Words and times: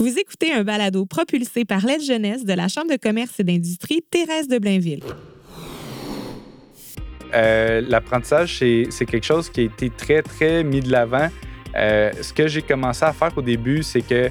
Vous 0.00 0.16
écoutez 0.16 0.52
un 0.52 0.62
balado 0.62 1.06
propulsé 1.06 1.64
par 1.64 1.84
l'aide 1.84 2.00
jeunesse 2.00 2.44
de 2.44 2.52
la 2.52 2.68
Chambre 2.68 2.92
de 2.92 2.96
commerce 2.96 3.40
et 3.40 3.42
d'industrie 3.42 4.00
Thérèse 4.08 4.46
de 4.46 4.58
Blainville. 4.58 5.02
Euh, 7.34 7.82
L'apprentissage, 7.84 8.58
c'est 8.58 9.06
quelque 9.06 9.26
chose 9.26 9.50
qui 9.50 9.62
a 9.62 9.64
été 9.64 9.90
très, 9.90 10.22
très 10.22 10.62
mis 10.62 10.80
de 10.82 10.92
l'avant. 10.92 11.28
Euh, 11.74 12.12
ce 12.22 12.32
que 12.32 12.46
j'ai 12.46 12.62
commencé 12.62 13.04
à 13.04 13.12
faire 13.12 13.36
au 13.36 13.42
début, 13.42 13.82
c'est 13.82 14.02
que 14.02 14.30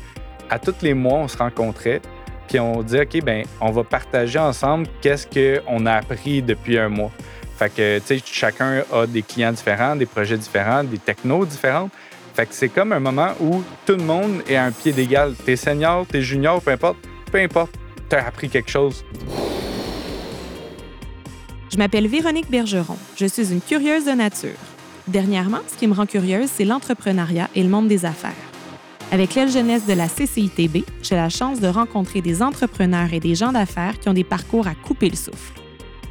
à 0.50 0.58
tous 0.58 0.76
les 0.82 0.94
mois, 0.94 1.20
on 1.20 1.28
se 1.28 1.38
rencontrait, 1.38 2.02
puis 2.48 2.62
on 2.62 2.82
dit 2.82 3.02
OK, 3.02 3.22
ben, 3.22 3.44
on 3.60 3.72
va 3.72 3.84
partager 3.84 4.40
ensemble 4.40 4.88
qu'est-ce 5.02 5.28
qu'on 5.28 5.86
a 5.86 5.96
appris 5.96 6.42
depuis 6.42 6.78
un 6.78 6.88
mois. 6.88 7.12
Fait 7.58 7.74
que, 7.74 8.00
tu 8.00 8.06
sais, 8.06 8.22
chacun 8.24 8.84
a 8.94 9.06
des 9.06 9.22
clients 9.22 9.52
différents, 9.52 9.98
des 9.98 10.06
projets 10.06 10.38
différents, 10.38 10.86
des 10.86 10.98
technos 10.98 11.46
différents. 11.46 11.90
Fait 12.38 12.46
que 12.46 12.54
c'est 12.54 12.70
comme 12.70 12.92
un 12.92 13.00
moment 13.00 13.32
où 13.40 13.64
tout 13.88 13.96
le 13.96 14.04
monde 14.04 14.44
est 14.48 14.58
à 14.58 14.66
un 14.66 14.72
pied 14.72 14.92
d'égal. 14.92 15.34
T'es 15.44 15.56
senior, 15.56 16.06
t'es 16.06 16.22
junior, 16.22 16.62
peu 16.62 16.70
importe, 16.70 16.98
peu 17.32 17.40
importe, 17.40 17.74
t'as 18.10 18.28
appris 18.28 18.48
quelque 18.48 18.70
chose. 18.70 19.04
Je 21.72 21.78
m'appelle 21.80 22.08
Véronique 22.08 22.48
Bergeron. 22.48 22.96
Je 23.16 23.26
suis 23.26 23.52
une 23.52 23.60
curieuse 23.60 24.06
de 24.06 24.12
nature. 24.12 24.60
Dernièrement, 25.08 25.62
ce 25.68 25.80
qui 25.80 25.88
me 25.88 25.96
rend 25.96 26.06
curieuse, 26.06 26.48
c'est 26.54 26.64
l'entrepreneuriat 26.64 27.50
et 27.56 27.64
le 27.64 27.70
monde 27.70 27.88
des 27.88 28.06
affaires. 28.06 28.34
Avec 29.12 29.34
l'aile 29.34 29.50
jeunesse 29.50 29.88
de 29.88 29.94
la 29.94 30.08
CCITB, 30.08 30.86
j'ai 31.02 31.16
la 31.16 31.30
chance 31.30 31.60
de 31.60 31.68
rencontrer 31.68 32.22
des 32.22 32.44
entrepreneurs 32.44 33.14
et 33.14 33.20
des 33.20 33.34
gens 33.34 33.52
d'affaires 33.52 33.98
qui 33.98 34.10
ont 34.10 34.14
des 34.14 34.24
parcours 34.24 34.68
à 34.68 34.76
couper 34.76 35.10
le 35.10 35.16
souffle. 35.16 35.54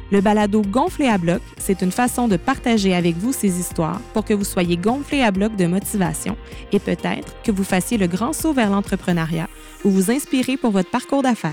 Le 0.09 0.21
balado 0.21 0.61
Gonflé 0.61 1.09
à 1.09 1.17
bloc, 1.17 1.41
c'est 1.57 1.81
une 1.81 1.91
façon 1.91 2.29
de 2.29 2.37
partager 2.37 2.95
avec 2.95 3.17
vous 3.17 3.33
ces 3.33 3.59
histoires 3.59 3.99
pour 4.13 4.23
que 4.23 4.33
vous 4.33 4.45
soyez 4.45 4.77
gonflé 4.77 5.21
à 5.21 5.31
bloc 5.31 5.57
de 5.57 5.65
motivation 5.65 6.37
et 6.71 6.79
peut-être 6.79 7.35
que 7.43 7.51
vous 7.51 7.65
fassiez 7.65 7.97
le 7.97 8.07
grand 8.07 8.31
saut 8.31 8.53
vers 8.53 8.69
l'entrepreneuriat 8.69 9.49
ou 9.83 9.89
vous 9.89 10.09
inspirez 10.09 10.55
pour 10.55 10.71
votre 10.71 10.89
parcours 10.89 11.23
d'affaires. 11.23 11.51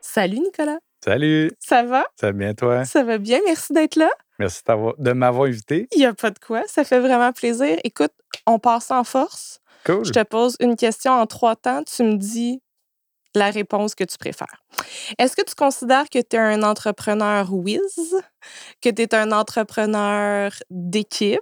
Salut 0.00 0.38
Nicolas. 0.38 0.78
Salut. 1.04 1.50
Ça 1.58 1.82
va? 1.82 2.04
Ça 2.14 2.28
va 2.28 2.32
bien 2.32 2.54
toi? 2.54 2.84
Ça 2.84 3.02
va 3.02 3.18
bien, 3.18 3.40
merci 3.44 3.72
d'être 3.72 3.96
là. 3.96 4.10
Merci 4.38 4.62
de 4.98 5.12
m'avoir 5.12 5.48
invité. 5.48 5.88
Il 5.96 5.98
n'y 5.98 6.06
a 6.06 6.14
pas 6.14 6.30
de 6.30 6.38
quoi, 6.38 6.62
ça 6.68 6.84
fait 6.84 7.00
vraiment 7.00 7.32
plaisir. 7.32 7.76
Écoute, 7.82 8.12
on 8.46 8.60
passe 8.60 8.92
en 8.92 9.02
force. 9.02 9.60
Cool. 9.84 10.04
Je 10.04 10.12
te 10.12 10.22
pose 10.22 10.56
une 10.60 10.76
question 10.76 11.10
en 11.10 11.26
trois 11.26 11.56
temps, 11.56 11.82
tu 11.82 12.04
me 12.04 12.14
dis 12.14 12.60
la 13.38 13.50
réponse 13.50 13.94
que 13.94 14.04
tu 14.04 14.18
préfères. 14.18 14.62
Est-ce 15.18 15.34
que 15.36 15.42
tu 15.42 15.54
considères 15.54 16.08
que 16.10 16.18
tu 16.18 16.36
es 16.36 16.38
un 16.38 16.62
entrepreneur 16.62 17.46
whiz, 17.52 18.14
que 18.82 18.90
tu 18.90 19.02
es 19.02 19.14
un 19.14 19.32
entrepreneur 19.32 20.52
d'équipe 20.70 21.40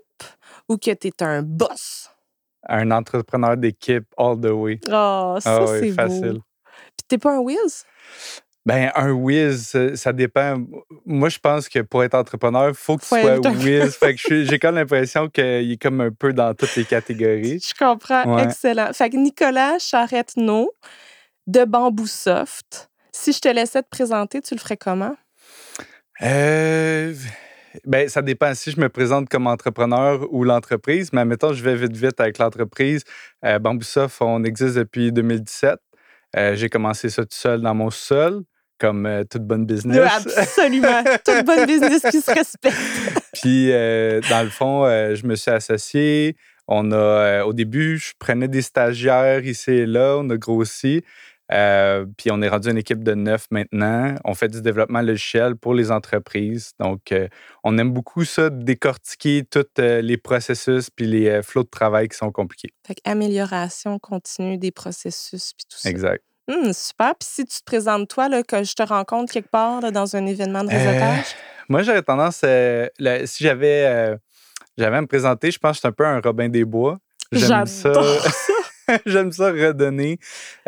ou 0.68 0.76
que 0.76 0.92
tu 0.94 1.08
es 1.08 1.22
un 1.22 1.42
boss? 1.42 2.10
Un 2.68 2.90
entrepreneur 2.90 3.56
d'équipe 3.56 4.04
all 4.16 4.40
the 4.40 4.46
way. 4.50 4.80
Oh, 4.88 5.36
ça, 5.40 5.58
Ah 5.62 5.66
c'est 5.66 5.80
oui, 5.80 5.92
facile. 5.92 6.32
beau. 6.32 6.40
Puis 6.96 7.06
t'es 7.08 7.18
pas 7.18 7.32
un 7.34 7.38
whiz? 7.38 7.84
Ben, 8.64 8.90
un 8.96 9.12
whiz, 9.12 9.76
ça 9.94 10.12
dépend. 10.12 10.56
Moi, 11.04 11.28
je 11.28 11.38
pense 11.38 11.68
que 11.68 11.78
pour 11.82 12.02
être 12.02 12.14
entrepreneur, 12.14 12.70
il 12.70 12.74
faut 12.74 12.96
que 12.96 13.02
tu 13.02 13.08
Faut 13.08 13.20
sois 13.20 13.38
whiz. 13.52 13.94
fait 13.94 14.16
que 14.16 14.42
j'ai 14.44 14.58
comme 14.58 14.74
l'impression 14.74 15.28
qu'il 15.28 15.70
est 15.70 15.80
comme 15.80 16.00
un 16.00 16.10
peu 16.10 16.32
dans 16.32 16.52
toutes 16.52 16.74
les 16.74 16.84
catégories. 16.84 17.60
Je 17.64 17.74
comprends. 17.78 18.24
Ouais. 18.34 18.42
Excellent. 18.42 18.92
Fait 18.92 19.08
que 19.10 19.16
Nicolas 19.18 19.78
Charrette-No 19.78 20.72
de 21.46 21.64
Bamboo 21.64 22.06
Soft. 22.06 22.90
Si 23.12 23.32
je 23.32 23.40
te 23.40 23.48
laissais 23.48 23.82
te 23.82 23.88
présenter, 23.88 24.40
tu 24.40 24.54
le 24.54 24.60
ferais 24.60 24.76
comment? 24.76 25.16
Euh, 26.22 27.14
ben, 27.84 28.08
ça 28.08 28.22
dépend 28.22 28.54
si 28.54 28.70
je 28.70 28.80
me 28.80 28.88
présente 28.88 29.28
comme 29.28 29.46
entrepreneur 29.46 30.26
ou 30.32 30.44
l'entreprise, 30.44 31.12
mais 31.12 31.24
mettons, 31.24 31.52
je 31.52 31.62
vais 31.62 31.76
vite, 31.76 31.96
vite 31.96 32.20
avec 32.20 32.38
l'entreprise. 32.38 33.04
Euh, 33.44 33.58
Bambousoft, 33.58 34.16
on 34.20 34.44
existe 34.44 34.76
depuis 34.76 35.12
2017. 35.12 35.76
Euh, 36.36 36.54
j'ai 36.54 36.68
commencé 36.68 37.08
ça 37.08 37.22
tout 37.22 37.28
seul 37.30 37.60
dans 37.60 37.74
mon 37.74 37.90
sol, 37.90 38.42
comme 38.78 39.06
euh, 39.06 39.24
toute 39.24 39.42
bonne 39.42 39.66
business. 39.66 40.26
Absolument. 40.36 41.02
Toute 41.24 41.44
bonne 41.44 41.66
business 41.66 42.02
qui 42.10 42.20
se 42.20 42.30
respecte. 42.30 42.76
Puis, 43.32 43.68
dans 43.68 44.42
le 44.42 44.50
fond, 44.50 44.84
je 44.86 45.26
me 45.26 45.34
suis 45.34 45.50
associé. 45.50 46.36
On 46.68 46.90
a, 46.92 47.44
au 47.44 47.52
début, 47.52 47.98
je 47.98 48.12
prenais 48.18 48.48
des 48.48 48.62
stagiaires 48.62 49.44
ici 49.44 49.70
et 49.70 49.86
là. 49.86 50.16
On 50.18 50.28
a 50.30 50.36
grossi. 50.36 51.02
Euh, 51.52 52.06
puis, 52.16 52.30
on 52.30 52.42
est 52.42 52.48
rendu 52.48 52.70
une 52.70 52.78
équipe 52.78 53.04
de 53.04 53.14
neuf 53.14 53.46
maintenant. 53.50 54.14
On 54.24 54.34
fait 54.34 54.48
du 54.48 54.62
développement 54.62 55.00
logiciel 55.00 55.56
pour 55.56 55.74
les 55.74 55.90
entreprises. 55.90 56.72
Donc, 56.80 57.12
euh, 57.12 57.28
on 57.62 57.78
aime 57.78 57.92
beaucoup 57.92 58.24
ça, 58.24 58.50
décortiquer 58.50 59.44
tous 59.48 59.64
euh, 59.78 60.00
les 60.00 60.16
processus 60.16 60.90
puis 60.90 61.06
les 61.06 61.28
euh, 61.28 61.42
flots 61.42 61.64
de 61.64 61.68
travail 61.68 62.08
qui 62.08 62.16
sont 62.16 62.32
compliqués. 62.32 62.70
Fait 62.86 62.94
que 62.94 63.00
amélioration 63.04 63.98
continue 63.98 64.58
des 64.58 64.72
processus 64.72 65.52
puis 65.56 65.66
tout 65.70 65.78
ça. 65.78 65.88
Exact. 65.88 66.22
Hum, 66.48 66.72
super. 66.72 67.14
Puis 67.18 67.28
si 67.28 67.44
tu 67.44 67.58
te 67.58 67.64
présentes 67.64 68.08
toi, 68.08 68.28
là, 68.28 68.42
que 68.42 68.62
je 68.62 68.74
te 68.74 68.82
rencontre 68.82 69.32
quelque 69.32 69.50
part 69.50 69.80
là, 69.80 69.90
dans 69.90 70.16
un 70.16 70.26
événement 70.26 70.64
de 70.64 70.70
réseautage, 70.70 71.34
Moi, 71.68 71.82
j'aurais 71.82 72.02
tendance, 72.02 72.36
si 72.36 73.44
j'avais 73.44 74.16
j'avais 74.78 74.96
à 74.96 75.00
me 75.00 75.06
présenter, 75.06 75.50
je 75.50 75.58
pense 75.58 75.72
que 75.72 75.74
je 75.76 75.80
suis 75.80 75.88
un 75.88 75.92
peu 75.92 76.06
un 76.06 76.20
Robin 76.20 76.48
des 76.48 76.64
Bois. 76.64 76.98
J'aime 77.32 77.66
ça. 77.66 77.92
ça. 77.92 78.52
J'aime 79.06 79.32
ça 79.32 79.50
redonner. 79.50 80.18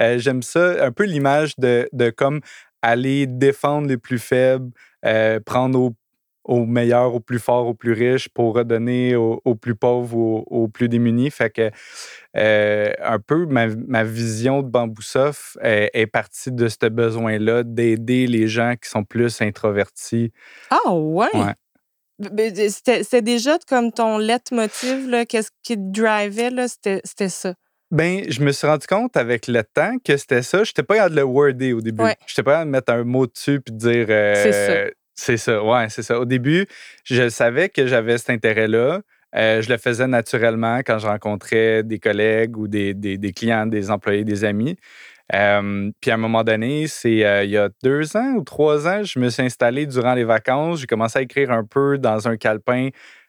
Euh, 0.00 0.18
J'aime 0.18 0.42
ça, 0.42 0.84
un 0.84 0.92
peu 0.92 1.04
l'image 1.04 1.54
de, 1.58 1.88
de 1.92 2.10
comme 2.10 2.40
aller 2.82 3.26
défendre 3.26 3.88
les 3.88 3.96
plus 3.96 4.18
faibles, 4.18 4.70
euh, 5.04 5.40
prendre 5.40 5.80
aux, 5.80 5.94
aux 6.44 6.64
meilleurs, 6.64 7.14
aux 7.14 7.20
plus 7.20 7.38
forts, 7.38 7.66
aux 7.66 7.74
plus 7.74 7.92
riches 7.92 8.28
pour 8.28 8.54
redonner 8.54 9.16
aux, 9.16 9.54
plus 9.54 9.74
pauvres, 9.74 10.16
aux, 10.16 10.44
aux 10.46 10.68
plus 10.68 10.88
démunis. 10.88 11.30
Fait 11.30 11.50
que 11.50 11.70
euh, 12.36 12.92
un 13.02 13.18
peu 13.18 13.46
ma, 13.46 13.66
ma 13.66 14.04
vision 14.04 14.62
de 14.62 14.68
Bambousoft 14.68 15.58
est, 15.60 16.06
partie 16.06 16.52
de 16.52 16.68
ce 16.68 16.88
besoin-là 16.88 17.64
d'aider 17.64 18.26
les 18.26 18.48
gens 18.48 18.74
qui 18.80 18.88
sont 18.88 19.04
plus 19.04 19.42
introvertis. 19.42 20.32
Ah 20.70 20.94
ouais? 20.94 21.28
Ouais. 21.34 21.54
C'était 22.70 23.22
déjà 23.22 23.58
comme 23.68 23.92
ton 23.92 24.18
leitmotiv, 24.18 25.24
qu'est-ce 25.28 25.50
qui 25.62 25.76
te 25.76 26.00
drivait, 26.00 26.50
c'était 26.66 27.28
ça. 27.28 27.54
Ben, 27.91 28.25
je 28.28 28.43
me 28.43 28.53
suis 28.53 28.66
rendu 28.66 28.87
compte 28.87 29.16
avec 29.16 29.47
le 29.47 29.62
temps 29.62 29.97
que 30.04 30.16
c'était 30.16 30.43
ça. 30.43 30.59
Je 30.65 30.71
n'étais 30.71 30.82
pas 30.82 30.97
capable 30.97 31.15
de 31.15 31.21
le 31.21 31.26
worder 31.26 31.72
au 31.72 31.81
début. 31.81 32.03
Ouais. 32.03 32.16
Je 32.26 32.32
n'étais 32.32 32.43
pas 32.43 32.53
capable 32.53 32.71
de 32.71 32.72
mettre 32.72 32.93
un 32.93 33.04
mot 33.04 33.26
dessus 33.26 33.60
puis 33.60 33.72
de 33.75 33.78
dire. 33.78 34.06
euh, 34.10 34.34
C'est 34.34 34.53
ça. 34.53 34.91
C'est 35.21 35.37
ça, 35.37 35.65
ouais, 35.65 35.88
c'est 35.88 36.03
ça. 36.03 36.21
Au 36.21 36.25
début, 36.25 36.66
je 37.03 37.28
savais 37.28 37.71
que 37.71 37.87
j'avais 37.88 38.19
cet 38.19 38.31
intérêt-là. 38.31 39.00
Euh, 39.34 39.60
je 39.62 39.69
le 39.69 39.77
faisais 39.77 40.06
naturellement 40.06 40.78
quand 40.78 40.98
je 41.00 41.06
rencontrais 41.09 41.82
des 41.82 41.98
collègues 41.98 42.56
ou 42.56 42.69
des, 42.69 42.94
des- 42.94 43.19
des 43.19 43.32
clients, 43.32 43.66
des 43.66 43.91
employés, 43.91 44.22
des 44.25 44.44
amis. 44.44 44.77
Euh, 45.34 45.91
puis 46.00 46.10
à 46.10 46.15
un 46.15 46.19
moment 46.19 46.44
donné, 46.44 46.87
c'est 46.87 47.25
euh, 47.27 47.44
il 47.44 47.50
y 47.50 47.56
a 47.59 47.69
deux 47.82 48.16
ans 48.16 48.34
ou 48.37 48.44
trois 48.44 48.87
ans, 48.88 49.03
je 49.03 49.19
me 49.19 49.28
suis 49.28 49.43
installé 49.43 49.87
durant 49.87 50.15
les 50.15 50.25
vacances. 50.25 50.81
J'ai 50.81 50.87
commencé 50.87 51.19
à 51.19 51.22
écrire 51.22 51.50
un 51.50 51.65
peu 51.65 51.98
dans 51.98 52.28
un 52.28 52.37
calepin 52.37 52.88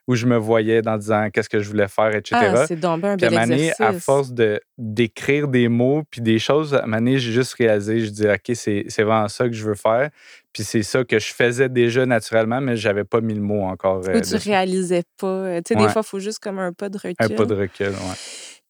où 0.09 0.15
je 0.15 0.25
me 0.25 0.37
voyais 0.37 0.81
dans 0.81 0.97
disant 0.97 1.29
qu'est-ce 1.31 1.47
que 1.47 1.59
je 1.59 1.69
voulais 1.69 1.87
faire, 1.87 2.15
etc. 2.15 2.35
Ah, 2.55 2.65
c'est 2.65 2.79
donc 2.79 3.03
un 3.03 3.15
Puis 3.15 3.27
à 3.27 3.29
bel 3.29 3.39
donné, 3.41 3.67
exercice. 3.69 3.79
à 3.79 3.93
force 3.93 4.31
de, 4.33 4.59
d'écrire 4.75 5.47
des 5.47 5.67
mots 5.67 6.01
puis 6.09 6.19
des 6.21 6.39
choses, 6.39 6.73
à 6.73 6.81
donné, 6.81 7.19
j'ai 7.19 7.31
juste 7.31 7.53
réalisé, 7.53 7.99
je 7.99 8.09
dis, 8.09 8.27
OK, 8.27 8.55
c'est, 8.55 8.85
c'est 8.87 9.03
vraiment 9.03 9.27
ça 9.27 9.45
que 9.47 9.53
je 9.53 9.63
veux 9.63 9.75
faire. 9.75 10.09
Puis 10.51 10.63
c'est 10.63 10.81
ça 10.81 11.03
que 11.03 11.19
je 11.19 11.31
faisais 11.31 11.69
déjà 11.69 12.07
naturellement, 12.07 12.59
mais 12.59 12.75
j'avais 12.75 13.03
pas 13.03 13.21
mis 13.21 13.35
le 13.35 13.41
mot 13.41 13.61
encore. 13.65 13.97
euh, 14.09 14.17
Ou 14.17 14.21
tu 14.21 14.33
dessus. 14.33 14.49
réalisais 14.49 15.03
pas. 15.19 15.27
euh, 15.27 15.61
Tu 15.63 15.75
sais, 15.75 15.79
Ouais. 15.79 15.85
des 15.85 15.93
fois, 15.93 16.01
il 16.03 16.09
faut 16.09 16.19
juste 16.19 16.39
comme 16.39 16.57
un 16.57 16.73
pas 16.73 16.89
de 16.89 16.97
recul. 16.97 17.15
Un 17.19 17.29
pas 17.29 17.45
de 17.45 17.53
recul, 17.53 17.89
ouais. 17.89 18.15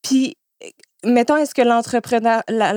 Puis, 0.04 0.36
euh, 0.62 0.68
mettons, 1.06 1.38
est-ce 1.38 1.54
que 1.56 1.62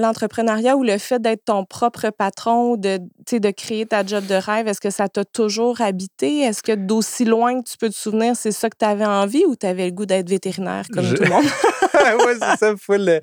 l'entrepreneuriat 0.00 0.76
ou 0.76 0.82
le 0.84 0.98
fait 0.98 1.20
d'être 1.20 1.44
ton 1.46 1.64
propre 1.64 2.10
patron, 2.10 2.76
de, 2.76 2.98
de 2.98 3.50
créer 3.50 3.86
ta 3.86 4.04
job 4.04 4.24
de 4.26 4.34
rêve, 4.34 4.68
est-ce 4.68 4.80
que 4.80 4.90
ça 4.90 5.08
t'a 5.08 5.24
toujours 5.24 5.80
habité? 5.80 6.40
Est-ce 6.40 6.62
que 6.62 6.72
d'aussi 6.72 7.24
loin 7.24 7.60
que 7.62 7.68
tu 7.70 7.76
peux 7.78 7.88
te 7.88 7.94
souvenir, 7.94 8.36
c'est 8.36 8.52
ça 8.52 8.70
que 8.70 8.76
tu 8.78 8.84
avais 8.84 9.04
envie 9.06 9.44
ou 9.46 9.56
tu 9.56 9.66
avais 9.66 9.86
le 9.86 9.92
goût 9.92 10.06
d'être 10.06 10.28
vétérinaire 10.28 10.84
comme 10.92 11.04
Je- 11.04 11.14
tout 11.16 11.22
le 11.24 11.28
monde? 11.28 11.44
ouais, 12.26 12.34
c'est 12.40 12.56
ça, 12.56 12.76
full. 12.76 13.08
euh, 13.08 13.20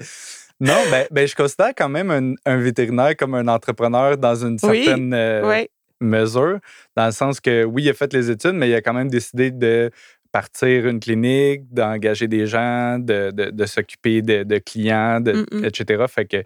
Non, 0.59 0.75
ben, 0.91 1.07
ben, 1.11 1.27
je 1.27 1.35
considère 1.35 1.71
quand 1.75 1.89
même 1.89 2.11
un, 2.11 2.33
un 2.51 2.57
vétérinaire 2.57 3.15
comme 3.15 3.35
un 3.35 3.47
entrepreneur 3.47 4.17
dans 4.17 4.35
une 4.45 4.57
Oui, 4.63 4.83
certaine 4.83 5.13
euh, 5.13 5.49
oui. 5.49 5.67
mesure, 6.01 6.59
dans 6.97 7.05
le 7.05 7.11
sens 7.13 7.39
que 7.39 7.63
oui, 7.63 7.83
il 7.83 7.89
a 7.89 7.93
fait 7.93 8.11
les 8.13 8.29
études, 8.29 8.53
mais 8.55 8.69
il 8.69 8.75
a 8.75 8.81
quand 8.81 8.93
même 8.93 9.09
décidé 9.09 9.51
de 9.51 9.89
partir 10.31 10.87
une 10.87 10.99
clinique, 10.99 11.63
d'engager 11.73 12.27
des 12.27 12.45
gens, 12.47 12.99
de, 12.99 13.31
de- 13.31 13.49
de 13.49 13.65
s'occuper 13.65 14.21
de, 14.21 14.43
de 14.43 14.57
clients, 14.59 15.19
Mm-mm. 15.21 15.65
etc. 15.65 16.05
Fait 16.07 16.25
que, 16.25 16.43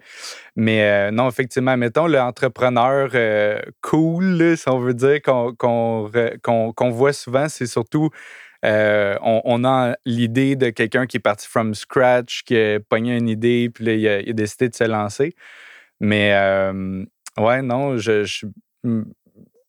mais 0.56 0.82
euh, 0.84 1.10
non, 1.10 1.28
effectivement, 1.28 1.76
mettons 1.76 2.06
l'entrepreneur 2.06 3.10
euh, 3.14 3.60
cool, 3.82 4.56
si 4.56 4.68
on 4.68 4.78
veut 4.78 4.94
dire, 4.94 5.20
qu'on 5.22 6.90
voit 6.90 7.12
souvent, 7.12 7.48
c'est 7.48 7.66
surtout 7.66 8.10
euh, 8.64 9.16
on, 9.20 9.42
on 9.44 9.64
a 9.64 9.94
l'idée 10.06 10.56
de 10.56 10.70
quelqu'un 10.70 11.06
qui 11.06 11.18
est 11.18 11.20
parti 11.20 11.46
from 11.46 11.74
scratch, 11.74 12.42
qui 12.44 12.56
a 12.56 12.80
pogné 12.80 13.16
une 13.16 13.28
idée, 13.28 13.68
puis 13.68 13.84
là, 13.84 13.92
il 13.92 14.08
a, 14.08 14.20
il 14.20 14.30
a 14.30 14.32
décidé 14.32 14.68
de 14.70 14.74
se 14.74 14.84
lancer. 14.84 15.34
Mais 16.00 16.32
euh, 16.34 17.04
ouais, 17.38 17.60
non, 17.62 17.98
je, 17.98 18.24
je- 18.24 18.46
m- 18.84 19.04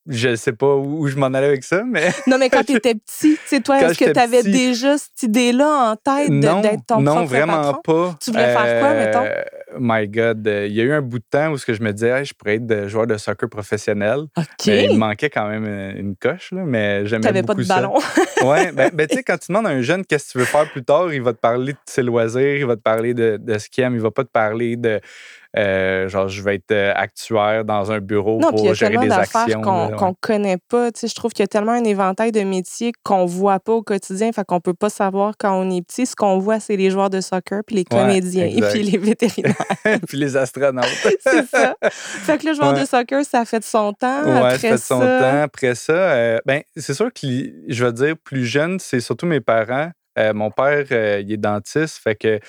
je 0.08 0.36
sais 0.36 0.54
pas 0.54 0.76
où, 0.76 1.08
je 1.08 1.16
m'en 1.16 1.28
allais 1.28 1.48
avec 1.48 1.64
ça, 1.64 1.84
mais. 1.84 2.12
Non, 2.28 2.38
mais 2.38 2.50
quand 2.50 2.64
tu 2.64 2.76
étais 2.76 2.96
petit, 2.96 3.34
tu 3.34 3.40
sais, 3.46 3.62
toi, 3.62 3.80
est-ce 3.80 3.98
que 3.98 4.12
tu 4.12 4.20
avais 4.20 4.44
déjà 4.44 4.98
cette 4.98 5.24
idée-là 5.24 5.92
en 5.92 5.96
tête 5.96 6.40
d'être 6.40 6.86
ton 6.88 7.02
Non, 7.02 7.26
vraiment 7.26 7.74
pas. 7.74 8.16
Tu 8.22 8.32
voulais 8.32 8.54
faire 8.54 8.80
quoi, 8.80 8.94
mettons? 8.94 9.26
Euh, 9.76 9.80
my 9.80 10.08
God, 10.08 10.48
euh, 10.48 10.68
il 10.68 10.74
y 10.74 10.82
a 10.82 10.84
eu 10.84 10.94
un 10.94 11.02
bout 11.02 11.20
de 11.20 11.26
temps 11.30 11.52
où 11.52 11.58
je 11.58 11.84
me 11.84 11.92
disais, 11.92 12.26
je 12.26 12.34
pourrais 12.34 12.56
être 12.56 12.88
joueur 12.88 13.08
de 13.08 13.18
soccer 13.18 13.50
professionnel. 13.50 14.26
Mais 14.66 14.86
il 14.86 14.94
me 14.94 14.98
manquait 14.98 15.30
quand 15.30 15.48
même 15.48 15.66
une 15.98 16.16
coche, 16.16 16.52
là, 16.52 16.64
mais 16.66 17.06
j'aimais 17.06 17.42
beaucoup 17.42 17.58
pas 17.58 17.62
de 17.64 17.68
ballon. 17.68 17.94
oui, 18.44 18.72
ben, 18.74 18.90
ben 18.94 19.08
tu 19.08 19.18
sais, 19.18 19.24
quand 19.24 19.38
tu 19.38 19.52
demandes 19.52 19.68
à 19.68 19.72
un 19.72 19.82
jeune 19.82 20.06
qu'est-ce 20.06 20.28
que 20.28 20.32
tu 20.34 20.38
veux 20.40 20.46
faire 20.46 20.70
plus 20.72 20.84
tard, 20.84 21.14
il 21.14 21.22
va 21.22 21.34
te 21.34 21.40
parler 21.40 21.74
de 21.74 21.78
ses 21.86 22.04
loisirs, 22.04 22.58
il 22.58 22.66
va 22.66 22.76
te 22.76 22.82
parler 22.82 23.14
de, 23.14 23.38
de 23.42 23.58
ce 23.58 23.70
qu'il 23.70 23.84
aime, 23.84 23.96
il 23.96 24.02
va 24.02 24.12
pas 24.12 24.24
te 24.24 24.32
parler 24.32 24.76
de 24.76 25.00
euh, 25.58 26.10
genre, 26.10 26.28
je 26.28 26.42
vais 26.42 26.56
être 26.56 26.72
euh, 26.72 26.92
actuaire 26.96 27.64
dans 27.64 27.90
un 27.92 28.00
bureau 28.00 28.40
pour 28.40 28.74
gérer 28.74 28.98
des 28.98 29.12
actions. 29.12 29.62
qu'on 29.62 29.88
ne 29.88 30.14
connaît 30.20 30.58
pas. 30.70 30.92
Tu 30.92 31.02
sais, 31.02 31.08
je 31.08 31.16
trouve 31.16 31.32
qu'il 31.32 31.44
y 31.44 31.46
a 31.46 31.48
tellement 31.48 31.72
un 31.72 31.84
éventail 31.84 32.34
de 32.34 32.42
métiers 32.42 32.92
qu'on 33.04 33.26
voit 33.26 33.60
pas 33.60 33.72
au 33.72 33.82
quotidien. 33.82 34.32
Fait 34.34 34.44
qu'on 34.44 34.60
peut 34.60 34.74
pas 34.74 34.90
savoir 34.90 35.36
quand 35.40 35.58
on 35.58 35.70
est 35.72 35.82
petit. 35.82 36.06
Ce 36.06 36.16
qu'on 36.16 36.40
voit, 36.40 36.60
c'est 36.60 36.76
les 36.76 36.90
joueurs 36.90 37.10
de 37.10 37.22
soccer, 37.22 37.62
puis 37.66 37.78
les 37.78 37.86
comédiens, 37.86 38.46
et 38.46 38.62
puis 38.72 38.84
les 38.84 38.98
vétérinaires. 38.98 39.56
puis 40.08 40.18
les 40.18 40.38
astronautes. 40.38 40.86
c'est 41.20 41.46
ça. 41.48 41.76
Fait 41.90 42.38
que 42.38 42.48
le 42.48 42.54
joueur 42.54 42.74
de 42.74 42.86
soccer, 42.86 43.24
ça 43.26 43.42
a 43.42 43.46
fait 43.46 43.60
de 43.60 43.66
son 43.66 43.94
temps. 43.94 44.24
Ouais, 44.24 44.38
Après 44.38 44.52
ça 44.52 44.60
fait 44.60 44.72
de 44.72 44.78
son 44.78 45.00
temps. 45.00 45.42
Après 45.42 45.76
ça, 45.76 45.94
euh, 45.94 46.40
ben, 46.46 46.62
c'est 46.76 46.94
sûr 46.94 47.12
que 47.14 47.28
je 47.68 47.86
veux 47.86 47.94
dire, 47.94 48.16
plus 48.24 48.46
jeune, 48.46 48.80
c'est 48.80 49.00
surtout 49.00 49.26
mes 49.26 49.42
parents 49.42 49.92
euh, 50.18 50.34
mon 50.34 50.50
père, 50.50 50.86
euh, 50.92 51.22
il 51.22 51.32
est 51.34 51.38
dentiste, 51.38 51.98
fait 51.98 52.16
que, 52.16 52.40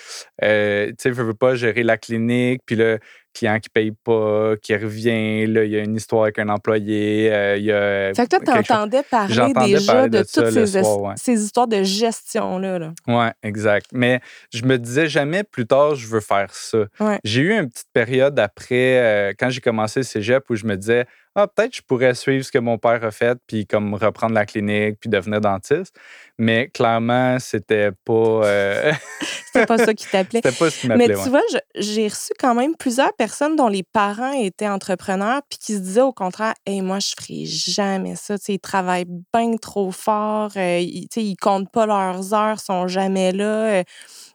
euh, 0.45 0.87
tu 0.89 0.95
sais, 0.99 1.09
il 1.09 1.19
ne 1.19 1.23
veut 1.23 1.35
pas 1.35 1.57
gérer 1.57 1.83
la 1.83 1.97
clinique, 1.97 2.63
puis 2.65 2.77
le 2.77 3.01
client 3.39 3.59
qui 3.61 3.69
paye 3.69 3.93
pas, 3.93 4.55
qui 4.63 4.75
revient, 4.77 5.47
là, 5.47 5.65
il 5.65 5.71
y 5.71 5.77
a 5.77 5.81
une 5.81 5.97
histoire 5.97 6.25
avec 6.25 6.39
un 6.39 6.49
employé. 6.49 7.27
il 7.57 7.65
y 7.65 7.73
a 7.73 8.15
fait 8.15 8.27
que 8.27 8.45
toi, 8.45 8.63
tu 8.63 8.73
entendais 8.73 9.03
parler 9.03 9.53
déjà 9.55 10.09
de, 10.09 10.19
toutes 10.19 10.51
ces, 10.51 10.83
ces, 11.17 11.45
histoires 11.45 11.69
de 11.69 11.83
gestion-là. 11.83 12.79
Là. 12.79 12.93
Oui, 13.07 13.27
exact. 13.43 13.87
Mais 13.93 14.21
je 14.53 14.65
me 14.65 14.79
disais 14.79 15.09
jamais 15.09 15.45
plus 15.45 15.67
tard, 15.67 15.95
je 15.95 16.07
veux 16.07 16.21
faire 16.21 16.53
ça. 16.53 16.79
J'ai 17.25 17.43
eu 17.43 17.53
une 17.53 17.69
petite 17.71 17.89
période 17.93 18.39
après, 18.39 19.35
quand 19.39 19.51
j'ai 19.51 19.61
commencé 19.61 20.01
le 20.01 20.05
cégep, 20.05 20.49
où 20.51 20.57
je 20.57 20.67
me 20.67 20.77
disais, 20.77 21.07
ah, 21.39 21.47
peut-être 21.47 21.77
je 21.77 21.83
pourrais 21.83 22.15
suivre 22.15 22.43
ce 22.43 22.51
que 22.51 22.59
mon 22.59 22.79
père 22.79 23.05
a 23.05 23.11
fait, 23.11 23.39
puis 23.47 23.67
comme 23.67 23.95
reprendre 23.95 24.35
la 24.35 24.47
clinique, 24.47 24.97
puis 24.99 25.11
devenir 25.11 25.43
dentiste. 25.43 25.95
Mais 26.39 26.69
clairement, 26.69 27.39
c'était 27.39 27.91
pas. 28.07 28.13
Euh, 28.47 28.93
c'était 29.47 29.67
pas 29.67 29.77
ça 29.77 29.93
qui 29.93 30.07
t'appelait. 30.11 30.41
C'était 30.43 30.57
pas 30.57 30.71
ce 30.71 30.81
qui 30.81 30.89
m'appelait. 30.89 31.09
Mais 31.09 31.23
tu 31.23 31.29
vois, 31.29 31.43
j'ai 31.75 32.09
reçu 32.09 32.33
quand 32.41 32.55
même 32.55 32.75
plusieurs 32.75 33.13
personnes 33.13 33.26
dont 33.57 33.69
les 33.69 33.83
parents 33.83 34.33
étaient 34.33 34.69
entrepreneurs, 34.69 35.43
puis 35.49 35.59
qui 35.59 35.75
se 35.75 35.79
disaient 35.79 36.01
au 36.01 36.13
contraire, 36.13 36.55
hey, 36.67 36.81
moi, 36.81 36.99
je 36.99 37.15
ferai 37.19 37.45
jamais 37.45 38.17
ça. 38.17 38.37
ils 38.49 38.59
travaillent 38.59 39.07
bien 39.35 39.57
trop 39.57 39.91
fort, 39.91 40.53
euh, 40.57 40.79
ils, 40.81 41.09
ils 41.17 41.37
comptent 41.37 41.71
pas 41.71 41.87
leurs 41.87 42.35
heures, 42.35 42.61
sont 42.61 42.89
jamais 42.89 43.33
là. 43.33 43.81
Euh. 43.81 43.83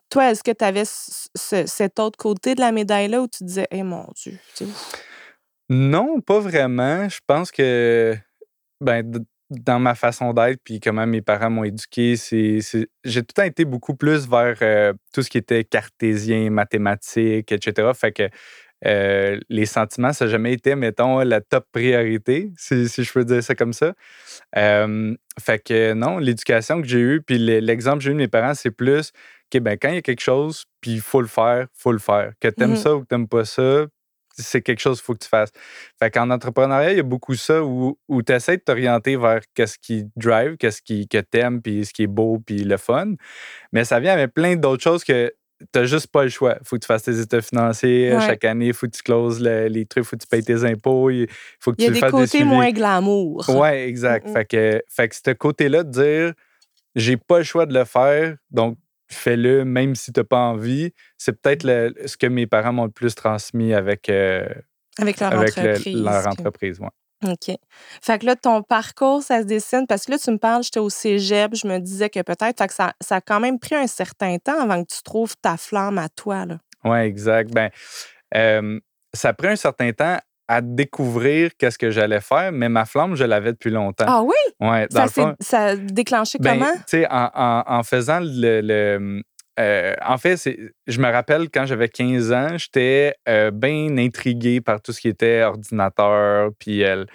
toi, 0.10 0.32
est-ce 0.32 0.44
que 0.44 0.52
tu 0.52 0.66
avais 0.66 0.84
cet 0.86 2.00
autre 2.00 2.18
côté 2.18 2.56
de 2.56 2.62
la 2.62 2.72
médaille-là 2.72 3.22
où 3.22 3.28
tu 3.28 3.44
disais, 3.44 3.68
hey, 3.72 3.84
mon 3.84 4.06
Dieu, 4.16 4.38
non, 5.70 6.20
pas 6.20 6.40
vraiment. 6.40 7.08
Je 7.08 7.20
pense 7.26 7.50
que 7.50 8.14
ben, 8.82 9.10
dans 9.50 9.80
ma 9.80 9.96
façon 9.96 10.34
d'être, 10.34 10.60
puis 10.64 10.82
comment 10.82 11.08
mes 11.08 11.22
parents 11.22 11.50
m'ont 11.50 11.64
éduqué, 11.64 12.18
c'est, 12.18 12.60
j'ai 12.62 13.22
tout 13.22 13.28
le 13.30 13.34
temps 13.34 13.44
été 13.44 13.64
beaucoup 13.64 13.96
plus 13.96 14.28
vers 14.28 14.58
euh, 14.62 14.94
tout 15.14 15.22
ce 15.22 15.30
qui 15.30 15.38
était 15.38 15.64
cartésien, 15.64 16.50
mathématiques, 16.50 17.52
etc. 17.52 17.92
Fait 17.94 18.12
que 18.12 18.30
euh, 18.86 19.40
les 19.50 19.66
sentiments, 19.66 20.14
ça 20.14 20.26
n'a 20.26 20.32
jamais 20.32 20.54
été, 20.54 20.76
mettons, 20.76 21.20
la 21.20 21.42
top 21.42 21.66
priorité, 21.72 22.52
si, 22.58 22.88
je 22.88 23.12
peux 23.14 23.26
dire 23.26 23.44
ça 23.44 23.56
comme 23.56 23.74
ça. 23.74 23.94
fait 24.54 25.64
que 25.64 25.94
non, 25.94 26.18
l'éducation 26.18 26.82
que 26.82 26.88
j'ai 26.88 27.00
eue, 27.00 27.22
puis 27.22 27.38
l'exemple 27.38 27.98
que 27.98 28.04
j'ai 28.04 28.12
eu 28.12 28.16
de 28.16 28.20
mes 28.20 28.28
parents, 28.28 28.54
c'est 28.54 28.72
plus 28.72 29.12
que 29.52 29.60
ben, 29.60 29.78
quand 29.80 29.90
il 29.90 29.96
y 29.96 29.98
a 29.98 30.02
quelque 30.02 30.22
chose, 30.22 30.66
puis 30.80 30.92
il 30.92 31.02
faut 31.02 31.22
le 31.22 31.28
faire, 31.28 31.64
il 31.64 31.80
faut 31.82 31.92
le 31.92 32.00
faire. 32.00 32.32
Que 32.40 32.48
tu 32.48 32.64
aimes 32.64 32.72
mmh 32.72 32.78
ça 32.78 32.96
ou 32.96 33.02
que 33.02 33.08
tu 33.08 33.16
n'aimes 33.16 33.28
pas 33.28 33.46
ça, 33.46 33.86
c'est 34.38 34.62
quelque 34.62 34.80
chose 34.80 35.00
qu'il 35.00 35.06
faut 35.06 35.14
que 35.14 35.24
tu 35.24 35.30
fasses. 35.30 35.52
Fait 36.00 36.10
qu'en 36.10 36.30
entrepreneuriat, 36.30 36.92
il 36.92 36.98
y 36.98 37.02
a 37.02 37.04
beaucoup 37.04 37.36
ça 37.36 37.64
où, 37.64 37.98
où 38.08 38.24
tu 38.24 38.32
essaies 38.32 38.58
de 38.58 38.62
t'orienter 38.62 39.16
vers 39.18 39.42
qu'est-ce 39.54 39.78
qui 39.78 40.06
drive, 40.16 40.58
qu'est-ce 40.58 40.82
qui, 40.82 41.08
que 41.08 41.20
t'aimes, 41.20 41.62
puis 41.62 41.86
ce 41.86 41.94
qui 41.94 42.04
est 42.04 42.08
beau, 42.08 42.40
puis 42.46 42.64
le 42.64 42.78
fun. 42.78 43.14
Mais 43.72 43.86
ça 43.86 44.00
vient 44.00 44.14
avec 44.14 44.34
plein 44.34 44.56
d'autres 44.56 44.84
choses 44.84 45.04
que 45.04 45.32
tu 45.72 45.80
n'as 45.80 45.86
juste 45.86 46.08
pas 46.08 46.24
le 46.24 46.30
choix. 46.30 46.58
Faut 46.64 46.76
que 46.76 46.82
tu 46.82 46.88
fasses 46.88 47.04
tes 47.04 47.20
états 47.20 47.42
financiers 47.42 48.18
chaque 48.20 48.46
année, 48.46 48.68
il 48.68 48.74
faut 48.74 48.88
que 48.88 48.96
tu 48.96 49.04
closes 49.04 49.42
les 49.42 49.86
trucs, 49.86 50.04
faut 50.04 50.16
que 50.16 50.22
tu 50.22 50.28
payes 50.28 50.44
tes 50.44 50.64
impôts, 50.64 51.10
il 51.10 51.28
faut 51.60 51.72
que 51.72 51.78
tu 51.78 51.84
fasses 51.84 51.92
des 51.94 51.98
Il 51.98 52.02
y 52.02 52.04
a 52.04 52.12
des 52.12 52.12
côtés 52.12 52.44
moins 52.44 52.72
glamour. 52.72 53.46
Oui, 53.50 53.70
exact. 53.70 54.30
Fait 54.30 54.46
que, 54.46 54.82
fait 54.90 55.10
que 55.10 55.16
ce 55.16 55.32
côté-là 55.32 55.84
de 55.84 55.90
dire 55.92 56.34
j'ai 56.96 57.18
pas 57.18 57.40
le 57.40 57.44
choix 57.44 57.66
de 57.66 57.74
le 57.74 57.86
faire, 57.86 58.36
donc 58.50 58.78
fais-le 59.10 59.66
même 59.66 59.96
si 59.96 60.12
tu 60.12 60.20
n'as 60.20 60.24
pas 60.24 60.40
envie. 60.40 60.92
C'est 61.18 61.40
peut-être 61.40 61.66
ce 62.06 62.18
que 62.18 62.28
mes 62.28 62.48
parents 62.48 62.74
m'ont 62.74 62.86
le 62.86 62.92
plus 62.92 63.16
transmis 63.16 63.74
avec, 63.74 64.10
euh, 64.10 64.46
avec 64.98 65.20
leur 65.20 65.34
entreprise. 65.34 66.04
leur 66.04 66.28
entreprise 66.28 66.80
OK. 67.24 67.56
Fait 68.02 68.20
que 68.20 68.26
là, 68.26 68.36
ton 68.36 68.64
parcours, 68.64 69.22
ça 69.22 69.42
se 69.42 69.46
dessine. 69.46 69.86
Parce 69.88 70.06
que 70.06 70.12
là, 70.12 70.18
tu 70.18 70.32
me 70.32 70.38
parles, 70.38 70.64
j'étais 70.64 70.80
au 70.80 70.90
cégep, 70.90 71.56
je 71.56 71.68
me 71.68 71.80
disais 71.80 72.10
que 72.10 72.22
peut-être. 72.22 72.58
Fait 72.58 72.68
que 72.68 72.74
ça, 72.74 72.94
ça, 73.00 73.18
a 73.18 73.22
quand 73.22 73.40
même 73.40 73.60
pris 73.60 73.76
un 73.76 73.88
certain 73.88 74.38
temps 74.38 74.60
avant 74.60 74.84
que 74.84 74.94
tu 74.94 75.04
trouves 75.04 75.36
ta 75.38 75.58
flamme 75.58 75.98
à 75.98 76.10
toi. 76.10 76.46
Oui, 76.84 76.98
exact. 77.00 77.52
Ben, 77.54 77.70
euh, 78.36 78.80
ça 79.14 79.30
a 79.30 79.34
pris 79.34 79.50
un 79.50 79.56
certain 79.56 79.92
temps 79.92 80.18
à 80.48 80.60
découvrir 80.62 81.52
qu'est-ce 81.58 81.78
que 81.78 81.92
j'allais 81.92 82.20
faire, 82.20 82.52
mais 82.52 82.68
ma 82.68 82.84
flamme, 82.84 83.16
je 83.16 83.24
l'avais 83.24 83.54
depuis 83.54 83.70
longtemps. 83.70 84.06
Ah 84.08 84.22
oui? 84.22 84.36
Ouais, 84.60 84.86
ça, 84.90 85.36
ça 85.40 85.66
a 85.68 85.76
déclenché 85.78 86.40
ben, 86.40 86.60
comment? 86.60 86.74
Tu 86.74 86.82
sais, 86.88 87.08
en, 87.10 87.64
en, 87.66 87.84
faisant 87.84 88.20
le. 88.22 89.22
Euh, 89.62 89.94
en 90.06 90.18
fait, 90.18 90.38
je 90.88 91.00
me 91.00 91.10
rappelle 91.12 91.50
quand 91.50 91.66
j'avais 91.66 91.88
15 91.88 92.32
ans, 92.32 92.58
j'étais 92.58 93.14
euh, 93.30 93.52
bien 93.52 93.98
intrigué 93.98 94.60
par 94.60 94.82
tout 94.82 94.92
ce 94.92 95.02
qui 95.02 95.08
était 95.08 95.44
ordinateur, 95.44 96.50
puis 96.58 96.84
euh, 96.84 97.06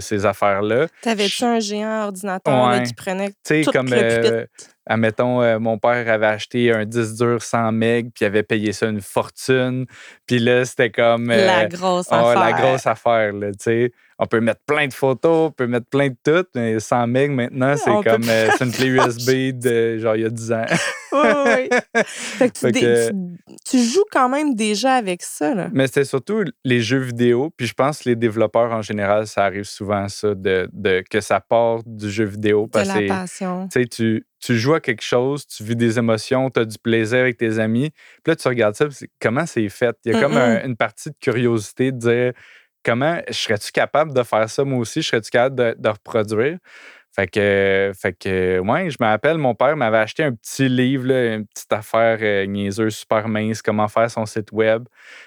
ces 0.00 0.26
affaires-là. 0.26 0.86
T'avais-tu 1.02 1.44
un 1.44 1.60
géant 1.60 2.04
ordinateur 2.04 2.82
qui 2.82 2.94
prenait 2.94 3.30
tout 3.30 3.70
comme, 3.72 3.88
le 3.88 4.46
admettons, 4.86 5.60
mon 5.60 5.78
père 5.78 6.10
avait 6.10 6.26
acheté 6.26 6.72
un 6.72 6.84
10 6.84 7.16
dur 7.16 7.42
100 7.42 7.72
MB, 7.72 8.10
puis 8.14 8.24
avait 8.24 8.42
payé 8.42 8.72
ça 8.72 8.86
une 8.86 9.02
fortune. 9.02 9.86
Puis 10.26 10.38
là, 10.38 10.64
c'était 10.64 10.90
comme. 10.90 11.28
la 11.28 11.66
grosse 11.66 12.06
oh, 12.10 12.14
affaire. 12.14 12.40
La 12.40 12.52
grosse 12.52 12.86
affaire, 12.86 13.32
là, 13.32 13.50
tu 13.52 13.56
sais. 13.60 13.92
On 14.20 14.26
peut 14.26 14.40
mettre 14.40 14.60
plein 14.66 14.88
de 14.88 14.92
photos, 14.92 15.48
on 15.48 15.52
peut 15.52 15.68
mettre 15.68 15.86
plein 15.86 16.08
de 16.08 16.16
tout, 16.24 16.44
mais 16.54 16.80
100 16.80 17.06
MB 17.06 17.28
maintenant, 17.30 17.76
c'est 17.76 18.10
comme. 18.10 18.28
Euh, 18.28 18.50
c'est 18.56 18.64
une 18.64 18.72
clé 18.72 18.86
USB 18.88 19.56
de 19.56 19.98
genre 19.98 20.16
il 20.16 20.22
y 20.22 20.24
a 20.24 20.30
10 20.30 20.52
ans. 20.52 20.64
oui, 21.12 21.28
oui. 21.46 22.02
Fait 22.04 22.50
que, 22.50 23.10
tu, 23.64 23.78
joues 23.78 24.04
quand 24.10 24.28
même 24.28 24.54
déjà 24.54 24.94
avec 24.94 25.22
ça, 25.22 25.54
là. 25.54 25.68
Mais 25.72 25.86
c'est 25.86 26.04
surtout 26.04 26.42
les 26.64 26.80
jeux 26.80 26.98
vidéo, 26.98 27.50
puis 27.56 27.68
je 27.68 27.74
pense 27.74 28.00
que 28.00 28.08
les 28.08 28.16
développeurs 28.16 28.72
en 28.72 28.82
général, 28.82 29.28
ça 29.28 29.44
arrive 29.44 29.64
souvent, 29.64 30.08
ça, 30.08 30.34
de, 30.34 30.68
de 30.72 31.04
que 31.08 31.20
ça 31.20 31.40
part 31.40 31.80
du 31.86 32.10
jeu 32.10 32.24
vidéo. 32.24 32.66
Parce 32.66 32.88
de 32.88 33.00
la 33.00 33.20
passion. 33.20 33.68
Tu 34.40 34.56
joues 34.56 34.74
à 34.74 34.80
quelque 34.80 35.02
chose, 35.02 35.46
tu 35.46 35.64
vis 35.64 35.74
des 35.74 35.98
émotions, 35.98 36.48
tu 36.50 36.60
as 36.60 36.64
du 36.64 36.78
plaisir 36.78 37.18
avec 37.18 37.36
tes 37.38 37.58
amis. 37.58 37.90
Puis 38.22 38.30
là, 38.30 38.36
tu 38.36 38.46
regardes 38.46 38.76
ça, 38.76 38.86
comment 39.20 39.46
c'est 39.46 39.68
fait? 39.68 39.96
Il 40.04 40.12
y 40.12 40.16
a 40.16 40.20
comme 40.20 40.36
une 40.36 40.76
partie 40.76 41.10
de 41.10 41.16
curiosité 41.20 41.90
de 41.90 41.98
dire 41.98 42.32
comment 42.88 43.20
serais-tu 43.30 43.70
capable 43.70 44.14
de 44.14 44.22
faire 44.22 44.48
ça? 44.48 44.64
Moi 44.64 44.78
aussi? 44.78 45.02
Serais-tu 45.02 45.30
capable 45.30 45.56
de, 45.56 45.76
de 45.78 45.88
reproduire? 45.88 46.58
Fait 47.14 47.26
que, 47.26 47.90
fait 48.00 48.12
que, 48.12 48.60
ouais, 48.60 48.90
je 48.90 48.96
me 49.00 49.06
rappelle, 49.06 49.38
mon 49.38 49.52
père 49.52 49.76
m'avait 49.76 49.98
acheté 49.98 50.22
un 50.22 50.32
petit 50.32 50.68
livre, 50.68 51.10
une 51.10 51.46
petite 51.46 51.72
affaire 51.72 52.18
euh, 52.20 52.46
niaiseuse, 52.46 52.94
super 52.94 53.26
mince, 53.26 53.60
comment 53.60 53.88
faire 53.88 54.08
son 54.08 54.24
site 54.24 54.52
web. 54.52 54.84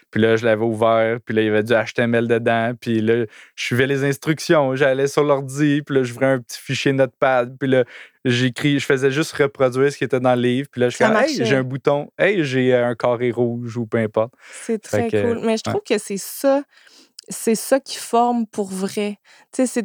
Puis 0.09 0.21
là, 0.21 0.37
je 0.37 0.45
l'avais 0.45 0.63
ouvert, 0.63 1.19
puis 1.25 1.35
là, 1.35 1.41
il 1.41 1.45
y 1.45 1.49
avait 1.49 1.63
du 1.63 1.73
HTML 1.73 2.29
dedans. 2.29 2.71
Puis 2.79 3.01
là, 3.01 3.25
je 3.55 3.63
suivais 3.63 3.87
les 3.87 4.05
instructions, 4.05 4.73
j'allais 4.75 5.07
sur 5.07 5.23
l'ordi, 5.23 5.81
puis 5.81 5.95
là, 5.95 6.03
je 6.03 6.13
un 6.21 6.39
petit 6.39 6.59
fichier 6.61 6.93
Notepad. 6.93 7.57
Puis 7.59 7.67
là, 7.67 7.83
j'écris, 8.23 8.79
je 8.79 8.85
faisais 8.85 9.11
juste 9.11 9.33
reproduire 9.33 9.91
ce 9.91 9.97
qui 9.97 10.03
était 10.05 10.19
dans 10.19 10.35
le 10.35 10.41
livre. 10.41 10.69
Puis 10.71 10.79
là, 10.79 10.89
je 10.89 10.95
fais, 10.95 11.05
hey, 11.05 11.45
j'ai 11.45 11.55
un 11.55 11.63
bouton, 11.63 12.09
hey, 12.17 12.45
j'ai 12.45 12.73
un 12.73 12.95
carré 12.95 13.31
rouge 13.31 13.75
ou 13.75 13.85
peu 13.85 13.97
importe. 13.97 14.33
C'est 14.49 14.81
très 14.81 15.09
cool. 15.09 15.41
Mais 15.43 15.57
je 15.57 15.63
trouve 15.63 15.81
que 15.85 15.97
c'est 15.97 16.17
ça, 16.17 16.63
c'est 17.29 17.55
ça 17.55 17.79
qui 17.79 17.97
forme 17.97 18.45
pour 18.47 18.69
vrai. 18.69 19.17
Tu 19.51 19.65
sais, 19.67 19.83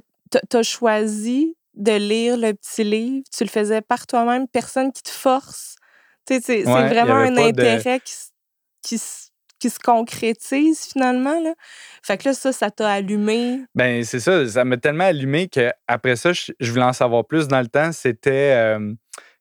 tu 0.50 0.56
as 0.56 0.62
choisi 0.62 1.56
de 1.74 1.92
lire 1.92 2.36
le 2.36 2.52
petit 2.52 2.84
livre. 2.84 3.24
Tu 3.36 3.44
le 3.44 3.50
faisais 3.50 3.82
par 3.82 4.06
toi-même, 4.06 4.48
personne 4.48 4.92
qui 4.92 5.02
te 5.02 5.10
force. 5.10 5.76
c'est 6.26 6.62
vraiment 6.62 7.14
un 7.14 7.36
intérêt 7.36 8.00
qui, 8.00 8.14
qui, 8.82 9.00
qui, 9.58 9.70
se 9.70 9.78
concrétise 9.78 10.86
finalement. 10.92 11.38
Là. 11.40 11.54
Fait 12.02 12.16
que 12.16 12.28
là, 12.28 12.34
ça, 12.34 12.52
ça 12.52 12.70
t'a 12.70 12.90
allumé. 12.90 13.60
Ben 13.74 14.02
c'est 14.04 14.20
ça. 14.20 14.48
Ça 14.48 14.64
m'a 14.64 14.78
tellement 14.78 15.04
allumé 15.04 15.48
qu'après 15.48 16.16
ça, 16.16 16.32
je, 16.32 16.52
voulais 16.70 16.84
en 16.84 16.92
savoir 16.92 17.26
plus. 17.26 17.46
Dans 17.48 17.60
le 17.60 17.68
temps, 17.68 17.92
c'était. 17.92 18.54
Euh, 18.56 18.94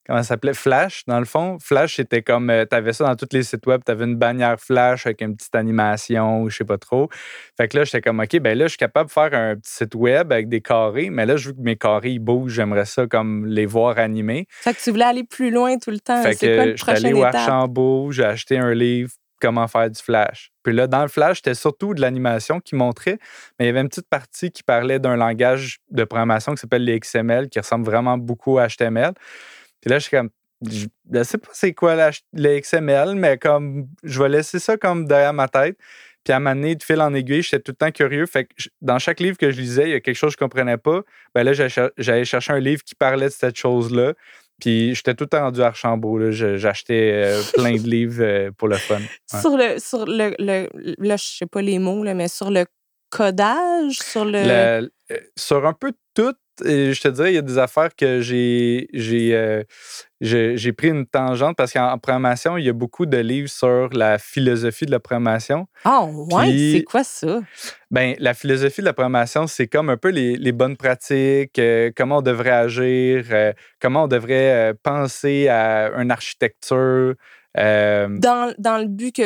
comment 0.05 0.19
ça 0.19 0.29
s'appelait? 0.29 0.53
Flash, 0.53 1.03
dans 1.07 1.19
le 1.19 1.25
fond. 1.25 1.57
Flash, 1.59 1.95
c'était 1.97 2.21
comme, 2.21 2.49
euh, 2.49 2.65
tu 2.69 2.75
avais 2.75 2.93
ça 2.93 3.05
dans 3.05 3.15
tous 3.15 3.29
les 3.31 3.43
sites 3.43 3.65
web, 3.65 3.81
tu 3.85 3.91
avais 3.91 4.05
une 4.05 4.15
bannière 4.15 4.59
Flash 4.59 5.05
avec 5.05 5.21
une 5.21 5.35
petite 5.35 5.55
animation 5.55 6.41
ou 6.41 6.49
je 6.49 6.57
sais 6.57 6.65
pas 6.65 6.77
trop. 6.77 7.09
Fait 7.57 7.67
que 7.67 7.77
là, 7.77 7.83
j'étais 7.83 8.01
comme, 8.01 8.19
OK, 8.19 8.39
ben 8.39 8.57
là, 8.57 8.65
je 8.65 8.69
suis 8.69 8.77
capable 8.77 9.07
de 9.07 9.13
faire 9.13 9.33
un 9.33 9.55
petit 9.55 9.73
site 9.73 9.95
web 9.95 10.31
avec 10.31 10.49
des 10.49 10.61
carrés, 10.61 11.09
mais 11.09 11.25
là, 11.25 11.37
je 11.37 11.49
veux 11.49 11.53
que 11.53 11.61
mes 11.61 11.75
carrés, 11.75 12.11
ils 12.11 12.19
bougent, 12.19 12.53
j'aimerais 12.53 12.85
ça 12.85 13.07
comme 13.07 13.45
les 13.45 13.65
voir 13.65 13.97
animés. 13.97 14.47
Fait 14.49 14.73
que 14.73 14.81
tu 14.81 14.91
voulais 14.91 15.05
aller 15.05 15.23
plus 15.23 15.51
loin 15.51 15.77
tout 15.77 15.91
le 15.91 15.99
temps. 15.99 16.21
Fait 16.21 16.33
C'est 16.33 16.55
quoi 16.55 16.65
le 16.65 16.71
que 16.73 16.77
j'étais 16.77 16.91
allé 16.91 17.13
au? 17.13 17.23
Archambault, 17.23 18.11
j'ai 18.11 18.25
acheté 18.25 18.57
un 18.57 18.73
livre, 18.73 19.11
comment 19.41 19.67
faire 19.67 19.89
du 19.89 20.01
Flash. 20.01 20.51
Puis 20.63 20.73
là, 20.73 20.87
dans 20.87 21.01
le 21.01 21.07
Flash, 21.07 21.37
c'était 21.37 21.53
surtout 21.53 21.93
de 21.93 22.01
l'animation 22.01 22.59
qui 22.59 22.75
montrait, 22.75 23.19
mais 23.59 23.65
il 23.65 23.67
y 23.67 23.69
avait 23.69 23.81
une 23.81 23.89
petite 23.89 24.09
partie 24.09 24.51
qui 24.51 24.63
parlait 24.63 24.99
d'un 24.99 25.15
langage 25.15 25.79
de 25.91 26.03
programmation 26.03 26.53
qui 26.53 26.61
s'appelle 26.61 26.83
les 26.83 26.99
XML, 26.99 27.49
qui 27.49 27.59
ressemble 27.59 27.85
vraiment 27.85 28.17
beaucoup 28.17 28.57
à 28.57 28.67
HTML. 28.67 29.13
Puis 29.85 29.91
là, 29.91 29.99
je 29.99 30.07
suis 30.07 30.17
comme, 30.17 30.29
je 30.67 30.87
ne 31.11 31.23
sais 31.23 31.37
pas 31.37 31.49
c'est 31.53 31.73
quoi 31.73 31.93
la- 31.95 32.09
le 32.33 32.59
XML, 32.59 33.13
mais 33.15 33.37
comme, 33.37 33.87
je 34.03 34.21
vais 34.21 34.29
laisser 34.29 34.57
ça 34.57 34.77
comme 34.77 35.05
derrière 35.05 35.31
ma 35.33 35.47
tête. 35.47 35.77
Puis 36.23 36.33
à 36.33 36.39
m'amener 36.39 36.73
de 36.75 36.81
fil 36.81 36.99
en 37.01 37.13
aiguille, 37.13 37.43
j'étais 37.43 37.59
tout 37.59 37.71
le 37.71 37.75
temps 37.75 37.91
curieux. 37.91 38.25
Fait 38.25 38.45
que 38.45 38.49
je- 38.57 38.69
dans 38.81 38.97
chaque 38.97 39.19
livre 39.19 39.37
que 39.37 39.51
je 39.51 39.61
lisais, 39.61 39.83
il 39.83 39.89
y 39.91 39.93
a 39.93 39.99
quelque 39.99 40.15
chose 40.15 40.31
que 40.35 40.39
je 40.41 40.43
comprenais 40.45 40.77
pas. 40.77 41.01
Ben 41.35 41.43
là, 41.43 41.53
j'allais 41.53 41.69
cher- 41.69 41.91
j'allais 41.99 42.25
chercher 42.25 42.53
un 42.53 42.59
livre 42.59 42.81
qui 42.83 42.95
parlait 42.95 43.27
de 43.27 43.31
cette 43.31 43.55
chose-là. 43.57 44.13
Puis 44.59 44.95
j'étais 44.95 45.13
tout 45.13 45.25
le 45.25 45.29
temps 45.29 45.41
rendu 45.41 45.61
à 45.61 45.67
Archambault. 45.67 46.31
J'achetais 46.31 47.11
euh, 47.13 47.41
plein 47.53 47.73
de 47.75 47.87
livres 47.87 48.23
euh, 48.23 48.51
pour 48.57 48.69
le 48.69 48.77
fun. 48.77 48.95
Ouais. 48.99 49.39
Sur 49.39 49.55
le, 49.55 49.77
sur 49.77 50.05
le, 50.07 50.33
le- 50.39 50.95
là, 50.97 51.15
je 51.17 51.23
sais 51.25 51.45
pas 51.45 51.61
les 51.61 51.77
mots, 51.77 52.03
là, 52.03 52.15
mais 52.15 52.27
sur 52.27 52.49
le 52.49 52.65
codage, 53.11 53.99
sur 53.99 54.25
le. 54.25 54.31
Le- 54.81 54.91
euh, 55.11 55.17
sur 55.35 55.65
un 55.67 55.73
peu 55.73 55.91
tout, 56.15 56.33
et 56.63 56.93
je 56.93 57.01
te 57.01 57.07
dirais, 57.07 57.31
il 57.31 57.35
y 57.35 57.39
a 57.39 57.41
des 57.41 57.57
affaires 57.57 57.95
que 57.95 58.21
j'ai 58.21 58.87
j'ai 58.93 59.35
euh, 59.35 59.63
j'ai 60.21 60.73
pris 60.73 60.87
une 60.89 61.05
tangente 61.05 61.57
parce 61.57 61.73
qu'en 61.73 61.91
en 61.91 61.97
programmation, 61.97 62.57
il 62.57 62.65
y 62.65 62.69
a 62.69 62.73
beaucoup 62.73 63.05
de 63.05 63.17
livres 63.17 63.49
sur 63.49 63.89
la 63.91 64.17
philosophie 64.17 64.85
de 64.85 64.91
la 64.91 64.99
programmation. 64.99 65.67
Ah, 65.83 66.05
ouais, 66.05 66.43
Puis- 66.43 66.73
c'est 66.77 66.83
quoi 66.83 67.03
ça? 67.03 67.41
Ben, 67.91 68.15
la 68.19 68.33
philosophie 68.33 68.81
de 68.81 68.85
la 68.85 68.93
programmation, 68.93 69.47
c'est 69.47 69.67
comme 69.67 69.89
un 69.89 69.97
peu 69.97 70.09
les, 70.09 70.35
les 70.37 70.51
bonnes 70.51 70.77
pratiques, 70.77 71.59
euh, 71.59 71.91
comment 71.95 72.19
on 72.19 72.21
devrait 72.21 72.49
agir, 72.51 73.25
euh, 73.31 73.53
comment 73.81 74.03
on 74.03 74.07
devrait 74.07 74.73
penser 74.83 75.47
à 75.47 75.91
une 75.97 76.11
architecture. 76.11 77.15
Euh, 77.57 78.07
Dans, 78.19 78.53
dans 78.57 78.77
le 78.77 78.85
but 78.87 79.15
que 79.15 79.21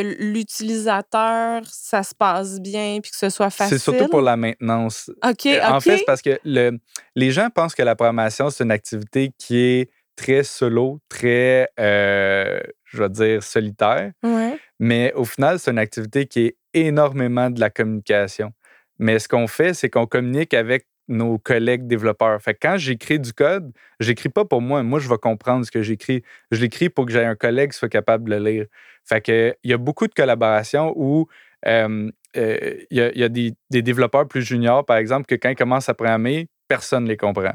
l'utilisateur, 0.74 1.62
ça 1.66 2.04
se 2.04 2.14
passe 2.16 2.60
bien 2.60 3.00
puis 3.02 3.12
que 3.12 3.18
ce 3.18 3.30
soit 3.30 3.50
facile. 3.50 3.78
c'est 3.78 3.84
surtout 3.84 4.08
pour 4.08 4.22
la 4.22 4.38
maintenance. 4.38 5.10
OK, 5.26 5.46
Euh, 5.48 5.58
OK. 5.60 5.72
En 5.72 5.80
fait, 5.80 5.98
c'est 5.98 6.06
parce 6.06 6.22
que 6.22 6.40
le, 6.44 6.78
les 7.16 7.32
gens 7.32 7.50
pensent 7.50 7.76
que 7.76 7.84
la 7.84 7.96
programmation, 7.96 8.50
c'est 8.50 8.64
une 8.64 8.72
activité 8.72 9.32
qui 9.38 9.58
est 9.58 9.90
très 10.16 10.44
solo, 10.44 11.00
très, 11.10 11.70
euh, 11.80 12.60
je 12.86 13.02
vais 13.04 13.10
dire, 13.10 13.44
solitaire. 13.44 14.12
Ouais. 14.24 14.58
Mais 14.80 15.14
au 15.14 15.26
final, 15.26 15.60
c'est 15.60 15.72
une 15.72 15.80
activité 15.80 16.26
qui 16.26 16.46
est 16.48 16.58
énormément 16.74 17.50
de 17.50 17.60
la 17.60 17.70
communication. 17.70 18.52
Mais 19.00 19.18
ce 19.20 19.28
qu'on 19.30 19.48
fait, 19.48 19.74
c'est 19.74 19.90
qu'on 19.90 20.06
communique 20.06 20.54
avec 20.54 20.86
nos 21.10 21.38
collègues 21.38 21.88
développeurs. 21.88 22.42
Fait 22.42 22.54
que 22.54 22.60
quand 22.62 22.78
j'écris 22.78 23.20
du 23.20 23.34
code, 23.34 23.72
j'écris 24.00 24.30
pas 24.30 24.46
pour 24.46 24.62
moi. 24.62 24.84
Moi, 24.84 25.00
je 25.00 25.10
vais 25.10 25.18
comprendre 25.18 25.66
ce 25.66 25.72
que 25.72 25.82
j'écris. 25.82 26.24
Je 26.52 26.62
l'écris 26.62 26.90
pour 26.90 27.06
que 27.06 27.12
j'ai 27.12 27.26
un 27.26 27.36
collègue 27.36 27.72
qui 27.72 27.78
soit 27.78 27.90
capable 27.90 28.30
de 28.30 28.36
le 28.36 28.50
lire. 28.50 28.66
Fait 29.04 29.28
il 29.28 29.70
y 29.70 29.74
a 29.74 29.78
beaucoup 29.78 30.08
de 30.08 30.14
collaborations 30.14 30.94
où 30.96 31.28
euh, 31.68 32.10
euh, 32.38 32.76
il 32.92 32.98
y 32.98 33.02
a, 33.02 33.12
il 33.12 33.20
y 33.20 33.24
a 33.24 33.30
des, 33.30 33.54
des 33.70 33.82
développeurs 33.82 34.28
plus 34.28 34.44
juniors, 34.44 34.86
par 34.86 34.98
exemple, 34.98 35.26
que 35.26 35.36
quand 35.36 35.50
ils 35.50 35.56
commencent 35.56 35.90
à 35.90 35.94
programmer, 35.94 36.48
personne 36.70 37.04
ne 37.04 37.10
les 37.10 37.18
comprend. 37.18 37.52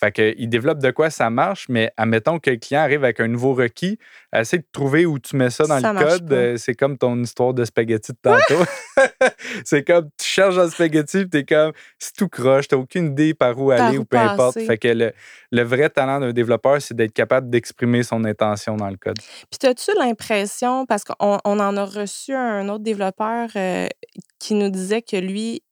Fait 0.00 0.12
qu'ils 0.12 0.48
développent 0.48 0.78
de 0.80 0.92
quoi 0.92 1.10
ça 1.10 1.28
marche, 1.28 1.66
mais 1.68 1.90
admettons 1.96 2.38
que 2.38 2.50
le 2.50 2.56
client 2.56 2.82
arrive 2.82 3.02
avec 3.02 3.18
un 3.18 3.26
nouveau 3.26 3.52
requis, 3.52 3.98
essaie 4.32 4.58
de 4.58 4.66
trouver 4.70 5.06
où 5.06 5.18
tu 5.18 5.34
mets 5.34 5.50
ça 5.50 5.64
dans 5.64 5.80
Ça 5.80 5.92
le 5.92 5.98
code. 5.98 6.32
euh, 6.32 6.56
c'est 6.56 6.74
comme 6.74 6.96
ton 6.96 7.20
histoire 7.20 7.52
de 7.52 7.64
spaghetti 7.64 8.12
de 8.12 8.18
tantôt. 8.22 8.64
c'est 9.64 9.82
comme 9.82 10.08
tu 10.16 10.24
cherches 10.24 10.54
le 10.54 10.68
spaghetti, 10.70 11.26
puis 11.26 11.30
t'es 11.30 11.44
comme 11.44 11.72
c'est 11.98 12.14
tout 12.14 12.28
croche, 12.28 12.68
t'as 12.68 12.76
aucune 12.76 13.06
idée 13.06 13.34
par 13.34 13.58
où 13.58 13.70
Par 13.70 13.88
aller 13.88 13.98
ou 13.98 14.04
peu 14.04 14.18
importe. 14.18 14.60
Fait 14.60 14.78
que 14.78 14.86
le, 14.86 15.12
le 15.50 15.62
vrai 15.62 15.90
talent 15.90 16.20
d'un 16.20 16.32
développeur, 16.32 16.80
c'est 16.80 16.94
d'être 16.94 17.12
capable 17.12 17.50
d'exprimer 17.50 18.04
son 18.04 18.24
intention 18.24 18.76
dans 18.76 18.90
le 18.90 18.96
code. 18.98 19.18
Puis, 19.50 19.68
as-tu 19.68 19.90
l'impression, 19.98 20.86
parce 20.86 21.02
qu'on 21.02 21.38
on 21.44 21.58
en 21.58 21.76
a 21.76 21.84
reçu 21.84 22.34
un 22.34 22.68
autre 22.68 22.84
développeur 22.84 23.48
euh, 23.56 23.88
qui 24.38 24.54
nous 24.54 24.68
disait 24.70 25.02
que 25.02 25.16
lui, 25.16 25.62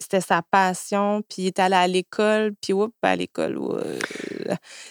c'était 0.00 0.20
sa 0.20 0.42
passion, 0.42 1.22
puis 1.28 1.42
il 1.42 1.46
est 1.46 1.58
allé 1.58 1.74
à 1.74 1.86
l'école, 1.86 2.52
puis 2.60 2.72
oups, 2.72 2.94
à 3.02 3.16
l'école. 3.16 3.58
euh, 3.58 3.98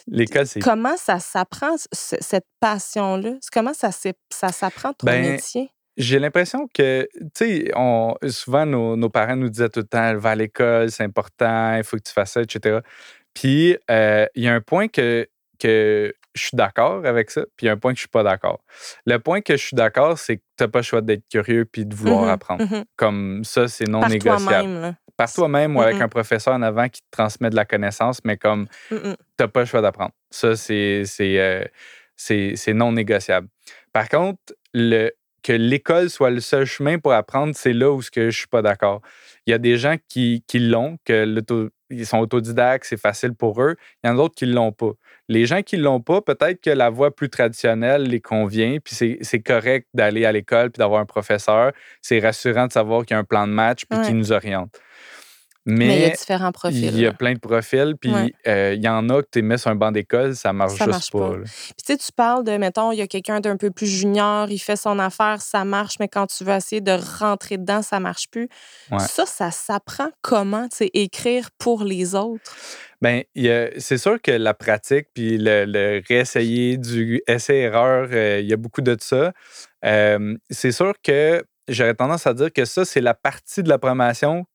L'école, 0.07 0.47
c'est 0.47 0.59
Comment 0.59 0.97
ça 0.97 1.19
s'apprend, 1.19 1.75
ce- 1.77 2.17
cette 2.19 2.47
passion-là? 2.59 3.33
Comment 3.51 3.73
ça, 3.73 3.91
s'apprend 3.91 4.93
ton 4.93 5.05
Ben, 5.05 5.33
métier? 5.33 5.69
J'ai 5.97 6.19
l'impression 6.19 6.67
que, 6.73 7.07
tu 7.13 7.29
sais, 7.35 7.71
on- 7.75 8.15
souvent 8.29 8.65
nos, 8.65 8.97
nos 8.97 9.09
parents 9.09 9.37
nous 9.37 9.49
disaient 9.49 9.69
tout 9.69 9.79
le 9.79 9.87
temps, 9.87 10.17
va 10.17 10.31
à 10.31 10.35
l'école, 10.35 10.91
c'est 10.91 11.03
important, 11.03 11.75
il 11.77 11.83
faut 11.85 11.95
que 11.97 12.03
tu 12.03 12.11
fasses 12.11 12.33
ça, 12.33 12.41
etc. 12.41 12.79
Puis, 13.33 13.77
euh, 13.89 14.25
il 14.35 14.43
y 14.43 14.47
a 14.47 14.53
un 14.53 14.61
point 14.61 14.87
que, 14.89 15.27
que 15.57 16.13
je 16.35 16.41
suis 16.47 16.55
d'accord 16.57 17.05
avec 17.05 17.31
ça, 17.31 17.41
puis 17.55 17.65
il 17.65 17.67
y 17.67 17.69
a 17.69 17.73
un 17.73 17.77
point 17.77 17.91
que 17.93 17.97
je 17.97 18.01
suis 18.01 18.09
pas 18.09 18.23
d'accord. 18.23 18.59
Le 19.05 19.17
point 19.19 19.41
que 19.41 19.55
je 19.57 19.63
suis 19.65 19.75
d'accord, 19.75 20.17
c'est 20.19 20.37
que 20.37 20.41
tu 20.57 20.63
n'as 20.63 20.67
pas 20.67 20.79
le 20.79 20.83
choix 20.83 21.01
d'être 21.01 21.23
curieux 21.31 21.65
puis 21.65 21.85
de 21.85 21.95
vouloir 21.95 22.23
Mhm, 22.23 22.29
apprendre. 22.29 22.63
mhm. 22.71 22.83
Comme 22.95 23.43
ça, 23.43 23.67
c'est 23.67 23.87
non 23.87 24.01
Par 24.01 24.09
négociable. 24.09 24.43
toi-même. 24.45 24.81
là. 24.81 24.95
Par 25.17 25.31
toi-même 25.31 25.75
ou 25.77 25.81
avec 25.81 25.95
Mhm. 25.95 26.01
un 26.03 26.09
professeur 26.09 26.53
en 26.53 26.61
avant 26.61 26.89
qui 26.89 27.01
te 27.01 27.07
transmet 27.11 27.49
de 27.49 27.55
la 27.55 27.63
connaissance, 27.65 28.19
mais 28.25 28.35
comme 28.37 28.67
Mm, 28.91 28.95
mm. 28.95 29.15
t'as 29.37 29.47
pas 29.47 29.61
le 29.61 29.65
choix 29.65 29.81
d'apprendre. 29.81 30.11
Ça, 30.29 30.55
c'est 30.57 31.03
euh, 31.21 31.63
c'est- 32.17 32.73
non 32.73 32.91
négociable. 32.91 33.47
Par 33.93 34.09
contre, 34.09 34.39
le, 34.73 35.11
que 35.41 35.53
l'école 35.53 36.09
soit 36.09 36.31
le 36.31 36.39
seul 36.41 36.65
chemin 36.65 36.97
pour 36.99 37.13
apprendre, 37.13 37.53
c'est 37.55 37.71
là 37.73 37.91
où 37.91 38.01
ce 38.01 38.11
que 38.11 38.29
je 38.29 38.37
suis 38.37 38.47
pas 38.47 38.61
d'accord. 38.61 39.01
Il 39.45 39.51
y 39.51 39.53
a 39.53 39.57
des 39.57 39.77
gens 39.77 39.95
qui, 40.09 40.43
qui 40.47 40.59
l'ont, 40.59 40.97
que 41.05 41.23
l'auto- 41.25 41.69
ils 41.89 42.05
sont 42.05 42.19
autodidactes, 42.19 42.85
c'est 42.87 42.99
facile 42.99 43.33
pour 43.33 43.61
eux. 43.61 43.75
Il 44.03 44.07
y 44.07 44.09
en 44.09 44.13
a 44.13 44.17
d'autres 44.17 44.35
qui 44.35 44.45
l'ont 44.45 44.71
pas. 44.71 44.91
Les 45.27 45.45
gens 45.45 45.61
qui 45.61 45.77
l'ont 45.77 46.01
pas, 46.01 46.21
peut-être 46.21 46.61
que 46.61 46.69
la 46.69 46.89
voie 46.89 47.15
plus 47.15 47.29
traditionnelle 47.29 48.03
les 48.03 48.21
convient, 48.21 48.77
puis 48.83 48.93
c'est- 48.95 49.17
c'est 49.21 49.39
correct 49.41 49.87
d'aller 49.93 50.25
à 50.25 50.31
l'école 50.31 50.71
puis 50.71 50.79
d'avoir 50.79 51.01
un 51.01 51.05
professeur. 51.05 51.71
C'est 52.01 52.19
rassurant 52.19 52.67
de 52.67 52.71
savoir 52.71 53.05
qu'il 53.05 53.15
y 53.15 53.17
a 53.17 53.19
un 53.19 53.23
plan 53.23 53.47
de 53.47 53.53
match 53.53 53.85
puis 53.89 53.99
Ouais. 53.99 54.05
qu'il 54.05 54.17
nous 54.17 54.31
oriente. 54.31 54.79
Mais 55.67 55.95
il 55.95 56.01
y 56.01 56.05
a 56.05 56.09
différents 56.11 56.51
profils. 56.51 56.83
il 56.83 56.99
y 56.99 57.07
a 57.07 57.11
plein 57.13 57.33
de 57.33 57.39
profils, 57.39 57.95
puis 57.99 58.13
Ouais. 58.13 58.31
euh, 58.47 58.73
il 58.75 58.83
y 58.83 58.87
en 58.87 59.09
a 59.09 59.23
que 59.23 59.27
tu 59.31 59.41
mets 59.41 59.57
sur 59.57 59.71
un 59.71 59.75
banc 59.75 59.91
d'école, 59.91 60.35
ça 60.35 60.53
marche 60.53 60.73
Ça 60.77 60.85
juste 60.85 60.89
marche 60.91 61.11
pas. 61.11 61.37
Puis 61.43 61.73
tu 61.85 61.93
sais, 61.93 61.97
tu 61.97 62.11
parles 62.11 62.43
de, 62.43 62.55
mettons, 62.57 62.91
il 62.91 62.99
y 62.99 63.01
a 63.01 63.07
quelqu'un 63.07 63.39
d'un 63.39 63.57
peu 63.57 63.71
plus 63.71 63.87
junior, 63.87 64.47
il 64.49 64.59
fait 64.59 64.75
son 64.75 64.99
affaire, 64.99 65.41
ça 65.41 65.65
marche, 65.65 65.95
mais 65.99 66.07
quand 66.07 66.27
tu 66.27 66.43
veux 66.43 66.53
essayer 66.53 66.81
de 66.81 66.91
rentrer 67.19 67.57
dedans, 67.57 67.81
ça 67.81 67.99
marche 67.99 68.29
plus. 68.29 68.47
Ouais. 68.91 68.99
Ça, 68.99 69.25
ça 69.25 69.49
s'apprend 69.51 70.09
comment, 70.21 70.67
tu 70.69 70.77
sais, 70.77 70.89
écrire 70.93 71.49
pour 71.57 71.83
les 71.83 72.13
autres? 72.13 72.55
Ben, 73.01 73.23
a- 73.37 73.69
c'est 73.79 73.97
sûr 73.97 74.21
que 74.21 74.31
la 74.31 74.53
pratique, 74.53 75.07
puis 75.13 75.37
le, 75.37 75.65
le 75.65 76.01
réessayer 76.07 76.77
du 76.77 77.21
essai-erreur, 77.27 78.07
euh, 78.11 78.39
il 78.39 78.47
y 78.47 78.53
a 78.53 78.57
beaucoup 78.57 78.81
de 78.81 78.95
ça. 78.99 79.31
Euh, 79.83 80.35
c'est 80.49 80.71
sûr 80.71 80.93
que 81.03 81.43
j'aurais 81.67 81.93
tendance 81.95 82.25
à 82.27 82.33
dire 82.33 82.51
que 82.53 82.65
ça, 82.65 82.85
c'est 82.85 83.01
la 83.01 83.13
partie 83.13 83.63
de 83.63 83.69
la 83.69 83.77
programmation 83.77 84.45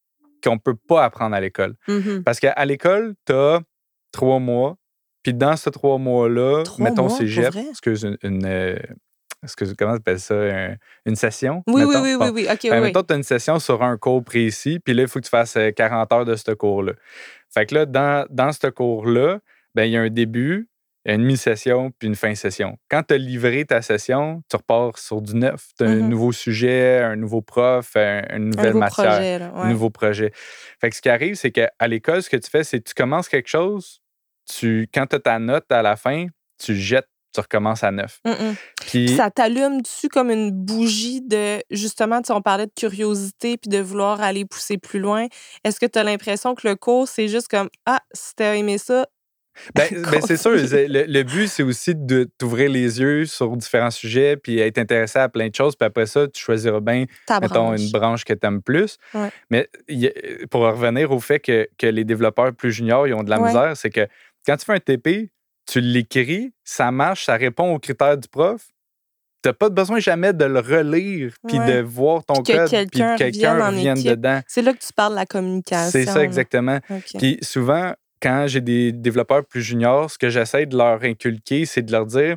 qu'on 0.42 0.58
peut 0.58 0.74
pas 0.76 1.04
apprendre 1.04 1.34
à 1.36 1.40
l'école. 1.40 1.74
Mhm. 1.88 2.22
Parce 2.24 2.40
qu'à 2.40 2.64
l'école, 2.64 3.14
tu 3.26 3.32
as 3.32 3.60
trois 4.12 4.38
mois, 4.38 4.76
puis 5.22 5.34
dans 5.34 5.56
ces 5.56 5.70
trois 5.70 5.98
mois-là, 5.98 6.62
Trois 6.64 6.84
mettons 6.84 7.08
mois, 7.08 7.16
cégep, 7.18 7.54
excuse, 7.70 8.02
une, 8.04 8.16
une, 8.22 8.46
euh, 8.46 8.76
excuse, 9.42 9.74
comment 9.78 9.92
on 9.92 9.96
appelle 9.96 10.20
ça, 10.20 10.34
un- 10.34 10.76
une 11.06 11.16
session? 11.16 11.62
Oui, 11.66 11.82
oui, 11.82 11.86
mettons? 11.88 12.02
oui, 12.02 12.16
Bon. 12.16 12.24
oui, 12.26 12.30
oui, 12.34 12.48
OK, 12.50 12.70
Ben, 12.70 12.80
oui. 12.80 12.86
mettons, 12.86 13.02
tu 13.02 13.12
as 13.12 13.16
une 13.16 13.22
session 13.22 13.58
sur 13.58 13.82
un 13.82 13.96
cours 13.98 14.24
précis, 14.24 14.78
puis 14.80 14.94
là, 14.94 15.02
il 15.02 15.08
faut 15.08 15.18
que 15.20 15.24
tu 15.24 15.30
fasses 15.30 15.56
euh, 15.56 15.70
40 15.72 16.12
heures 16.12 16.24
de 16.24 16.34
ce 16.36 16.52
cours-là. 16.52 16.92
Fait 17.52 17.66
que 17.66 17.74
là, 17.74 17.84
dans, 17.86 18.26
dans 18.30 18.52
ce 18.52 18.68
cours-là, 18.68 19.40
ben, 19.74 19.84
il 19.84 19.92
y 19.92 19.96
a 19.96 20.00
un 20.00 20.08
début, 20.10 20.68
une 21.06 21.24
mi-session, 21.24 21.92
puis 21.98 22.08
une 22.08 22.14
fin 22.14 22.30
de 22.30 22.34
session. 22.36 22.76
Quand 22.90 23.02
tu 23.04 23.14
as 23.14 23.18
livré 23.18 23.64
ta 23.64 23.80
session, 23.82 24.42
tu 24.50 24.56
repars 24.56 24.98
sur 24.98 25.22
du 25.22 25.34
neuf. 25.34 25.68
Tu 25.78 25.84
as 25.84 25.88
un 25.88 25.94
Mhm. 25.96 26.08
nouveau 26.08 26.32
sujet, 26.32 26.98
un 27.00 27.16
nouveau 27.16 27.40
prof, 27.40 27.96
un- 27.96 28.22
une 28.30 28.34
Un 28.34 28.38
nouvelle 28.38 28.66
nouveau 28.68 28.78
matière, 28.80 29.06
projet, 29.14 29.38
là, 29.38 29.52
un 29.54 29.68
nouveau 29.70 29.90
projet. 29.90 30.32
Fait 30.80 30.90
que 30.90 30.96
ce 30.96 31.00
qui 31.00 31.08
arrive, 31.08 31.36
c'est 31.36 31.50
qu'à 31.52 31.70
l'école, 31.88 32.22
ce 32.22 32.28
que 32.30 32.36
tu 32.36 32.50
fais, 32.50 32.64
c'est 32.64 32.78
que 32.80 32.88
tu 32.88 32.94
commences 32.94 33.28
quelque 33.28 33.48
chose, 33.48 34.00
tu, 34.46 34.88
quand 34.92 35.06
tu 35.06 35.16
as 35.16 35.20
ta 35.20 35.38
note 35.38 35.70
à 35.70 35.80
la 35.82 35.96
fin, 35.96 36.26
tu 36.62 36.74
jettes, 36.76 37.08
tu 37.32 37.40
recommences 37.40 37.84
à 37.84 37.92
neuf. 37.92 38.18
Mm. 38.26 38.32
Puis, 38.80 39.06
Puis 39.06 39.16
ça 39.16 39.30
t'allume 39.30 39.80
dessus 39.82 40.08
comme 40.08 40.30
une 40.30 40.50
bougie 40.50 41.22
de, 41.22 41.60
justement, 41.70 42.20
on 42.28 42.42
parlait 42.42 42.66
de 42.66 42.72
curiosité 42.76 43.56
puis 43.56 43.70
de 43.70 43.78
vouloir 43.78 44.20
aller 44.20 44.44
pousser 44.44 44.76
plus 44.78 44.98
loin. 44.98 45.28
Est-ce 45.64 45.78
que 45.80 45.86
tu 45.86 45.98
as 45.98 46.02
l'impression 46.02 46.54
que 46.56 46.66
le 46.68 46.74
cours, 46.74 47.06
c'est 47.08 47.28
juste 47.28 47.46
comme, 47.48 47.68
ah, 47.86 48.00
si 48.12 48.34
t'as 48.34 48.56
aimé 48.56 48.78
ça, 48.78 49.06
Ben, 49.74 49.88
ben, 50.12 50.20
c'est 50.26 50.36
sûr, 50.36 50.52
le, 50.52 51.04
le 51.06 51.22
but, 51.22 51.48
c'est 51.48 51.62
aussi 51.62 51.94
de 51.94 52.28
t'ouvrir 52.38 52.70
les 52.70 53.00
yeux 53.00 53.26
sur 53.26 53.56
différents 53.56 53.90
sujets, 53.90 54.36
puis 54.36 54.58
être 54.58 54.78
intéressé 54.78 55.18
à 55.18 55.28
plein 55.28 55.48
de 55.48 55.54
choses, 55.54 55.76
puis 55.76 55.86
après 55.86 56.06
ça, 56.06 56.26
tu 56.28 56.40
choisiras 56.40 56.80
bien, 56.80 57.04
ta 57.26 57.40
mettons, 57.40 57.66
branche? 57.68 57.80
une 57.80 57.90
branche 57.90 58.24
que 58.24 58.32
tu 58.32 58.46
aimes 58.46 58.62
plus. 58.62 58.96
Ouais. 59.14 59.30
Mais 59.50 59.68
pour 60.50 60.62
revenir 60.62 61.10
au 61.10 61.20
fait 61.20 61.40
que, 61.40 61.68
que 61.78 61.86
les 61.86 62.04
développeurs 62.04 62.54
plus 62.54 62.72
juniors, 62.72 63.06
ils 63.06 63.14
ont 63.14 63.22
de 63.22 63.30
la 63.30 63.40
Ouais. 63.40 63.48
misère, 63.48 63.76
c'est 63.76 63.90
que 63.90 64.06
quand 64.46 64.56
tu 64.56 64.64
fais 64.64 64.74
un 64.74 64.80
TP, 64.80 65.30
tu 65.66 65.80
l'écris, 65.80 66.52
ça 66.64 66.90
marche, 66.90 67.26
ça 67.26 67.36
répond 67.36 67.74
aux 67.74 67.78
critères 67.78 68.16
du 68.16 68.28
prof. 68.28 68.62
Tu 69.42 69.48
n'as 69.48 69.52
pas 69.54 69.70
besoin 69.70 70.00
jamais 70.00 70.32
de 70.34 70.44
le 70.44 70.58
relire 70.60 71.32
puis 71.48 71.58
Ouais. 71.58 71.74
de 71.76 71.80
voir 71.80 72.24
ton 72.24 72.42
Puis 72.42 72.52
que 72.52 72.58
code 72.58 72.68
puis 72.68 72.76
quelqu'un 72.76 73.12
que 73.16 73.18
quelqu'un 73.18 73.66
revienne 73.68 74.02
dedans. 74.02 74.40
C'est 74.46 74.60
là 74.62 74.72
que 74.74 74.78
tu 74.78 74.92
parles 74.94 75.12
de 75.12 75.18
la 75.18 75.26
communication. 75.26 75.90
C'est 75.90 76.04
ça 76.06 76.22
exactement. 76.22 76.78
Puis 77.18 77.38
souvent, 77.40 77.94
quand 78.20 78.46
j'ai 78.46 78.60
des 78.60 78.92
développeurs 78.92 79.44
plus 79.44 79.62
juniors, 79.62 80.10
ce 80.10 80.18
que 80.18 80.28
j'essaie 80.28 80.66
de 80.66 80.76
leur 80.76 81.02
inculquer, 81.02 81.66
c'est 81.66 81.82
de 81.82 81.92
leur 81.92 82.06
dire 82.06 82.36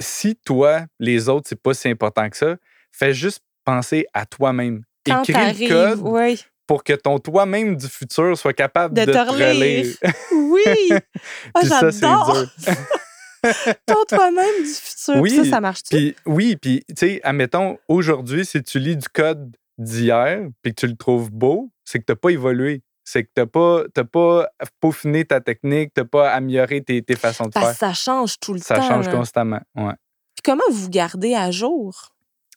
si 0.00 0.36
toi, 0.36 0.86
les 0.98 1.28
autres, 1.28 1.46
c'est 1.48 1.60
pas 1.60 1.74
si 1.74 1.88
important 1.88 2.28
que 2.28 2.36
ça, 2.36 2.56
fais 2.90 3.12
juste 3.12 3.42
penser 3.64 4.06
à 4.14 4.26
toi-même. 4.26 4.82
Écris 5.06 5.32
le 5.32 5.68
code 5.68 6.00
oui. 6.02 6.42
pour 6.66 6.84
que 6.84 6.92
ton 6.92 7.18
toi-même 7.18 7.76
du 7.76 7.88
futur 7.88 8.36
soit 8.36 8.52
capable 8.52 8.94
De 8.94 9.04
de, 9.04 9.12
te 9.12 9.18
relire. 9.18 9.86
Oui! 10.32 10.90
Ah, 11.54 11.60
j'adore! 11.64 12.46
Ton 13.86 14.04
toi-même 14.06 14.62
du 14.62 14.68
futur. 14.68 15.16
Oui, 15.16 15.30
Ça, 15.30 15.44
ça 15.44 15.60
marche-tu? 15.60 15.96
Puis 15.96 16.16
oui, 16.26 16.56
puis 16.56 16.84
tu 16.88 16.94
sais, 16.96 17.20
admettons, 17.22 17.78
aujourd'hui, 17.88 18.44
si 18.44 18.62
tu 18.62 18.78
lis 18.78 18.96
du 18.96 19.08
code 19.08 19.56
d'hier 19.78 20.46
puis 20.62 20.74
que 20.74 20.80
tu 20.80 20.86
le 20.86 20.96
trouves 20.96 21.30
beau, 21.30 21.70
c'est 21.84 21.98
que 21.98 22.04
tu 22.04 22.12
n'as 22.12 22.16
pas 22.16 22.30
évolué. 22.30 22.82
C'est 23.12 23.24
que 23.24 23.30
tu 23.34 23.40
n'as 23.40 23.46
pas, 23.46 23.82
t'as 23.92 24.04
pas 24.04 24.48
peaufiné 24.80 25.24
ta 25.24 25.40
technique, 25.40 25.92
tu 25.94 26.00
n'as 26.00 26.06
pas 26.06 26.30
amélioré 26.32 26.80
tes, 26.82 27.02
tes 27.02 27.16
façons 27.16 27.46
de 27.46 27.50
Parce 27.50 27.76
faire. 27.78 27.88
ça 27.88 27.94
change 27.94 28.38
tout 28.38 28.52
le 28.54 28.60
Ça 28.60 28.76
temps. 28.76 28.82
change 28.88 29.06
là. 29.06 29.12
constamment. 29.12 29.60
Ouais. 29.74 29.94
Puis 30.36 30.42
comment 30.44 30.62
vous 30.70 30.88
gardez 30.88 31.34
à 31.34 31.50
jour? 31.50 32.12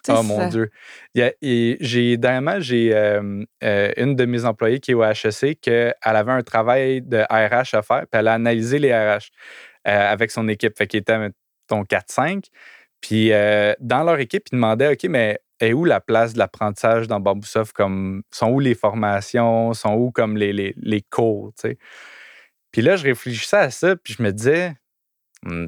Oh 0.10 0.22
mon 0.22 0.38
ça- 0.38 0.48
Dieu. 0.50 0.69
J'ai, 1.15 2.17
dernièrement, 2.17 2.60
j'ai 2.60 2.93
euh, 2.93 3.43
euh, 3.63 3.91
une 3.98 4.15
de 4.15 4.25
mes 4.25 4.45
employées 4.45 4.79
qui 4.79 4.91
est 4.91 4.93
au 4.93 5.03
HEC, 5.03 5.60
qu'elle 5.62 5.93
avait 6.03 6.31
un 6.33 6.41
travail 6.43 7.01
de 7.01 7.19
RH 7.29 7.75
à 7.75 7.81
faire, 7.81 8.01
puis 8.01 8.19
elle 8.19 8.27
a 8.27 8.33
analysé 8.33 8.79
les 8.79 8.93
RH 8.93 9.29
euh, 9.88 10.12
avec 10.12 10.29
son 10.31 10.48
équipe. 10.50 10.77
Fait 10.77 10.88
qu'il 10.88 11.00
était, 11.00 11.17
mettons, 11.17 11.83
4-5. 11.83 12.43
Puis 13.01 13.29
dans 13.79 14.03
leur 14.03 14.19
équipe, 14.19 14.43
ils 14.51 14.55
demandaient 14.55 14.91
OK, 14.93 15.03
mais 15.10 15.39
est 15.63 15.74
où 15.74 15.86
la 15.86 16.01
place 16.01 16.34
de 16.34 16.39
l'apprentissage 16.39 17.08
dans 17.08 17.20
Bamboosoft? 17.20 17.74
Comme, 17.74 18.24
sont 18.32 18.50
où 18.50 18.60
les 18.60 18.75
formations? 18.75 19.74
Sont 19.74 19.93
où 19.96 20.12
comme 20.12 20.38
les, 20.38 20.53
les, 20.53 20.74
les 20.77 21.01
cours? 21.01 21.53
tu 21.58 21.70
sais? 21.70 21.77
Puis 22.72 22.82
là, 22.82 22.96
je 22.96 23.03
réfléchissais 23.03 23.58
à 23.58 23.70
ça, 23.72 23.96
puis 23.96 24.15
je 24.17 24.24
me 24.24 24.32
disais, 24.32 24.75
Hmm, 25.43 25.67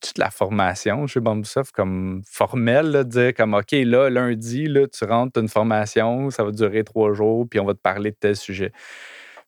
toute 0.00 0.18
la 0.18 0.30
formation 0.30 1.06
chez 1.06 1.20
Bamboosoft 1.20 1.72
comme 1.72 2.22
formelle, 2.26 2.90
là, 2.90 3.04
dire 3.04 3.34
comme 3.34 3.54
OK, 3.54 3.72
là, 3.72 4.08
lundi, 4.10 4.66
là, 4.66 4.86
tu 4.86 5.04
rentres, 5.04 5.32
tu 5.32 5.40
une 5.40 5.48
formation, 5.48 6.30
ça 6.30 6.44
va 6.44 6.52
durer 6.52 6.84
trois 6.84 7.12
jours, 7.12 7.46
puis 7.48 7.58
on 7.60 7.64
va 7.64 7.74
te 7.74 7.80
parler 7.80 8.12
de 8.12 8.16
tel 8.16 8.36
sujet. 8.36 8.72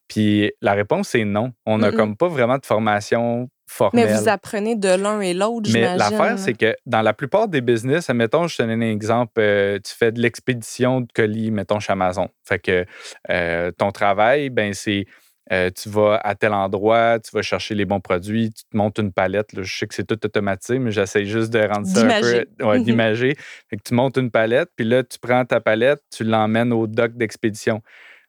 Puis 0.08 0.52
la 0.60 0.72
réponse, 0.74 1.10
c'est 1.10 1.24
non. 1.24 1.52
On 1.64 1.78
n'a 1.78 1.92
comme 1.92 2.16
pas 2.16 2.28
vraiment 2.28 2.58
de 2.58 2.66
formation 2.66 3.48
Mais 3.94 4.06
vous 4.14 4.28
apprenez 4.28 4.76
de 4.76 4.88
l'un 4.88 5.20
et 5.20 5.34
l'autre, 5.34 5.70
Mais 5.72 5.96
l'affaire, 5.96 6.38
c'est 6.38 6.54
que 6.54 6.74
dans 6.86 7.02
la 7.02 7.12
plupart 7.12 7.48
des 7.48 7.60
business, 7.60 8.08
admettons, 8.10 8.46
je 8.48 8.56
te 8.56 8.62
donne 8.62 8.70
un 8.70 8.80
exemple, 8.92 9.32
euh, 9.38 9.78
tu 9.84 9.94
fais 9.94 10.12
de 10.12 10.20
l'expédition 10.20 11.00
de 11.00 11.08
colis, 11.14 11.50
mettons, 11.50 11.80
chez 11.80 11.92
Amazon. 11.92 12.28
Fait 12.44 12.58
que 12.58 12.84
euh, 13.30 13.70
ton 13.72 13.90
travail, 13.92 14.50
ben 14.50 14.72
c'est 14.74 15.06
euh, 15.50 15.70
tu 15.70 15.88
vas 15.88 16.20
à 16.22 16.34
tel 16.36 16.52
endroit, 16.52 17.18
tu 17.18 17.30
vas 17.34 17.42
chercher 17.42 17.74
les 17.74 17.84
bons 17.84 18.00
produits, 18.00 18.50
tu 18.52 18.62
te 18.62 18.76
montes 18.76 18.98
une 18.98 19.12
palette. 19.12 19.52
là. 19.52 19.62
je 19.62 19.76
sais 19.76 19.86
que 19.86 19.94
c'est 19.94 20.06
tout 20.06 20.24
automatisé, 20.24 20.78
mais 20.78 20.92
j'essaie 20.92 21.24
juste 21.24 21.50
de 21.52 21.58
rendre 21.58 21.86
ça 21.86 22.00
un 22.06 22.20
peu. 22.20 22.44
Ouais, 22.64 22.78
Mhm. 22.78 22.84
d'imager. 22.84 23.36
Tu 23.84 23.94
montes 23.94 24.16
une 24.16 24.30
palette, 24.30 24.70
puis 24.76 24.86
là, 24.86 25.02
tu 25.02 25.18
prends 25.18 25.44
ta 25.44 25.60
palette, 25.60 26.00
tu 26.16 26.22
l'emmènes 26.24 26.72
au 26.72 26.86
dock 26.86 27.12
d'expédition. 27.14 27.82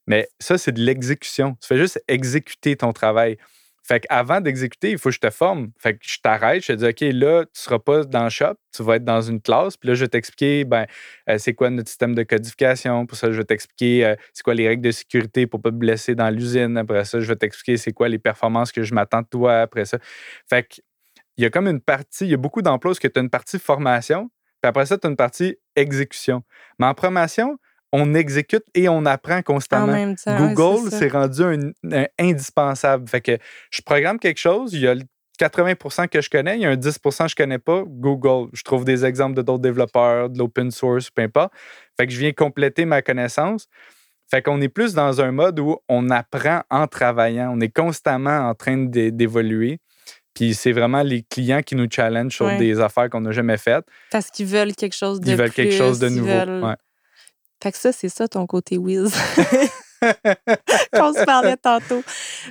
Mais 0.08 0.28
ça, 0.40 0.58
c'est 0.58 0.72
de 0.74 0.82
l'exécution. 0.82 1.56
Tu 1.62 1.68
fais 1.68 1.78
juste 1.78 2.04
exécuter 2.08 2.76
ton 2.76 2.92
travail. 2.92 3.38
Fait 3.86 4.00
qu'avant 4.00 4.40
d'exécuter, 4.40 4.92
il 4.92 4.98
faut 4.98 5.10
que 5.10 5.16
je 5.16 5.20
te 5.20 5.30
forme. 5.30 5.72
Fait 5.78 5.94
que 5.94 6.00
je 6.04 6.18
t'arrête, 6.20 6.64
je 6.64 6.72
te 6.72 6.78
dis, 6.78 6.86
OK, 6.86 7.02
là, 7.14 7.44
tu 7.44 7.62
seras 7.62 7.80
pas 7.80 8.06
dans 8.06 8.24
le 8.24 8.30
shop, 8.30 8.56
tu 8.74 8.82
vas 8.82 8.96
être 8.96 9.04
dans 9.04 9.22
une 9.22 9.42
classe. 9.42 9.76
Puis 9.76 9.90
là, 9.90 9.96
je 9.96 10.06
vais 10.06 10.08
t'expliquer, 10.08 10.64
ben, 10.64 10.86
euh, 11.30 11.38
c'est 11.38 11.54
quoi 11.54 11.70
notre 11.70 11.90
système 11.90 12.16
de 12.16 12.24
codification. 12.24 13.06
Pour 13.06 13.18
ça, 13.18 13.30
je 13.32 13.38
vais 13.38 13.44
t'expliquer 13.44 14.06
euh, 14.06 14.16
c'est 14.32 14.44
quoi 14.44 14.54
les 14.54 14.68
règles 14.70 14.84
de 14.84 14.92
sécurité 14.92 15.48
pour 15.48 15.62
pas 15.62 15.70
te 15.70 15.76
blesser 15.76 16.16
dans 16.16 16.30
l'usine. 16.30 16.78
Après 16.78 17.04
ça, 17.04 17.20
je 17.20 17.28
vais 17.28 17.36
t'expliquer 17.36 17.76
c'est 17.78 17.92
quoi 17.92 18.08
les 18.08 18.20
performances 18.20 18.72
que 18.72 18.84
je 18.84 18.94
m'attends 18.94 19.22
de 19.22 19.28
toi 19.28 19.62
après 19.62 19.84
ça. 19.84 19.98
Fait 20.50 20.64
que, 20.64 20.82
il 21.36 21.44
y 21.44 21.46
a 21.46 21.50
comme 21.50 21.68
une 21.68 21.82
partie, 21.82 22.26
il 22.26 22.32
y 22.32 22.34
a 22.36 22.38
beaucoup 22.38 22.62
d'emplois 22.62 22.94
où 22.94 22.96
tu 22.96 23.08
as 23.14 23.20
une 23.20 23.30
partie 23.30 23.60
formation, 23.60 24.30
puis 24.62 24.70
après 24.70 24.86
ça, 24.86 24.98
tu 24.98 25.08
as 25.08 25.10
une 25.10 25.18
partie 25.18 25.58
exécution. 25.76 26.44
Mais 26.80 26.86
en 26.86 26.94
formation, 26.94 27.58
on 27.94 28.14
exécute 28.16 28.64
et 28.74 28.90
on 28.90 29.06
apprend 29.06 29.38
En 29.38 29.42
constamment. 29.44 29.88
même 29.94 30.16
temps. 30.18 30.36
Google, 30.54 30.90
c'est 30.92 31.08
rendu 31.08 31.42
un, 31.44 31.60
un 31.92 32.06
indispensable. 32.20 33.08
Fait 33.08 33.22
que 33.22 33.38
je 33.72 33.82
programme 33.82 34.20
quelque 34.20 34.40
chose, 34.40 34.74
il 34.74 34.82
y 34.82 34.88
a 34.88 34.96
le 34.96 35.04
80% 35.40 36.08
que 36.10 36.20
je 36.22 36.30
connais, 36.30 36.58
il 36.58 36.62
y 36.62 36.66
a 36.66 36.70
un 36.70 36.76
10% 36.76 37.24
que 37.24 37.30
je 37.30 37.36
connais 37.36 37.60
pas. 37.60 37.84
Google, 37.88 38.50
je 38.54 38.64
trouve 38.64 38.84
des 38.84 39.06
exemples 39.06 39.36
de 39.36 39.42
d'autres 39.42 39.62
développeurs, 39.62 40.30
de 40.30 40.38
l'open 40.40 40.72
source, 40.72 41.10
peu 41.12 41.22
importe. 41.22 41.54
Fait 41.98 42.06
que 42.08 42.12
je 42.14 42.20
viens 42.20 42.32
compléter 42.34 42.86
ma 42.86 43.02
connaissance. 43.02 43.68
Fait 44.30 44.42
qu'on 44.42 44.60
est 44.62 44.70
plus 44.70 44.94
dans 44.94 45.22
un 45.22 45.32
mode 45.32 45.60
où 45.60 45.78
on 45.88 46.10
apprend 46.10 46.62
en 46.72 46.88
travaillant. 46.88 47.52
On 47.56 47.60
est 47.62 47.70
constamment 47.76 48.50
en 48.50 48.56
train 48.56 48.78
d'é- 48.78 49.12
d'évoluer. 49.12 49.80
Puis 50.34 50.56
c'est 50.56 50.72
vraiment 50.72 51.04
les 51.04 51.22
clients 51.22 51.62
qui 51.62 51.76
nous 51.76 51.88
challengent 51.92 52.34
sur 52.36 52.46
Ouais. 52.48 52.58
des 52.58 52.80
affaires 52.80 53.08
qu'on 53.10 53.22
n'a 53.22 53.32
jamais 53.32 53.58
faites. 53.58 53.86
Parce 54.12 54.32
qu'ils 54.32 54.48
veulent 54.48 54.74
quelque 54.74 54.96
chose 54.96 55.20
de 55.20 55.30
Ils 55.30 55.36
veulent 55.38 55.52
quelque 55.52 55.76
chose 55.76 56.00
de 56.00 56.10
nouveau. 56.10 56.26
veulent- 56.28 56.64
Ouais. 56.64 56.76
Fait 57.64 57.72
que 57.72 57.78
ça, 57.78 57.94
c'est 57.94 58.10
ça 58.10 58.28
ton 58.28 58.46
côté 58.46 58.78
whiz. 58.78 59.14
qu'on 60.94 61.14
se 61.14 61.24
parlait 61.24 61.56
tantôt. 61.56 62.04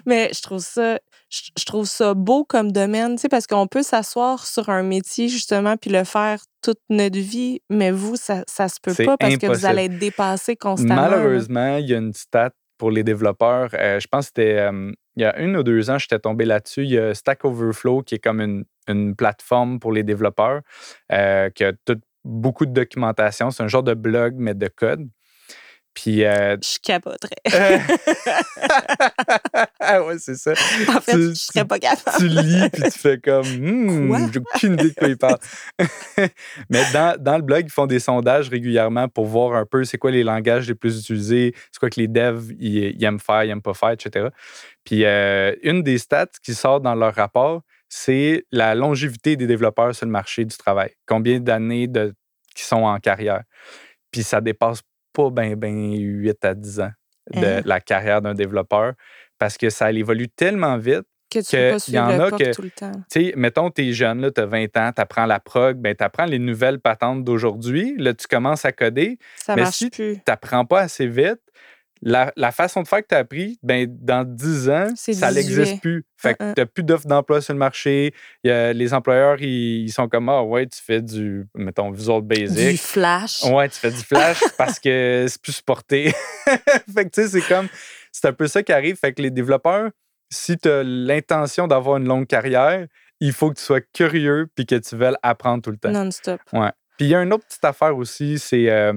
Mais 0.07 0.31
je 0.35 0.41
trouve 0.41 0.61
ça, 0.61 0.99
je, 1.29 1.65
trouve 1.67 1.87
ça 1.87 2.15
beau 2.15 2.45
comme 2.45 2.73
domaine, 2.73 3.17
tu 3.17 3.23
sais, 3.23 3.29
parce 3.29 3.47
qu'on 3.47 3.67
peut 3.67 3.83
s'asseoir 3.83 4.47
sur 4.47 4.71
un 4.71 4.83
métier, 4.83 5.29
justement, 5.29 5.77
puis 5.77 5.91
le 5.91 6.05
faire 6.05 6.41
toute 6.63 6.81
notre 6.89 7.19
vie, 7.19 7.61
mais 7.69 7.91
vous, 7.91 8.17
ça, 8.17 8.43
ça 8.47 8.69
se 8.69 8.77
peut 8.83 8.95
pas 9.05 9.19
parce 9.19 9.37
que 9.37 9.47
vous 9.47 9.67
allez 9.67 9.85
être 9.85 9.99
dépassé 9.99 10.57
constamment. 10.57 10.95
Malheureusement, 10.95 11.77
il 11.77 11.91
y 11.91 11.95
a 11.95 11.99
une 11.99 12.15
stat 12.15 12.53
pour 12.79 12.91
les 12.91 13.05
développeurs. 13.05 13.69
Euh, 13.75 14.01
je 14.01 14.09
pense 14.09 14.27
que 14.27 14.33
c'était 14.37 14.59
euh, 14.61 14.93
il 15.17 15.23
y 15.23 15.25
a 15.27 15.39
une 15.39 15.57
ou 15.57 15.63
deux 15.63 15.91
ans, 15.91 15.99
j'étais 15.99 16.19
tombé 16.19 16.45
là-dessus. 16.47 16.85
Il 16.85 16.91
y 16.91 16.99
a 16.99 17.15
Stack 17.15 17.45
Overflow 17.45 18.03
qui 18.03 18.15
est 18.15 18.19
comme 18.19 18.41
une, 18.41 18.65
une 18.89 19.15
plateforme 19.15 19.79
pour 19.79 19.93
les 19.93 20.03
développeurs 20.05 20.63
euh, 21.13 21.51
qui 21.51 21.65
a 21.65 21.73
tout- 21.85 22.01
beaucoup 22.25 22.67
de 22.67 22.73
documentation. 22.73 23.51
C'est 23.51 23.63
un 23.63 23.69
genre 23.69 23.83
de 23.83 23.95
blog, 23.95 24.35
mais 24.37 24.55
de 24.55 24.69
code. 24.69 25.09
Puis. 25.95 26.25
euh, 26.25 26.57
Je 26.63 26.79
capoterais. 26.83 27.37
ah 29.81 30.03
ouais, 30.07 30.19
c'est 30.19 30.37
ça. 30.37 30.53
en 30.89 31.01
fait, 31.01 31.13
tu- 31.13 31.29
je 31.31 31.35
serais 31.35 31.65
pas 31.65 31.79
capable. 31.79 32.17
tu 32.19 32.29
lis 32.29 32.69
puis 32.73 32.83
tu 32.85 32.99
fais 32.99 33.19
comme 33.19 33.45
Quoi? 34.09 34.19
j'ai 34.33 34.41
aucune 34.41 34.73
idée 34.75 34.91
de 34.91 34.95
quoi 34.95 35.09
ils 35.09 35.19
parlent. 35.19 35.39
Mais 36.71 36.83
dans, 36.93 37.21
dans 37.21 37.37
le 37.37 37.43
blog, 37.43 37.65
ils 37.67 37.71
font 37.73 37.87
des 37.87 37.99
sondages 37.99 38.49
régulièrement 38.49 39.09
pour 39.09 39.27
voir 39.27 39.55
un 39.55 39.67
peu 39.67 39.85
c'est 39.85 39.99
quoi 39.99 40.11
les 40.11 40.23
langages 40.25 40.67
les 40.69 40.75
plus 40.75 40.99
utilisés, 41.01 41.55
c'est 41.71 41.79
quoi 41.79 41.91
que 41.91 42.01
les 42.01 42.09
devs 42.09 42.53
ils, 42.59 42.95
ils 42.97 43.05
aiment 43.05 43.21
faire, 43.21 43.45
ils 43.45 43.51
aiment 43.51 43.63
pas 43.63 43.75
faire, 43.75 43.91
etc. 43.91 44.29
Puis 44.85 45.05
euh, 45.05 45.55
une 45.63 45.83
des 45.83 45.99
stats 45.99 46.27
qui 46.43 46.55
sort 46.55 46.81
dans 46.81 46.95
leur 46.95 47.15
rapport, 47.15 47.63
c'est 47.95 48.47
la 48.51 48.75
longévité 48.75 49.37
des 49.37 49.47
développeurs 49.47 49.95
sur 49.95 50.07
le 50.07 50.13
marché 50.13 50.47
du 50.47 50.57
travail. 50.57 50.93
Combien 51.07 51.41
d'années 51.41 51.89
de, 51.89 52.15
qui 52.55 52.63
sont 52.65 52.85
en 52.85 52.99
carrière? 52.99 53.43
Puis 54.11 54.23
ça 54.23 54.41
dépasse 54.41 54.81
pas 55.13 55.29
bien 55.31 55.57
ben 55.57 55.95
8 55.95 56.43
à 56.43 56.55
10 56.55 56.81
ans 56.81 56.91
de 57.31 57.45
Hein? 57.45 57.63
la 57.67 57.81
carrière 57.81 58.23
d'un 58.23 58.33
développeur 58.33 58.95
parce 59.39 59.59
que 59.59 59.69
ça 59.69 59.93
évolue 59.93 60.29
tellement 60.31 60.79
vite 60.79 61.03
Que 61.31 61.41
tu 61.41 61.51
que 61.55 61.71
peux 61.73 61.77
pas 61.79 61.85
y 61.93 61.99
en 61.99 62.19
a 62.19 62.31
que- 62.31 62.55
tout 62.55 62.63
le 62.63 62.71
temps. 62.71 62.93
tu 63.11 63.27
sais, 63.27 63.33
mettons, 63.37 63.71
t'es 63.71 63.93
jeune, 63.93 64.31
tu 64.35 64.41
as 64.41 64.47
20 64.47 64.75
ans, 64.79 64.91
tu 64.95 65.01
apprends 65.03 65.27
la 65.27 65.39
prog, 65.39 65.77
ben, 65.77 65.95
tu 65.95 66.03
apprends 66.03 66.25
les 66.25 66.39
nouvelles 66.39 66.81
patentes 66.81 67.25
d'aujourd'hui. 67.25 67.95
Là, 67.99 68.15
tu 68.15 68.27
commences 68.27 68.65
à 68.65 68.73
coder. 68.73 69.19
Ça 69.37 69.55
mais 69.55 69.63
marche 69.65 69.77
si 69.77 69.91
plus. 69.91 70.15
Tu 70.17 70.23
n'apprends 70.29 70.65
pas 70.65 70.81
assez 70.81 71.07
vite. 71.07 71.41
La, 72.05 72.33
la 72.37 72.51
façon 72.51 72.83
de 72.83 72.89
faire 72.89 73.01
que 73.03 73.07
tu 73.09 73.15
as 73.15 73.19
appris, 73.19 73.59
ben, 73.63 73.87
dans 73.89 74.25
10 74.25 74.69
ans, 74.71 74.89
ça 74.97 75.13
18. 75.31 75.35
n'existe 75.35 75.81
plus. 75.81 76.05
Fait 76.17 76.35
que 76.35 76.43
Mm-mm. 76.43 76.55
tu 76.55 76.61
n'as 76.61 76.67
plus 76.67 76.83
d'offres 76.83 77.07
d'emploi 77.07 77.41
sur 77.41 77.53
le 77.53 77.61
marché. 77.61 78.13
Il 78.43 78.49
y 78.49 78.51
a- 78.51 78.73
les 78.73 78.93
employeurs, 78.93 79.41
ils, 79.41 79.89
sont 79.93 80.09
comme 80.09 80.29
Ah, 80.29 80.43
ouais, 80.43 80.67
tu 80.67 80.81
fais 80.83 81.01
du, 81.01 81.47
mettons, 81.55 81.93
Visual 81.93 82.21
Du 82.23 82.27
Basic. 82.27 82.81
flash. 82.81 83.45
Ouais, 83.45 83.69
tu 83.69 83.79
fais 83.79 83.91
du 83.93 83.99
flash 84.03 84.41
parce 84.59 84.81
que 84.81 85.27
c'est 85.29 85.41
plus 85.41 85.53
supporté. 85.53 86.13
fait 86.93 87.05
que 87.05 87.11
tu 87.11 87.23
sais, 87.23 87.29
c'est 87.29 87.43
comme. 87.49 87.69
C'est 88.11 88.27
un 88.27 88.33
peu 88.33 88.47
ça 88.49 88.63
qui 88.65 88.73
arrive. 88.73 88.97
Fait 88.97 89.13
que 89.13 89.23
les 89.23 89.31
développeurs, 89.31 89.91
si 90.29 90.59
tu 90.59 90.69
as 90.69 90.83
l'intention 90.83 91.69
d'avoir 91.69 91.99
une 91.99 92.07
longue 92.09 92.27
carrière, 92.27 92.87
il 93.21 93.33
faut 93.33 93.49
que 93.51 93.59
tu 93.59 93.63
sois 93.65 93.81
curieux 93.81 94.49
puis 94.57 94.67
que 94.67 94.75
tu 94.75 94.97
veuilles 94.97 95.15
apprendre 95.23 95.63
tout 95.63 95.71
le 95.71 95.77
temps. 95.77 95.93
Non-stop. 95.93 96.41
Puis 96.51 97.07
il 97.07 97.09
y 97.09 97.15
a 97.15 97.23
une 97.23 97.33
autre 97.33 97.47
petite 97.47 97.65
affaire 97.65 97.97
aussi, 97.97 98.39
c'est 98.41 98.69
euh, 98.69 98.93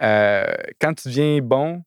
euh, 0.00 0.44
quand 0.80 0.94
tu 0.94 1.08
deviens 1.08 1.40
bon, 1.42 1.82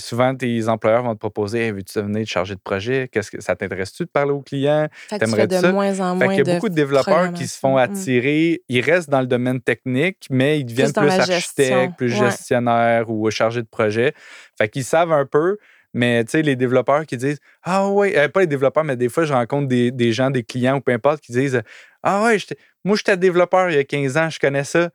souvent 0.00 0.34
tes 0.34 0.68
employeurs 0.68 1.02
vont 1.04 1.14
te 1.14 1.18
proposer 1.20 1.66
Hey, 1.66 1.70
veux-tu 1.72 1.98
devenir 1.98 2.26
chargé 2.26 2.54
de 2.54 2.60
projet? 2.60 3.08
Qu'est-ce 3.12 3.30
que 3.30 3.40
ça 3.40 3.54
t'intéresse-tu 3.54 4.04
de 4.04 4.08
parler 4.08 4.32
aux 4.32 4.42
clients? 4.42 4.88
Fait 4.92 5.18
que 5.18 5.24
tu 5.24 5.30
T'aimerais 5.30 5.46
de 5.46 5.54
ça? 5.56 5.72
moins 5.72 6.00
en 6.00 6.18
Fait 6.18 6.24
moins 6.24 6.34
qu'il 6.34 6.46
y 6.46 6.50
a 6.50 6.54
beaucoup 6.54 6.68
de 6.68 6.74
développeurs 6.74 7.32
qui 7.32 7.46
se 7.46 7.58
font. 7.58 7.76
Mm. 7.76 7.78
attirer, 7.78 8.62
ils 8.68 8.80
restent 8.80 9.10
dans 9.10 9.20
le 9.20 9.26
domaine 9.26 9.60
technique, 9.60 10.26
mais 10.30 10.58
ils 10.60 10.64
deviennent 10.64 10.92
plus, 10.92 11.08
architectes, 11.10 11.96
plus 11.96 12.12
ouais. 12.12 12.30
gestionnaires 12.30 13.08
ou 13.10 13.30
chargés 13.30 13.62
de 13.62 13.68
projet. 13.68 14.14
Fait 14.58 14.68
qu'ils 14.68 14.84
savent 14.84 15.12
un 15.12 15.26
peu, 15.26 15.58
Mais 15.92 16.24
tu 16.24 16.32
sais, 16.32 16.42
les 16.42 16.56
développeurs 16.56 17.04
qui 17.06 17.16
disent 17.16 17.38
Ah 17.62 17.88
ouais, 17.88 18.16
euh, 18.16 18.28
pas 18.28 18.40
les 18.40 18.46
développeurs, 18.46 18.84
mais 18.84 18.96
des 18.96 19.08
fois, 19.08 19.24
je 19.24 19.32
rencontre 19.32 19.66
des, 19.68 19.90
des 19.90 20.12
gens, 20.12 20.30
des 20.30 20.44
clients 20.44 20.76
ou 20.76 20.80
peu 20.80 20.92
importe, 20.92 21.20
qui 21.20 21.32
disent 21.32 21.62
Ah 22.02 22.22
ouais, 22.24 22.38
moi, 22.84 22.96
j'étais 22.96 23.16
développeur 23.16 23.70
il 23.70 23.76
y 23.76 23.78
a 23.78 23.84
15 23.84 24.16
ans, 24.16 24.30
je 24.30 24.38
connais 24.38 24.64
ça. 24.64 24.90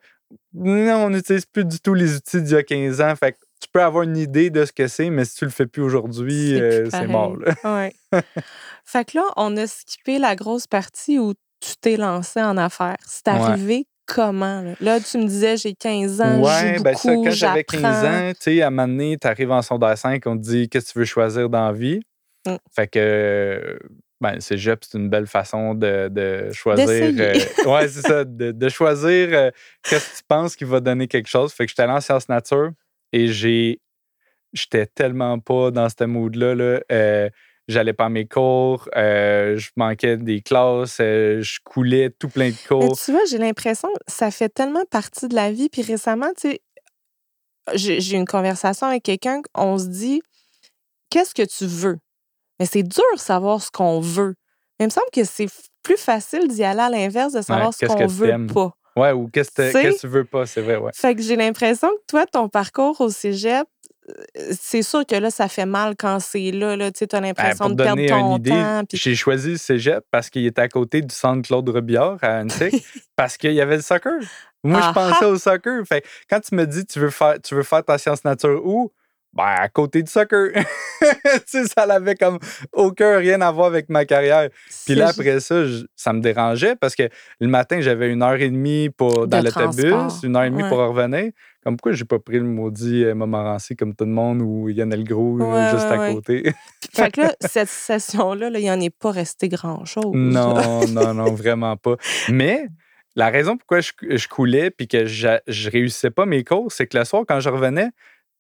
Non, 0.54 1.06
on 1.06 1.10
n'utilise 1.12 1.46
plus 1.46 1.66
du 1.66 1.80
tout 1.80 1.94
les 1.94 2.16
outils 2.16 2.42
d'il 2.42 2.54
y 2.54 2.58
a 2.58 2.64
15 2.64 3.02
ans. 3.02 3.16
Fait 3.16 3.38
tu 3.66 3.72
peux 3.72 3.82
avoir 3.82 4.04
une 4.04 4.18
idée 4.18 4.50
de 4.50 4.64
ce 4.64 4.72
que 4.72 4.88
c'est, 4.88 5.10
mais 5.10 5.26
si 5.26 5.38
tu 5.38 5.46
le 5.46 5.52
fais 5.52 5.66
plus 5.66 5.82
aujourd'hui, 5.82 6.56
c'est 6.90 6.96
euh, 6.96 7.08
mort. 7.08 7.36
Ouais. 7.64 7.94
fait 8.86 9.06
que 9.06 9.18
là, 9.18 9.24
on 9.38 9.58
a 9.58 9.66
skippé 9.66 10.20
la 10.20 10.36
grosse 10.36 10.68
partie 10.68 11.18
où 11.18 11.34
tu 11.60 11.76
t'es 11.82 11.98
lancé 11.98 12.42
en 12.42 12.58
affaires. 12.58 12.98
C'est 13.06 13.28
arrivé 13.28 13.88
comment? 14.06 14.64
Là? 14.80 15.00
tu 15.00 15.18
me 15.18 15.26
disais, 15.26 15.58
j'ai 15.58 15.74
15 15.74 16.22
ans, 16.22 16.42
ouais, 16.42 16.80
ben 16.80 16.96
ça, 16.96 17.14
quand 17.16 17.32
j'avais 17.32 17.64
15 17.64 17.84
ans, 18.06 18.32
tu 18.34 18.36
sais, 18.40 18.62
à 18.62 18.68
un 18.68 18.70
moment 18.70 18.88
donné, 18.88 19.18
tu 19.20 19.28
arrives 19.28 19.52
en 19.52 19.64
sondage 19.64 19.98
5, 19.98 20.22
on 20.28 20.38
te 20.38 20.44
dit 20.44 20.70
qu'est-ce 20.70 20.90
que 20.90 20.94
tu 20.94 21.00
veux 21.00 21.06
choisir 21.06 21.50
dans 21.50 21.66
la 21.66 21.74
vie? 21.74 22.02
Mmh. 22.46 22.56
Fait 22.72 22.88
que, 22.88 23.80
ben, 24.22 24.40
cégep, 24.40 24.84
c'est 24.84 25.00
une 25.00 25.10
belle 25.10 25.26
façon 25.26 25.74
de, 25.74 26.50
choisir. 26.54 26.88
Euh, 26.88 27.34
ouais, 27.66 27.88
c'est 27.88 28.06
ça, 28.06 28.24
de, 28.24 28.70
choisir 28.70 29.30
euh, 29.32 29.52
qu'est-ce 29.82 30.12
que 30.12 30.18
tu 30.18 30.24
penses 30.28 30.56
qui 30.56 30.66
va 30.66 30.80
donner 30.80 31.08
quelque 31.08 31.30
chose. 31.30 31.52
Fait 31.52 31.66
que 31.66 31.72
j'étais 31.72 31.82
allé 31.82 31.94
en 31.94 32.02
sciences 32.02 32.30
nature 32.30 32.72
et 33.16 33.28
j'ai. 33.28 33.80
J'étais 34.54 34.86
tellement 34.86 35.40
pas 35.40 35.72
dans 35.72 35.90
ce 35.90 36.06
mood-là. 36.06 36.56
Là. 36.56 36.80
Euh, 36.90 37.30
j'allais 37.68 37.94
pas 37.94 38.06
à 38.06 38.10
mes 38.10 38.26
cours, 38.26 38.88
euh, 38.96 39.58
je 39.58 39.70
manquais 39.76 40.16
des 40.18 40.42
classes, 40.42 40.98
euh, 41.02 41.42
je 41.42 41.60
coulais 41.64 42.10
tout 42.10 42.30
plein 42.30 42.52
de 42.52 42.68
cours. 42.68 42.84
Mais 42.84 42.92
tu 42.92 43.12
vois, 43.12 43.26
j'ai 43.30 43.38
l'impression 43.38 43.90
que 43.90 44.00
ça 44.08 44.32
fait 44.32 44.50
tellement 44.50 44.86
partie 44.90 45.28
de 45.28 45.36
la 45.36 45.52
vie. 45.52 45.68
Puis 45.68 45.82
récemment, 45.82 46.32
tu 46.40 46.52
sais, 46.52 46.62
j'ai 47.74 48.14
eu 48.14 48.16
une 48.16 48.28
conversation 48.28 48.88
avec 48.88 49.04
quelqu'un, 49.04 49.42
on 49.56 49.78
se 49.78 49.88
dit, 49.88 50.22
qu'est-ce 51.10 51.34
que 51.34 51.44
tu 51.44 51.66
veux? 51.66 51.98
Mais 52.60 52.66
c'est 52.66 52.84
dur 52.84 53.04
de 53.14 53.20
savoir 53.20 53.62
ce 53.62 53.72
qu'on 53.72 54.00
veut. 54.00 54.36
Mais 54.80 54.86
il 54.86 54.88
me 54.88 54.92
semble 54.92 55.10
que 55.12 55.24
c'est 55.24 55.48
plus 55.84 55.98
facile 55.98 56.48
d'y 56.48 56.64
aller 56.64 56.82
à 56.82 56.90
l'inverse, 56.90 57.34
de 57.34 57.42
savoir 57.42 57.74
ce 57.74 57.86
qu'on 57.86 58.08
veut 58.08 58.48
pas. 58.48 58.74
Ouais, 58.96 59.12
ou 59.12 59.28
qu'est-ce 59.28 59.52
que 59.52 60.00
tu 60.00 60.08
veux 60.08 60.24
pas, 60.24 60.46
c'est 60.46 60.62
vrai, 60.62 60.78
ouais. 60.78 60.92
Fait 60.94 61.16
que 61.16 61.22
j'ai 61.22 61.36
l'impression 61.36 61.90
que 61.90 62.04
toi, 62.08 62.26
ton 62.26 62.48
parcours 62.48 63.00
au 63.02 63.10
cégep, 63.10 63.68
c'est 64.52 64.84
sûr 64.84 65.06
que 65.06 65.16
là, 65.16 65.32
ça 65.32 65.48
fait 65.48 65.66
mal 65.66 65.96
quand 65.98 66.20
c'est 66.20 66.52
là. 66.52 66.76
là 66.76 66.92
tu 66.92 67.04
as 67.04 67.08
ben, 67.08 67.22
l'impression 67.22 67.70
de 67.70 67.76
perdre 67.76 68.06
ton 68.08 68.40
temps. 68.40 68.82
J'ai 68.94 69.16
choisi 69.16 69.52
le 69.52 69.58
cégep 69.58 70.04
parce 70.12 70.30
qu'il 70.30 70.46
était 70.46 70.62
à 70.62 70.70
côté 70.70 71.02
du 71.02 71.14
centre 71.14 71.48
Claude 71.48 71.68
Robillard 71.68 72.18
à 72.22 72.40
Annecy, 72.40 72.86
parce 73.16 73.38
qu'il 73.38 73.54
y 73.54 73.62
avait 73.62 73.78
le 73.78 73.82
soccer. 73.82 74.14
Moi, 74.64 74.82
je 74.82 74.94
pensais 74.94 75.26
au 75.26 75.38
soccer. 75.38 75.86
Fait, 75.86 76.04
quand 76.30 76.40
tu 76.40 76.56
me 76.56 76.66
dis 76.66 76.86
tu 76.86 77.00
veux 77.00 77.10
faire, 77.10 77.36
tu 77.42 77.56
veux 77.56 77.64
faire 77.64 77.84
ta 77.84 77.98
science 77.98 78.24
nature 78.24 78.62
où? 78.66 78.92
Ben, 79.36 79.44
à 79.44 79.68
côté 79.68 80.02
du 80.02 80.10
soccer. 80.10 80.52
tu 81.02 81.40
sais, 81.46 81.66
ça 81.66 81.86
n'avait 81.86 82.16
comme 82.16 82.40
aucun 82.72 83.18
rien 83.18 83.42
à 83.42 83.52
voir 83.52 83.68
avec 83.68 83.90
ma 83.90 84.06
carrière. 84.06 84.50
Puis 84.86 84.96
là, 84.96 85.10
après 85.10 85.42
ça, 85.42 85.64
ça 85.96 86.14
me 86.14 86.22
dérangeait 86.22 86.78
parce 86.78 86.96
que 86.96 87.10
le 87.42 87.48
matin, 87.48 87.82
j'avais 87.82 88.10
une 88.12 88.24
heure 88.24 88.40
et 88.40 88.50
demie 88.50 88.90
pour, 88.90 89.28
dans 89.28 89.42
l'autobus, 89.42 90.24
une 90.24 90.38
heure 90.38 90.44
et 90.44 90.50
demie 90.50 90.64
pour 90.70 90.78
revenir. 90.78 91.32
Comme 91.66 91.78
pourquoi 91.78 91.94
j'ai 91.94 92.06
pas 92.06 92.20
pris 92.20 92.38
le 92.38 92.44
maudit 92.44 93.04
euh, 93.04 93.16
Montmorency 93.16 93.76
comme 93.76 93.96
tout 93.96 94.06
le 94.06 94.12
monde 94.12 94.40
ou 94.44 94.70
Yann 94.70 94.94
Elgros 94.94 95.40
ouais, 95.40 95.72
juste 95.72 95.86
à 95.86 96.14
côté? 96.14 96.54
fait 96.94 97.12
que 97.12 97.22
là, 97.22 97.36
cette 97.42 97.70
session-là, 97.70 98.52
il 98.54 98.62
n'y 98.62 98.70
en 98.70 98.80
est 98.80 98.96
pas 98.96 99.10
resté 99.10 99.50
grand-chose. 99.50 100.14
Non, 100.14 100.86
non, 100.88 101.16
non, 101.16 101.34
vraiment 101.34 101.76
pas. 101.76 101.96
Mais 102.30 102.68
la 103.16 103.30
raison 103.30 103.58
pourquoi 103.58 103.82
je, 103.82 103.92
je 104.02 104.28
coulais 104.28 104.70
puis 104.70 104.88
que 104.88 105.06
je, 105.06 105.40
je 105.48 105.70
réussissais 105.72 106.12
pas 106.12 106.28
mes 106.28 106.44
cours, 106.44 106.72
c'est 106.72 106.86
que 106.86 106.98
le 107.00 107.04
soir, 107.04 107.24
quand 107.28 107.40
je 107.40 107.50
revenais, 107.50 107.90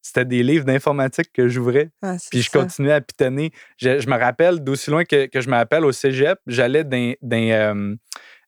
c'était 0.05 0.25
des 0.25 0.43
livres 0.43 0.65
d'informatique 0.65 1.31
que 1.33 1.47
j'ouvrais. 1.47 1.89
Ah, 2.03 2.17
puis 2.29 2.43
je 2.43 2.51
continuais 2.51 2.93
à 2.93 3.01
pitonner. 3.01 3.51
Je, 3.77 4.07
me 4.07 4.19
rappelle, 4.19 4.63
d'aussi 4.63 4.91
loin 4.91 5.03
que, 5.03 5.27
je 5.33 5.49
me 5.49 5.55
rappelle, 5.55 5.83
au 5.83 5.91
cégep, 5.91 6.37
j'allais 6.45 6.83
dans, 6.83 7.15
euh, 7.33 7.95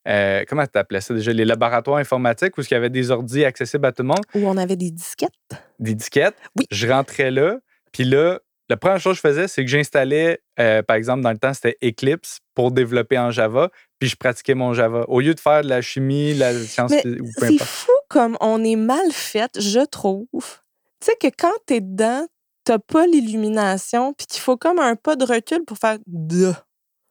euh, 0.07 0.43
comment 0.47 0.67
tu 0.67 0.77
appelais 0.77 1.01
ça 1.01 1.15
déjà? 1.15 1.33
Les 1.33 1.45
laboratoires 1.45 1.97
informatiques 1.97 2.55
où 2.59 2.61
il 2.61 2.69
y 2.69 2.75
avait 2.75 2.91
des 2.91 3.09
ordi 3.09 3.43
accessibles 3.43 3.87
à 3.87 3.91
tout 3.91 4.03
le 4.03 4.09
monde? 4.09 4.21
Où 4.35 4.47
on 4.47 4.55
avait 4.55 4.75
des 4.75 4.91
disquettes. 4.91 5.31
Des 5.79 5.95
disquettes. 5.95 6.35
Oui. 6.55 6.67
Je 6.69 6.87
rentrais 6.87 7.31
là. 7.31 7.57
Puis 7.91 8.03
là, 8.03 8.39
la 8.69 8.77
première 8.77 8.99
chose 8.99 9.19
que 9.19 9.27
je 9.27 9.33
faisais, 9.33 9.47
c'est 9.47 9.65
que 9.65 9.71
j'installais, 9.71 10.39
euh, 10.59 10.83
par 10.83 10.95
exemple, 10.95 11.23
dans 11.23 11.31
le 11.31 11.39
temps, 11.39 11.55
c'était 11.55 11.77
Eclipse 11.83 12.37
pour 12.53 12.71
développer 12.71 13.17
en 13.17 13.31
Java. 13.31 13.71
Puis 13.97 14.09
je 14.09 14.15
pratiquais 14.15 14.53
mon 14.53 14.75
Java. 14.75 15.05
Au 15.07 15.21
lieu 15.21 15.33
de 15.33 15.39
faire 15.39 15.63
de 15.63 15.69
la 15.69 15.81
chimie, 15.81 16.35
la 16.35 16.53
science 16.53 16.91
ou 17.03 17.31
peu 17.39 17.47
C'est 17.47 17.63
fou 17.63 17.91
comme 18.09 18.37
on 18.41 18.63
est 18.63 18.75
mal 18.75 19.11
fait, 19.11 19.59
je 19.59 19.83
trouve 19.83 20.27
tu 20.99 21.05
sais 21.05 21.15
que 21.19 21.33
quand 21.35 21.53
t'es 21.65 21.81
dedans, 21.81 22.27
t'as 22.67 22.79
pas 22.79 23.07
l'illumination, 23.07 24.13
puis 24.13 24.27
qu'il 24.27 24.41
faut 24.41 24.57
comme 24.57 24.79
un 24.79 24.95
pas 24.95 25.15
de 25.15 25.23
recul 25.23 25.63
pour 25.65 25.77
faire 25.77 25.97
de. 26.05 26.51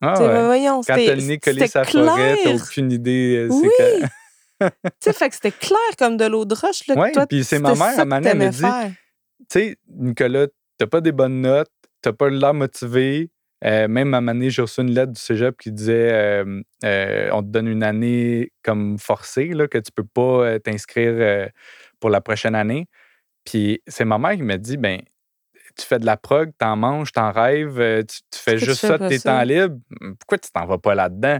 Ah 0.03 0.20
ouais. 0.20 0.44
voyons, 0.44 0.83
quand 0.83 0.94
t'as 0.94 1.14
le 1.14 1.22
nez 1.22 1.38
collé 1.38 1.66
sa 1.66 1.85
forêt, 1.85 2.37
t'as 2.44 2.55
aucune 2.55 2.92
idée. 2.92 3.49
Euh, 3.49 3.49
oui. 3.51 3.70
tu 4.61 4.68
sais, 5.01 5.12
fait 5.14 5.31
que 5.31 5.35
c'était 5.35 5.53
clair 5.53 5.79
comme 5.99 6.18
de 6.18 6.27
l'eau 6.27 6.44
de 6.44 6.55
roche. 6.55 6.87
Là, 6.87 6.94
oui, 6.99 7.11
puis 7.29 7.42
c'est 7.42 7.59
ma 7.59 7.75
mère, 7.75 7.99
à 7.99 8.05
ma 8.05 8.20
mère, 8.20 8.37
me 8.37 8.51
dit, 8.51 8.59
tu 8.59 9.46
sais, 9.49 9.79
Nicolas, 9.88 10.49
t'as 10.77 10.87
pas 10.87 11.01
des 11.01 11.12
bonnes 11.12 11.40
notes, 11.40 11.72
t'as 12.03 12.12
pas 12.12 12.29
l'air 12.29 12.53
motivé. 12.53 13.31
Euh, 13.64 13.88
même 13.88 14.12
à 14.12 14.20
Mané, 14.20 14.51
j'ai 14.51 14.61
reçu 14.61 14.83
une 14.83 14.92
lettre 14.92 15.12
du 15.12 15.20
cégep 15.20 15.57
qui 15.57 15.72
disait 15.72 16.44
euh, 16.44 17.31
on 17.33 17.42
te 17.42 17.49
donne 17.49 17.66
une 17.66 17.83
année 17.83 18.53
comme 18.62 18.99
forcée, 18.99 19.49
là, 19.49 19.66
que 19.66 19.79
tu 19.79 19.90
peux 19.90 20.05
pas 20.05 20.61
t'inscrire 20.61 21.49
pour 21.99 22.11
la 22.11 22.20
prochaine 22.20 22.55
année. 22.55 22.87
Puis 23.46 23.80
c'est 23.87 24.04
ma 24.04 24.18
mère 24.18 24.32
qui 24.32 24.42
m'a 24.42 24.59
dit 24.59 24.76
ben 24.76 25.00
tu 25.78 25.87
fais 25.87 25.98
de 25.98 26.06
la 26.06 26.16
prog, 26.16 26.52
t'en 26.59 26.76
manges, 26.76 27.12
t'en 27.12 27.30
rêves, 27.32 27.78
euh, 27.80 28.02
tu, 28.02 28.38
fais 28.38 28.59
juste 28.59 28.80
ça 28.80 28.98
de 28.98 29.09
tes 29.09 29.20
temps 29.20 29.42
libres? 29.42 29.76
Pourquoi 30.18 30.38
tu 30.38 30.50
t'en 30.50 30.66
vas 30.66 30.78
pas 30.78 30.94
là-dedans? 30.94 31.38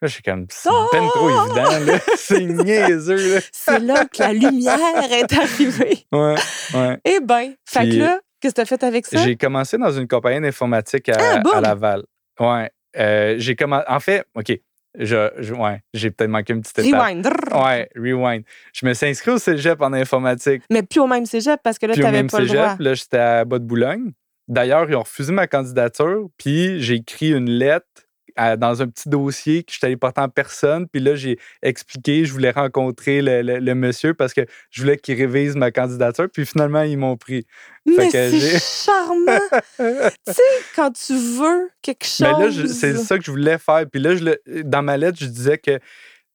Là, 0.00 0.08
je 0.08 0.14
suis 0.14 0.22
comme, 0.22 0.46
c'est 0.50 0.70
peine 0.90 1.06
trop 1.08 1.28
évident, 1.28 1.98
c'est 2.16 2.44
niaiseux. 2.44 3.40
C'est 3.52 3.78
là 3.78 4.04
que 4.04 4.18
la 4.18 4.32
lumière 4.32 5.12
est 5.12 5.32
arrivée. 5.32 6.06
Ouais, 6.12 6.34
ouais. 6.74 6.98
Eh 7.04 7.20
bien, 7.20 7.54
fait 7.64 7.88
que 7.88 7.96
là, 7.96 8.20
qu'est-ce 8.40 8.54
que 8.54 8.60
tu 8.60 8.62
as 8.62 8.66
fait 8.66 8.82
avec 8.82 9.06
ça? 9.06 9.18
J'ai 9.18 9.36
commencé 9.36 9.78
dans 9.78 9.92
une 9.92 10.08
compagnie 10.08 10.40
d'informatique 10.40 11.08
à, 11.08 11.40
ah, 11.44 11.60
Laval. 11.60 12.04
Ouais. 12.38 12.70
Euh, 12.96 13.36
j'ai 13.38 13.56
commencé. 13.56 13.84
En 13.88 14.00
fait, 14.00 14.24
OK. 14.34 14.52
Je, 14.96 15.52
ouais, 15.52 15.82
j'ai 15.92 16.10
peut-être 16.10 16.30
manqué 16.30 16.52
une 16.52 16.60
petite 16.60 16.78
étape. 16.78 17.00
Rewind. 17.00 17.26
Ouais, 17.52 17.88
rewind. 17.96 18.44
Je 18.72 18.86
me 18.86 18.94
suis 18.94 19.06
inscrit 19.06 19.32
au 19.32 19.38
cégep 19.38 19.80
en 19.80 19.92
informatique. 19.92 20.62
Mais 20.70 20.82
plus 20.82 21.00
au 21.00 21.06
même 21.06 21.26
cégep 21.26 21.60
parce 21.62 21.78
que 21.78 21.86
là, 21.86 21.94
tu 21.94 22.00
n'avais 22.00 22.24
pas 22.24 22.38
cégep, 22.38 22.52
le 22.52 22.58
droit. 22.58 22.76
Là, 22.78 22.94
j'étais 22.94 23.18
à 23.18 23.44
Bas-de-Boulogne. 23.44 24.12
D'ailleurs, 24.46 24.88
ils 24.88 24.94
ont 24.94 25.02
refusé 25.02 25.32
ma 25.32 25.46
candidature, 25.46 26.28
puis 26.36 26.80
j'ai 26.80 26.96
écrit 26.96 27.32
une 27.32 27.50
lettre 27.50 27.86
dans 28.36 28.82
un 28.82 28.88
petit 28.88 29.08
dossier 29.08 29.62
que 29.62 29.72
je 29.72 29.78
suis 29.78 29.86
allé 29.86 29.96
porter 29.96 30.20
en 30.20 30.28
personne. 30.28 30.88
Puis 30.88 31.00
là, 31.00 31.14
j'ai 31.14 31.38
expliqué, 31.62 32.24
je 32.24 32.32
voulais 32.32 32.50
rencontrer 32.50 33.20
le, 33.22 33.74
monsieur 33.74 34.14
parce 34.14 34.32
que 34.32 34.42
je 34.70 34.82
voulais 34.82 34.96
qu'il 34.96 35.16
révise 35.16 35.56
ma 35.56 35.70
candidature. 35.70 36.28
Puis 36.32 36.46
finalement, 36.46 36.82
ils 36.82 36.98
m'ont 36.98 37.16
pris. 37.16 37.46
Mais 37.86 38.10
c'est 38.10 38.58
charmant! 38.58 39.38
tu 40.26 40.32
sais, 40.32 40.42
quand 40.74 40.92
tu 40.92 41.14
veux 41.14 41.70
quelque 41.82 42.06
chose. 42.06 42.20
Mais 42.20 42.46
là, 42.46 42.68
c'est 42.68 42.96
ça 42.96 43.18
que 43.18 43.24
je 43.24 43.30
voulais 43.30 43.58
faire. 43.58 43.84
Puis 43.90 44.00
là, 44.00 44.16
je 44.16 44.62
dans 44.62 44.82
ma 44.82 44.96
lettre, 44.96 45.18
je 45.20 45.26
disais 45.26 45.58
que 45.58 45.78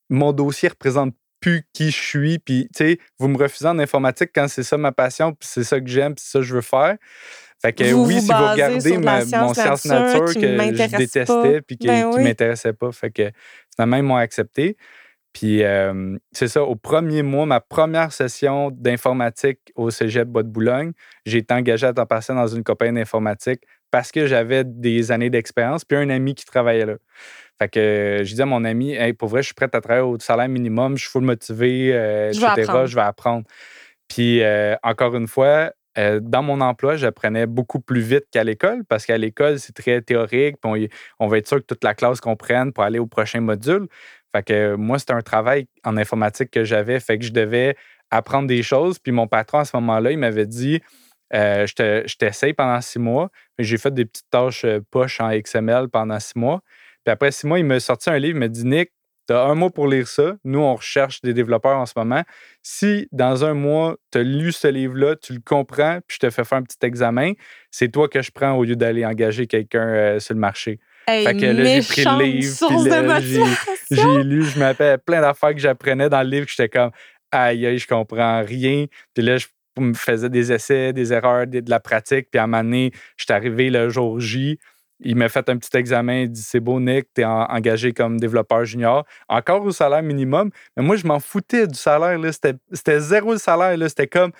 mon 0.09 0.31
dossier 0.31 0.69
représente 0.69 1.13
plus 1.39 1.63
qui 1.73 1.91
je 1.91 1.97
suis. 1.97 2.39
Puis, 2.39 2.69
tu 2.75 2.83
sais, 2.83 2.99
vous 3.17 3.27
me 3.27 3.38
refusez 3.38 3.67
en 3.67 3.79
informatique 3.79 4.31
quand 4.33 4.47
c'est 4.47 4.63
ça 4.63 4.77
ma 4.77 4.91
passion, 4.91 5.33
puis 5.33 5.47
c'est 5.49 5.63
ça 5.63 5.79
que 5.79 5.88
j'aime, 5.88 6.15
puis 6.15 6.23
c'est 6.25 6.31
ça 6.33 6.39
que 6.39 6.45
je 6.45 6.55
veux 6.55 6.62
faire. 6.62 6.97
Fait 7.62 7.74
que 7.74 7.93
oui, 7.93 8.22
si 8.22 8.28
vous 8.28 8.52
regardez 8.52 8.98
mon 8.98 9.54
science 9.54 9.86
nature, 9.86 10.26
que 10.34 10.39
je 10.39 10.98
détestais 10.98 11.62
puis 11.62 11.78
qui 11.78 11.88
ne 11.88 12.15
ben 12.15 12.24
m'intéressait 12.24 12.74
pas, 12.74 12.91
fait 12.91 13.12
que 13.12 13.32
finalement, 13.76 13.98
ils 13.98 14.04
m'ont 14.04 14.15
accepté. 14.15 14.78
Puis 15.34 15.63
euh, 15.63 16.17
c'est 16.32 16.48
ça, 16.48 16.63
au 16.63 16.76
premier 16.76 17.22
mois, 17.22 17.45
ma 17.45 17.60
première 17.60 18.12
session 18.12 18.72
d'informatique 18.72 19.60
au 19.76 19.91
Cégep 19.91 20.28
Bois 20.28 20.43
de 20.43 20.48
Boulogne, 20.48 20.91
j'ai 21.26 21.39
été 21.39 21.54
engagé 21.54 21.86
à 21.86 21.93
temps 21.93 22.06
partiel 22.06 22.38
dans 22.38 22.48
une 22.48 22.63
compagnie 22.63 22.98
d'informatique 22.98 23.62
parce 23.91 24.12
que 24.12 24.26
j'avais 24.26 24.63
des 24.63 25.12
années 25.12 25.30
d'expérience, 25.30 25.86
puis 25.86 25.98
un 25.98 26.10
ami 26.10 26.34
qui 26.36 26.45
travaillait 26.45 26.86
là. 26.86 26.95
Fait 27.60 27.67
que 27.67 28.19
je 28.24 28.30
disais 28.30 28.43
à 28.43 28.45
mon 28.45 28.63
ami, 28.63 28.93
hey, 28.93 29.13
pour 29.13 29.28
vrai, 29.28 29.41
je 29.41 29.48
suis 29.48 29.54
prêt 29.54 29.69
à 29.72 29.82
travailler 29.82 30.06
au 30.06 30.17
salaire 30.19 30.48
minimum, 30.48 30.98
je 30.98 31.04
suis 31.04 31.12
full 31.12 31.24
motivé, 31.24 31.91
euh, 31.93 32.32
etc. 32.32 32.72
Je 32.86 32.95
vais 32.95 33.02
apprendre. 33.02 33.45
Puis 34.08 34.41
euh, 34.41 34.76
encore 34.82 35.15
une 35.15 35.28
fois, 35.28 35.72
euh, 35.99 36.19
dans 36.21 36.43
mon 36.43 36.62
emploi, 36.62 36.95
j'apprenais 36.95 37.45
beaucoup 37.45 37.79
plus 37.81 37.99
vite 37.99 38.25
qu'à 38.31 38.43
l'école 38.43 38.85
parce 38.85 39.05
qu'à 39.05 39.17
l'école, 39.17 39.59
c'est 39.59 39.73
très 39.73 40.01
théorique. 40.01 40.55
On, 40.63 41.27
va 41.27 41.38
être 41.38 41.47
sûr 41.47 41.57
que 41.57 41.65
toute 41.65 41.83
la 41.83 41.93
classe 41.93 42.21
comprenne 42.21 42.71
pour 42.71 42.83
aller 42.83 42.99
au 42.99 43.07
prochain 43.07 43.41
module. 43.41 43.88
Fait 44.33 44.43
que 44.43 44.75
moi, 44.75 44.97
c'était 44.99 45.13
un 45.13 45.21
travail 45.21 45.67
en 45.83 45.97
informatique 45.97 46.51
que 46.51 46.63
j'avais. 46.63 46.99
Fait 46.99 47.17
que 47.17 47.25
je 47.25 47.33
devais 47.33 47.75
apprendre 48.12 48.47
des 48.47 48.63
choses. 48.63 48.97
Puis 48.99 49.12
mon 49.12 49.27
patron, 49.27 49.59
à 49.59 49.65
ce 49.65 49.75
moment-là, 49.77 50.12
il 50.12 50.19
m'avait 50.19 50.45
dit 50.45 50.81
euh, 51.33 51.65
Je 51.67 52.15
t'essaye 52.15 52.53
pendant 52.53 52.79
six 52.81 52.99
mois. 52.99 53.29
J'ai 53.57 53.77
fait 53.77 53.93
des 53.93 54.05
petites 54.05 54.29
tâches 54.29 54.65
euh, 54.65 54.79
poches 54.91 55.19
en 55.19 55.38
XML 55.38 55.89
pendant 55.89 56.19
six 56.19 56.38
mois. 56.38 56.62
Puis 57.03 57.12
après 57.12 57.31
six 57.31 57.45
mois, 57.45 57.59
il 57.59 57.65
m'a 57.65 57.79
sorti 57.79 58.09
un 58.09 58.19
livre. 58.19 58.38
Il 58.38 58.39
m'a 58.39 58.47
dit 58.47 58.65
Nick, 58.65 58.91
tu 59.30 59.36
as 59.36 59.44
un 59.44 59.54
mois 59.54 59.70
pour 59.70 59.88
lire 59.88 60.08
ça. 60.08 60.38
Nous, 60.44 60.58
on 60.58 60.74
recherche 60.74 61.22
des 61.22 61.36
développeurs 61.36 61.78
en 61.78 61.86
ce 61.86 61.94
moment. 61.96 62.24
Si 62.63 63.08
dans 63.12 63.46
un 63.46 63.54
mois, 63.54 63.96
tu 64.12 64.18
as 64.18 64.24
lu 64.24 64.52
ce 64.52 64.68
livre-là, 64.68 65.18
tu 65.18 65.34
le 65.34 65.39
comprends, 65.39 66.00
puis 66.08 66.18
je 66.20 66.28
te 66.28 66.32
fais 66.32 66.44
faire 66.44 66.58
un 66.58 66.63
petit 66.63 66.80
examen, 66.82 67.34
c'est 67.70 67.89
toi 67.89 68.10
que 68.10 68.24
je 68.24 68.32
prends 68.32 68.54
au 68.54 68.63
lieu 68.63 68.76
d'aller 68.76 69.06
engager 69.06 69.46
quelqu'un 69.46 69.88
euh, 69.88 70.20
sur 70.20 70.34
le 70.34 70.39
marché. 70.39 70.80
Hey, 71.08 71.28
Fait 71.28 71.38
que 71.38 71.46
là, 71.46 71.63
j'ai 71.63 71.82
pris 71.82 72.04
le 72.04 72.24
livre, 72.24 72.56
j'ai- 73.92 74.24
lu, 74.24 74.44
je 74.44 74.58
m'appelle 74.58 74.98
plein 74.98 75.22
d'affaires 75.22 75.54
que 75.54 75.60
j'apprenais 75.60 76.10
dans 76.10 76.24
le 76.24 76.30
livre, 76.30 76.48
que 76.48 76.52
j'étais 76.52 76.70
comme, 76.70 76.89
aïe, 77.32 77.68
aïe, 77.68 77.78
je 77.78 77.88
comprends 77.88 78.44
rien. 78.44 78.88
Puis 79.13 79.24
là, 79.24 79.38
je 79.38 79.46
me 79.78 79.94
faisais 79.94 80.30
des 80.30 80.52
essais, 80.52 80.92
des 80.92 81.13
erreurs, 81.13 81.46
de, 81.46 81.62
la 81.68 81.80
pratique. 81.80 82.32
Puis 82.32 82.39
à 82.39 82.46
un 82.46 82.48
moment 82.48 82.63
donné, 82.63 82.92
j'étais 83.15 83.34
arrivé 83.34 83.70
le 83.70 83.89
jour 83.89 84.20
J. 84.20 84.58
Il 85.01 85.15
m'a 85.15 85.29
fait 85.29 85.47
un 85.49 85.57
petit 85.57 85.75
examen. 85.77 86.21
Il 86.21 86.31
dit 86.31 86.41
C'est 86.41 86.59
beau, 86.59 86.79
Nick, 86.79 87.07
t'es 87.13 87.23
en- 87.23 87.45
engagé 87.49 87.93
comme 87.93 88.19
développeur 88.19 88.65
junior. 88.65 89.05
Encore 89.29 89.63
au 89.63 89.71
salaire 89.71 90.03
minimum. 90.03 90.49
Mais 90.75 90.83
moi, 90.83 90.95
je 90.97 91.07
m'en 91.07 91.19
foutais 91.19 91.67
du 91.67 91.77
salaire. 91.77 92.17
là. 92.19 92.31
C'était 92.33 92.99
zéro 92.99 93.31
le 93.33 93.38
salaire. 93.38 93.77
là. 93.77 93.88
C'était 93.89 94.07
comme 94.07 94.31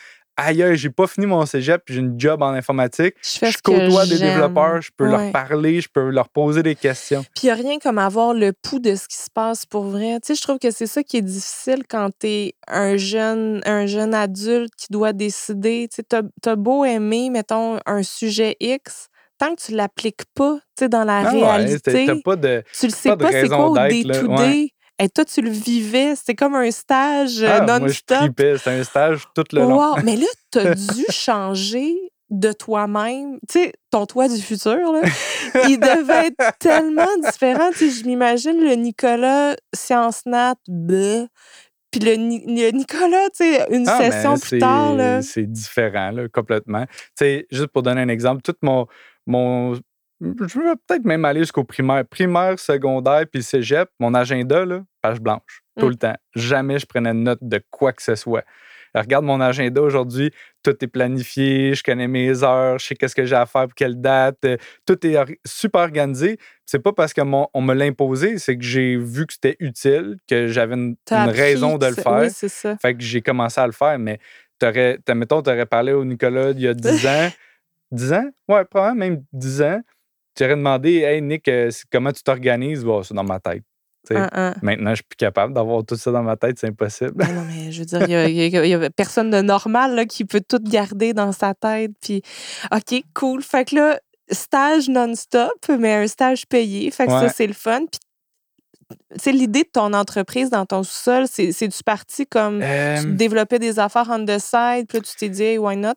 Aïe, 0.42 0.64
j'ai 0.78 0.90
pas 0.90 1.06
fini 1.06 1.26
mon 1.26 1.46
cégep, 1.46 1.82
puis 1.84 1.96
j'ai 1.96 2.00
une 2.00 2.18
job 2.18 2.42
en 2.42 2.52
informatique. 2.52 3.14
Je 3.22 3.40
fais 3.40 3.52
Je 3.52 3.58
côtoie 3.62 4.06
des 4.06 4.18
développeurs, 4.18 4.82
je 4.82 4.90
peux 4.96 5.04
Ouais. 5.04 5.12
leur 5.12 5.32
parler, 5.34 5.82
je 5.82 5.90
peux 5.92 6.10
leur 6.12 6.30
poser 6.30 6.64
des 6.64 6.76
questions. 6.76 7.24
Puis 7.36 7.44
il 7.44 7.46
n'y 7.48 7.52
a 7.52 7.56
rien 7.56 7.78
comme 7.78 7.98
avoir 7.98 8.34
le 8.34 8.54
pouls 8.54 8.80
de 8.80 8.96
ce 8.96 9.10
qui 9.10 9.18
se 9.18 9.30
passe 9.30 9.66
pour 9.66 9.84
vrai. 9.84 10.18
Tu 10.22 10.28
sais, 10.28 10.36
je 10.36 10.42
trouve 10.42 10.58
que 10.58 10.72
c'est 10.72 10.88
ça 10.88 11.04
qui 11.04 11.18
est 11.18 11.22
difficile 11.22 11.84
quand 11.90 12.10
tu 12.18 12.28
es 12.28 12.54
un 12.70 12.96
jeune, 12.96 13.62
un 13.66 13.86
jeune 13.86 14.14
adulte 14.14 14.72
qui 14.78 14.88
doit 14.92 15.12
décider. 15.12 15.90
Tu 15.94 16.04
sais, 16.10 16.56
beau 16.56 16.86
aimer, 16.86 17.30
mettons, 17.30 17.78
un 17.86 18.04
sujet 18.04 18.56
X, 18.62 19.10
tant 19.40 19.56
que 19.56 19.62
tu 19.62 19.72
l'appliques 19.74 20.26
pas, 20.36 20.58
tu 20.78 20.84
sais, 20.86 20.90
dans 20.90 21.04
la 21.04 21.22
Ah 21.22 21.34
ouais, 21.34 21.40
réalité, 21.42 22.06
pas 22.24 22.36
de. 22.36 22.64
tu 22.80 22.86
le 22.86 22.92
sais 22.92 23.16
pas 23.18 23.32
c'est 23.32 23.48
quoi 23.48 23.70
au 23.70 23.74
d'être, 23.78 24.04
là, 24.06 24.22
day-to-day. 24.22 24.70
Et 25.02 25.08
toi, 25.10 25.24
tu 25.26 25.42
le 25.42 25.50
vivais. 25.50 26.14
C'était 26.16 26.36
comme 26.36 26.56
un 26.56 26.70
stage 26.72 27.42
euh, 27.42 27.60
Ah, 27.62 27.80
non-stop. 27.80 28.32
C'était 28.38 28.70
un 28.70 28.84
stage 28.84 29.24
tout 29.34 29.46
le 29.54 29.62
long. 29.62 29.78
Wow! 29.78 30.04
Mais 30.04 30.18
là, 30.18 30.26
tu 30.52 30.60
as 30.60 30.66
dû 30.76 31.06
changer 31.10 31.96
de 32.30 32.52
toi-même. 32.52 33.40
Tu 33.50 33.60
sais, 33.60 33.74
ton 33.92 34.06
toi 34.06 34.28
du 34.28 34.40
futur, 34.42 34.92
là, 34.92 35.02
il 35.66 35.80
devait 35.80 36.28
être 36.28 36.38
tellement 36.60 37.18
différent. 37.24 37.72
Tu 37.72 37.90
sais, 37.90 38.02
je 38.02 38.06
m'imagine 38.06 38.62
le 38.62 38.74
Nicolas 38.76 39.56
Science 39.74 40.26
Nat, 40.26 40.56
bleh. 40.68 41.26
puis 41.92 42.02
le, 42.02 42.16
Ni- 42.16 42.44
le 42.46 42.72
Nicolas, 42.72 43.30
tu 43.30 43.46
sais, 43.46 43.66
une 43.72 43.88
Ah, 43.88 43.98
session 43.98 44.38
plus 44.38 44.60
tard, 44.60 44.96
là. 44.96 45.22
C'est 45.22 45.50
différent, 45.50 46.12
là, 46.12 46.28
complètement. 46.28 46.86
Tu 46.86 46.92
sais, 47.20 47.48
juste 47.52 47.68
pour 47.68 47.84
donner 47.84 48.02
un 48.02 48.10
exemple, 48.10 48.42
tout 48.42 48.56
mon. 48.62 48.86
Mon 49.30 49.80
je 50.22 50.60
veux 50.60 50.76
peut-être 50.86 51.06
même 51.06 51.24
aller 51.24 51.40
jusqu'au 51.40 51.64
primaire. 51.64 52.04
Primaire, 52.06 52.60
secondaire, 52.60 53.24
puis 53.32 53.42
cégep, 53.42 53.90
mon 54.02 54.14
agenda, 54.14 54.66
là, 54.66 54.84
page 55.02 55.22
blanche, 55.22 55.64
tout 55.80 55.86
Mm. 55.86 55.90
le 55.90 55.96
temps. 55.96 56.16
Jamais 56.36 56.78
je 56.78 56.86
prenais 56.86 57.14
note 57.14 57.40
de 57.42 57.62
quoi 57.72 57.94
que 57.94 58.04
ce 58.04 58.16
soit. 58.16 58.44
Alors, 58.94 59.06
regarde 59.06 59.24
mon 59.24 59.40
agenda 59.40 59.82
aujourd'hui, 59.82 60.32
tout 60.64 60.76
est 60.84 60.88
planifié, 60.88 61.74
je 61.74 61.84
connais 61.84 62.08
mes 62.08 62.44
heures, 62.44 62.80
je 62.80 62.88
sais 62.88 62.96
qu'est-ce 62.96 63.16
que 63.16 63.24
j'ai 63.24 63.36
à 63.36 63.46
faire 63.46 63.66
pour 63.66 63.76
quelle 63.76 64.02
date, 64.02 64.40
euh, 64.46 64.58
tout 64.86 65.06
est 65.06 65.16
super 65.46 65.82
organisé. 65.82 66.38
C'est 66.66 66.80
pas 66.80 66.92
parce 66.92 67.14
qu'on 67.14 67.48
on 67.54 67.62
me 67.62 67.74
l'a 67.74 67.86
imposé, 67.86 68.40
c'est 68.40 68.58
que 68.58 68.64
j'ai 68.64 68.98
vu 68.98 69.26
que 69.26 69.34
c'était 69.34 69.56
utile, 69.60 70.18
que 70.28 70.48
j'avais 70.48 70.76
une, 70.76 70.96
raison 71.12 71.78
de 71.78 71.86
que 71.86 71.96
le 71.96 72.02
faire. 72.02 72.20
Oui, 72.22 72.30
c'est 72.32 72.50
ça. 72.50 72.76
Fait 72.82 72.94
que 72.96 73.02
j'ai 73.02 73.22
commencé 73.22 73.62
à 73.62 73.68
le 73.68 73.74
faire, 73.74 73.98
mais 74.00 74.20
t'aurais, 74.58 74.98
mettons, 75.16 75.42
tu 75.44 75.50
aurais 75.50 75.68
parlé 75.68 75.94
au 75.94 76.04
Nicolas 76.04 76.50
il 76.50 76.60
y 76.60 76.68
a 76.68 76.74
10 76.74 76.82
ans. 77.08 77.30
10 77.92 78.14
ans? 78.14 78.30
Ouais, 78.48 78.66
probablement 78.66 79.00
même 79.06 79.24
10 79.34 79.62
ans. 79.62 79.82
Tu 80.36 80.44
aurais 80.44 80.56
demandé, 80.56 81.00
hey 81.00 81.22
Nick, 81.22 81.48
euh, 81.48 81.70
c'est- 81.72 81.86
comment 81.92 82.12
tu 82.12 82.24
t'organises? 82.24 82.84
Bon, 82.84 83.04
c'est 83.04 83.14
dans 83.14 83.24
ma 83.24 83.40
tête. 83.40 83.64
Tu. 84.08 84.14
Maintenant, 84.62 84.92
je 84.92 84.96
suis 84.96 85.04
plus 85.04 85.18
capable 85.18 85.54
d'avoir 85.54 85.84
tout 85.86 85.96
ça 85.98 86.12
dans 86.12 86.24
ma 86.24 86.38
tête, 86.38 86.58
c'est 86.58 86.68
impossible. 86.68 87.12
Ben 87.16 87.34
non, 87.36 87.44
mais 87.46 87.72
je 87.72 87.80
veux 87.80 87.86
dire, 87.86 88.28
il 88.28 88.50
y 88.50 88.74
a, 88.74 88.90
personne 88.92 89.30
de 89.30 89.42
normal 89.42 89.96
là, 89.96 90.06
qui 90.06 90.24
peut 90.26 90.42
tout 90.48 90.60
garder 90.62 91.14
dans 91.14 91.32
sa 91.34 91.54
tête. 91.54 91.92
Puis, 92.02 92.22
OK, 92.74 93.04
cool. 93.14 93.44
Fait 93.44 93.66
que 93.66 93.76
là, 93.76 94.00
stage 94.32 94.88
non-stop, 94.88 95.52
mais 95.78 95.94
un 95.96 96.08
stage 96.08 96.48
payé. 96.48 96.90
Fait 96.92 97.08
que 97.08 97.12
Ouais. 97.12 97.28
ça, 97.28 97.30
c'est 97.30 97.48
le 97.48 97.54
fun. 97.54 97.82
Puis, 97.92 98.00
tu 98.90 99.20
sais, 99.20 99.32
l'idée 99.34 99.64
de 99.64 99.70
ton 99.72 99.94
entreprise 99.94 100.50
dans 100.50 100.66
ton 100.66 100.84
sous-sol, 100.84 101.26
c'est- 101.28 101.52
c'est-tu 101.52 101.84
parti 101.84 102.26
comme 102.26 102.62
tu 102.62 102.66
Euh, 102.68 103.14
développais 103.16 103.60
des 103.60 103.80
affaires 103.80 104.08
on 104.10 104.24
the 104.26 104.40
side, 104.40 104.88
puis 104.88 104.98
là, 105.00 105.02
tu 105.02 105.16
t'es 105.18 105.30
dit, 105.30 105.44
hey, 105.44 105.58
why 105.58 105.76
not? 105.76 105.94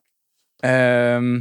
euh, 0.65 1.41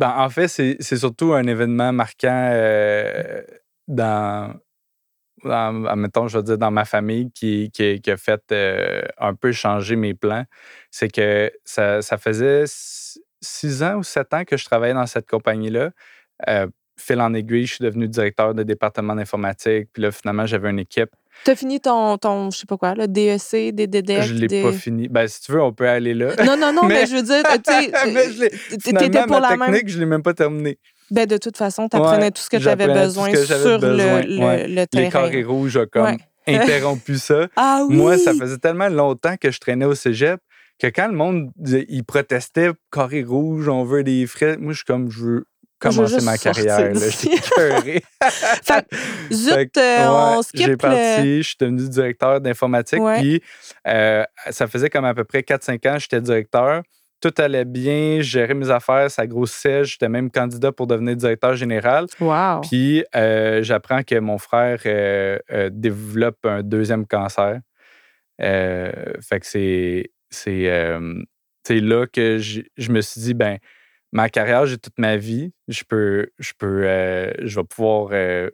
ben, 0.00 0.14
en 0.16 0.30
fait, 0.30 0.48
c'est, 0.48 0.82
surtout 0.96 1.34
un 1.34 1.46
événement 1.46 1.92
marquant 1.92 2.48
euh, 2.52 3.42
dans, 3.86 4.54
je 5.44 6.40
dire, 6.40 6.58
dans 6.58 6.70
ma 6.70 6.86
famille 6.86 7.30
qui, 7.32 7.70
qui, 7.70 8.10
a 8.10 8.16
fait 8.16 8.42
euh, 8.52 9.02
un 9.18 9.34
peu 9.34 9.52
changer 9.52 9.96
mes 9.96 10.14
plans. 10.14 10.44
C'est 10.90 11.08
que 11.10 11.52
ça, 11.64 12.00
ça 12.00 12.16
faisait 12.16 12.64
six- 12.66 13.82
ans 13.82 13.96
ou 13.98 14.02
sept 14.02 14.32
ans 14.32 14.44
que 14.44 14.56
je 14.56 14.64
travaillais 14.64 14.94
dans 14.94 15.06
cette 15.06 15.28
compagnie-là. 15.28 15.90
Euh, 16.48 16.66
fil 16.98 17.20
en 17.20 17.34
aiguille, 17.34 17.66
je 17.66 17.74
suis 17.74 17.84
devenu 17.84 18.08
directeur 18.08 18.54
de 18.54 18.62
département 18.62 19.14
d'informatique. 19.14 19.90
Puis 19.92 20.02
là, 20.02 20.12
finalement, 20.12 20.46
j'avais 20.46 20.70
une 20.70 20.78
équipe. 20.78 21.10
T'as 21.44 21.54
fini 21.56 21.80
ton, 21.80 22.18
ton, 22.18 22.50
je 22.50 22.58
sais 22.58 22.66
pas 22.66 22.76
quoi, 22.76 22.94
le 22.94 23.08
DEC, 23.08 23.74
DDDEC? 23.74 24.22
je 24.22 24.34
ne 24.34 24.38
l'ai 24.40 24.46
des- 24.46 24.62
pas 24.62 24.72
fini. 24.72 25.08
Ben, 25.08 25.26
si 25.26 25.40
tu 25.40 25.52
veux, 25.52 25.62
on 25.62 25.72
peut 25.72 25.88
aller 25.88 26.12
là. 26.14 26.34
Non, 26.44 26.56
non, 26.56 26.72
non, 26.72 26.82
mais, 26.86 26.94
Mais- 27.02 27.06
je 27.06 27.16
veux 27.16 27.22
dire, 27.22 27.42
tu 27.44 27.72
je 28.34 28.40
l'ai- 28.42 28.50
t'étais 28.78 29.22
pour 29.26 29.40
la 29.40 29.56
même. 29.56 29.72
technique, 29.72 29.88
je 29.88 29.96
ne 29.96 30.00
l'ai 30.00 30.06
même 30.06 30.22
pas 30.22 30.34
terminé. 30.34 30.78
Ben, 31.10 31.26
de 31.26 31.38
toute 31.38 31.56
façon, 31.56 31.88
tu 31.88 31.96
apprenais 31.96 32.24
Ouais, 32.24 32.30
tout 32.30 32.42
ce 32.42 32.50
que 32.50 32.56
tu 32.58 32.68
avais 32.68 32.84
j'apprenais 32.84 33.00
tout 33.02 33.06
besoin 33.08 33.30
j'avais 33.30 33.46
sur 33.62 33.78
besoin, 33.80 34.20
le, 34.22 34.38
ouais. 34.38 34.68
le 34.68 34.74
Les 34.74 34.86
terrain. 34.86 35.10
carrés 35.10 35.42
rouges 35.42 35.76
ont 35.76 35.86
comme 35.90 36.04
Ouais. 36.04 36.16
interrompu 36.46 37.16
ça. 37.18 37.48
Ah 37.56 37.84
oui! 37.88 37.96
Moi, 37.96 38.18
ça 38.18 38.32
faisait 38.34 38.58
tellement 38.58 38.88
longtemps 38.88 39.36
que 39.40 39.50
je 39.50 39.58
traînais 39.60 39.86
au 39.86 39.94
cégep 39.94 40.40
que 40.78 40.86
quand 40.86 41.08
le 41.08 41.14
monde 41.14 41.50
il 41.88 42.04
protestait 42.04 42.70
carré 42.92 43.22
rouge, 43.22 43.68
on 43.68 43.84
veut 43.84 44.02
des 44.04 44.26
frais, 44.26 44.56
moi, 44.58 44.72
je 44.72 44.78
suis 44.78 44.84
comme, 44.84 45.10
je 45.10 45.18
Je 45.18 45.24
veux 45.24 45.44
commencer 45.80 46.24
ma 46.24 46.38
carrière. 46.38 46.92
J'étais 46.94 47.36
écœuré. 47.36 48.02
Fait 48.62 48.86
zut, 49.32 49.54
Fait 49.54 49.66
que, 49.68 49.80
euh, 49.80 50.10
on 50.38 50.42
skip 50.42 50.60
J'ai 50.60 50.66
le... 50.68 50.76
parti, 50.76 51.42
je 51.42 51.48
suis 51.48 51.56
devenu 51.58 51.88
directeur 51.88 52.40
d'informatique. 52.40 53.00
Ouais. 53.00 53.18
Puis, 53.20 53.42
euh, 53.88 54.22
ça 54.50 54.66
faisait 54.66 54.90
comme 54.90 55.04
à 55.04 55.14
peu 55.14 55.24
près 55.24 55.40
4-5 55.40 55.88
ans 55.88 55.94
que 55.94 56.00
j'étais 56.00 56.20
directeur. 56.20 56.82
Tout 57.22 57.34
allait 57.36 57.66
bien, 57.66 58.16
je 58.18 58.22
gérais 58.22 58.54
mes 58.54 58.70
affaires, 58.70 59.10
ça 59.10 59.26
grossissait. 59.26 59.84
J'étais 59.84 60.08
même 60.08 60.30
candidat 60.30 60.72
pour 60.72 60.86
devenir 60.86 61.16
directeur 61.16 61.54
général. 61.54 62.06
Wow! 62.18 62.62
Puis, 62.62 63.04
euh, 63.14 63.62
j'apprends 63.62 64.02
que 64.02 64.18
mon 64.18 64.38
frère 64.38 64.78
euh, 64.86 65.38
développe 65.70 66.38
un 66.44 66.62
deuxième 66.62 67.06
cancer. 67.06 67.58
Fait 68.38 69.40
que 69.40 69.46
c'est, 69.46 70.10
là 71.68 72.06
que 72.06 72.38
j'ai- 72.38 72.70
je 72.78 72.90
me 72.90 73.00
suis 73.02 73.20
dit, 73.20 73.34
ben, 73.34 73.58
ma 74.12 74.28
carrière, 74.28 74.66
j'ai 74.66 74.78
toute 74.78 74.98
ma 74.98 75.16
vie. 75.16 75.52
Je 75.68 75.82
peux, 75.88 76.28
je 76.38 76.52
peux, 76.58 76.82
euh, 76.86 77.32
je 77.42 77.60
vais 77.60 77.64
pouvoir, 77.66 78.08
euh, 78.12 78.50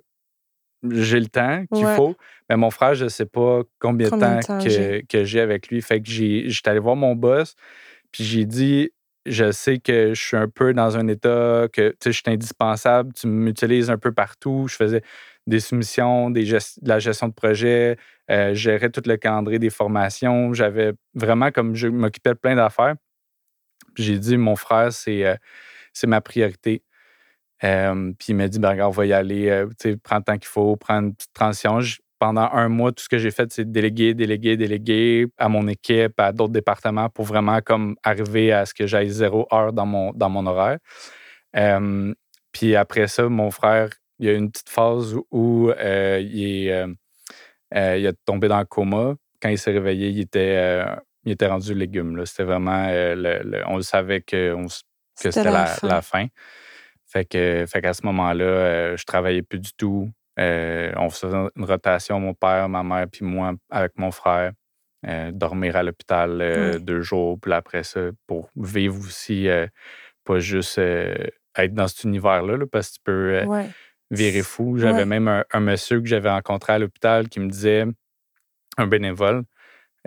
j'ai 0.91 1.21
le 1.21 1.27
temps 1.27 1.65
qu'il 1.73 1.87
Ouais. 1.87 1.95
faut. 1.97 2.17
Mais 2.49 2.57
mon 2.57 2.71
frère, 2.71 2.95
je 2.95 3.05
ne 3.05 3.09
sais 3.09 3.27
pas 3.27 3.63
combien, 3.81 4.11
Combien 4.11 4.37
de 4.37 4.41
temps, 4.41 4.47
temps 4.47 4.65
que, 4.65 4.71
j'ai? 4.71 5.03
que 5.09 5.25
j'ai 5.25 5.41
avec 5.41 5.69
lui. 5.69 5.83
Fait 5.83 6.01
que 6.01 6.09
j'ai, 6.09 6.49
j'étais 6.49 6.71
allé 6.71 6.79
voir 6.81 6.97
mon 6.97 7.15
boss, 7.17 7.55
puis 8.13 8.25
j'ai 8.25 8.45
dit, 8.47 8.91
je 9.27 9.53
sais 9.53 9.79
que 9.79 10.15
je 10.15 10.21
suis 10.23 10.37
un 10.37 10.49
peu 10.49 10.75
dans 10.75 10.97
un 10.97 11.09
état 11.09 11.67
que 11.73 11.91
tu 11.91 11.97
sais, 12.05 12.13
je 12.13 12.17
suis 12.25 12.33
indispensable, 12.33 13.13
tu 13.15 13.27
m'utilises 13.29 13.91
un 13.91 13.99
peu 13.99 14.13
partout. 14.13 14.67
Je 14.69 14.77
faisais 14.77 15.03
des 15.49 15.61
soumissions, 15.61 16.31
des 16.31 16.45
gest- 16.47 16.83
de 16.83 16.89
la 16.89 16.99
gestion 17.01 17.29
de 17.29 17.35
projet, 17.35 17.97
euh, 18.31 18.51
je 18.51 18.55
gérais 18.55 18.91
tout 18.91 19.03
le 19.07 19.17
calendrier 19.17 19.59
des 19.59 19.71
formations. 19.71 20.53
J'avais 20.55 20.93
vraiment 21.15 21.51
comme 21.53 21.75
je 21.77 21.89
m'occupais 21.89 22.31
de 22.31 22.39
plein 22.39 22.57
d'affaires. 22.57 22.95
J'ai 23.97 24.19
dit, 24.19 24.37
mon 24.37 24.57
frère, 24.57 24.93
c'est 24.93 25.25
euh, 25.25 25.37
ma 26.07 26.21
priorité. 26.21 26.83
Puis 27.61 28.27
il 28.29 28.37
m'a 28.37 28.49
dit, 28.49 28.59
ben, 28.59 28.71
regarde, 28.71 28.91
on 28.91 28.97
va 28.97 29.07
y 29.07 29.13
aller, 29.13 29.49
euh, 29.49 29.67
prends 30.03 30.19
le 30.19 30.23
temps 30.23 30.37
qu'il 30.37 30.49
faut, 30.49 30.77
prends 30.77 31.01
une 31.01 31.15
petite 31.15 31.33
transition. 31.33 31.81
Pendant 32.19 32.49
un 32.53 32.69
mois, 32.71 32.93
tout 32.93 33.05
ce 33.05 33.11
que 33.11 33.19
j'ai 33.19 33.31
fait, 33.31 33.53
c'est 33.53 33.71
déléguer, 33.71 34.15
déléguer, 34.15 34.57
déléguer 34.57 35.27
à 35.37 35.51
mon 35.51 35.69
équipe, 35.69 36.19
à 36.19 36.33
d'autres 36.33 36.53
départements 36.53 37.11
pour 37.11 37.27
vraiment 37.27 37.61
comme 37.61 37.97
arriver 38.03 38.53
à 38.53 38.65
ce 38.65 38.73
que 38.73 38.87
j'aille 38.87 39.11
zéro 39.11 39.47
heure 39.53 39.75
dans 39.75 39.85
mon, 39.85 40.13
dans 40.13 40.31
mon 40.31 40.47
horaire. 40.47 40.79
Puis 42.53 42.75
après 42.75 43.07
ça, 43.07 43.29
mon 43.29 43.51
frère, 43.51 43.91
il 44.19 44.27
y 44.27 44.31
a 44.31 44.33
eu 44.33 44.37
une 44.37 44.51
petite 44.51 44.71
phase 44.71 45.15
où 45.31 45.71
euh, 45.71 46.19
il, 46.23 46.69
est, 46.69 46.73
euh, 46.73 47.97
il 47.99 48.07
a 48.07 48.13
tombé 48.25 48.49
dans 48.49 48.59
le 48.59 48.65
coma. 48.65 49.15
Quand 49.43 49.51
il 49.51 49.59
s'est 49.59 49.73
réveillé, 49.73 50.09
il 50.09 50.21
était, 50.21 50.83
il 51.27 51.33
était 51.33 51.47
rendu 51.47 51.75
légume. 51.75 52.25
C'était 52.25 52.45
vraiment, 52.45 52.87
euh, 52.89 53.15
le- 53.15 53.43
le- 53.51 53.63
on 53.67 53.77
le 53.77 53.83
savait 53.83 54.23
que, 54.23 54.55
on 54.55 54.67
que 54.67 55.31
c'était 55.31 55.45
la, 55.45 55.77
la 55.83 56.01
fin. 56.03 56.27
Fait 57.07 57.25
que, 57.25 57.65
fait 57.69 57.81
qu'à 57.83 57.93
ce 57.95 58.05
moment-là, 58.07 58.45
euh, 58.45 58.97
je 58.97 59.05
travaillais 59.05 59.43
plus 59.43 59.59
du 59.61 59.73
tout. 59.75 60.11
Euh, 60.39 60.93
on 60.97 61.11
faisait 61.11 61.37
une 61.57 61.65
rotation, 61.65 62.19
mon 62.21 62.35
père, 62.35 62.69
ma 62.69 62.83
mère, 62.83 63.07
puis 63.11 63.25
moi, 63.25 63.53
avec 63.71 63.93
mon 63.99 64.11
frère. 64.11 64.53
Euh, 65.07 65.31
dormir 65.31 65.77
à 65.77 65.83
l'hôpital 65.83 66.81
deux 66.81 67.01
jours, 67.03 67.39
puis 67.41 67.53
après 67.53 67.85
ça, 67.85 68.01
pour 68.27 68.51
vivre 68.57 68.99
aussi, 68.99 69.47
pas 70.25 70.39
juste 70.41 70.79
être 70.79 71.75
dans 71.75 71.87
cet 71.87 72.05
univers-là, 72.05 72.57
là, 72.57 72.65
parce 72.67 72.89
que 72.89 72.95
tu 72.95 73.01
peux. 73.05 73.45
Ouais. 73.45 73.69
virer 74.13 74.43
fou. 74.43 74.79
J'avais 74.79 74.99
Ouais. 75.01 75.05
même 75.05 75.27
un, 75.27 75.45
un 75.53 75.59
monsieur 75.61 76.01
que 76.01 76.07
j'avais 76.07 76.31
rencontré 76.31 76.73
à 76.75 76.79
l'hôpital 76.79 77.29
qui 77.29 77.41
me 77.41 77.49
disait, 77.49 77.85
un 78.79 78.87
bénévole, 78.87 79.43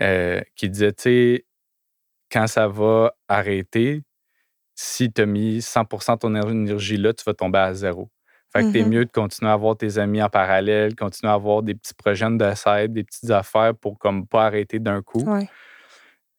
euh, 0.01 0.41
qui 0.55 0.69
disait, 0.69 0.93
tu 0.93 1.01
sais, 1.03 1.45
quand 2.31 2.47
ça 2.47 2.67
va 2.67 3.13
arrêter, 3.27 4.03
si 4.75 5.11
tu 5.11 5.21
as 5.21 5.25
mis 5.25 5.61
100 5.61 5.83
de 5.83 6.19
ton 6.19 6.35
énergie 6.35 6.97
là, 6.97 7.13
tu 7.13 7.23
vas 7.25 7.33
tomber 7.33 7.59
à 7.59 7.73
zéro. 7.73 8.09
Fait 8.51 8.63
que 8.63 8.71
t'es 8.71 8.81
Mhm. 8.83 8.89
mieux 8.89 9.05
de 9.05 9.11
continuer 9.11 9.51
à 9.51 9.53
avoir 9.53 9.77
tes 9.77 9.97
amis 9.99 10.21
en 10.23 10.29
parallèle, 10.29 10.95
continuer 10.95 11.31
à 11.31 11.35
avoir 11.35 11.61
des 11.61 11.75
petits 11.75 11.93
projets 11.93 12.29
de 12.31 12.51
side, 12.55 12.93
des 12.93 13.03
petites 13.03 13.29
affaires 13.29 13.75
pour 13.75 13.99
comme 13.99 14.25
pas 14.25 14.45
arrêter 14.47 14.79
d'un 14.79 15.01
coup. 15.01 15.23
Ouais. 15.29 15.47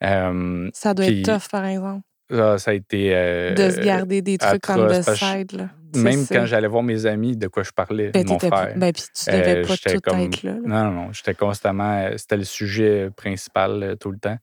Euh, 0.03 0.71
Ça 0.73 0.95
doit 0.95 1.07
être 1.07 1.23
tough, 1.25 1.49
par 1.51 1.65
exemple, 1.67 2.05
ça, 2.31 2.59
ça 2.59 2.71
a 2.71 2.75
été. 2.75 3.15
euh, 3.15 3.55
de 3.55 3.71
se 3.71 3.81
garder 3.81 4.23
des 4.23 4.39
trucs 4.39 4.63
comme 4.63 4.87
de 4.89 5.03
side. 5.03 5.53
Là. 5.53 5.69
Même 5.97 6.25
ça. 6.25 6.35
quand 6.37 6.47
j'allais 6.47 6.69
voir 6.69 6.83
mes 6.83 7.07
amis, 7.07 7.37
de 7.37 7.49
quoi 7.49 7.63
je 7.63 7.71
parlais, 7.73 8.11
Ben, 8.11 8.27
mon 8.27 8.39
frère. 8.39 8.73
ben, 8.77 8.93
puis 8.93 9.05
tu 9.15 9.31
devais 9.31 9.57
Euh, 9.65 9.67
pas 9.67 9.77
tout 9.77 10.01
comme- 10.03 10.19
être 10.21 10.43
là. 10.43 10.53
là. 10.53 10.59
Non, 10.65 10.85
non, 10.85 10.91
non. 11.07 11.13
J'étais 11.13 11.35
constamment. 11.35 11.99
euh, 12.03 12.15
C'était 12.17 12.37
le 12.37 12.45
sujet 12.45 13.11
principal 13.17 13.83
euh, 13.83 13.97
tout 13.97 14.11
le 14.11 14.19
temps. 14.19 14.37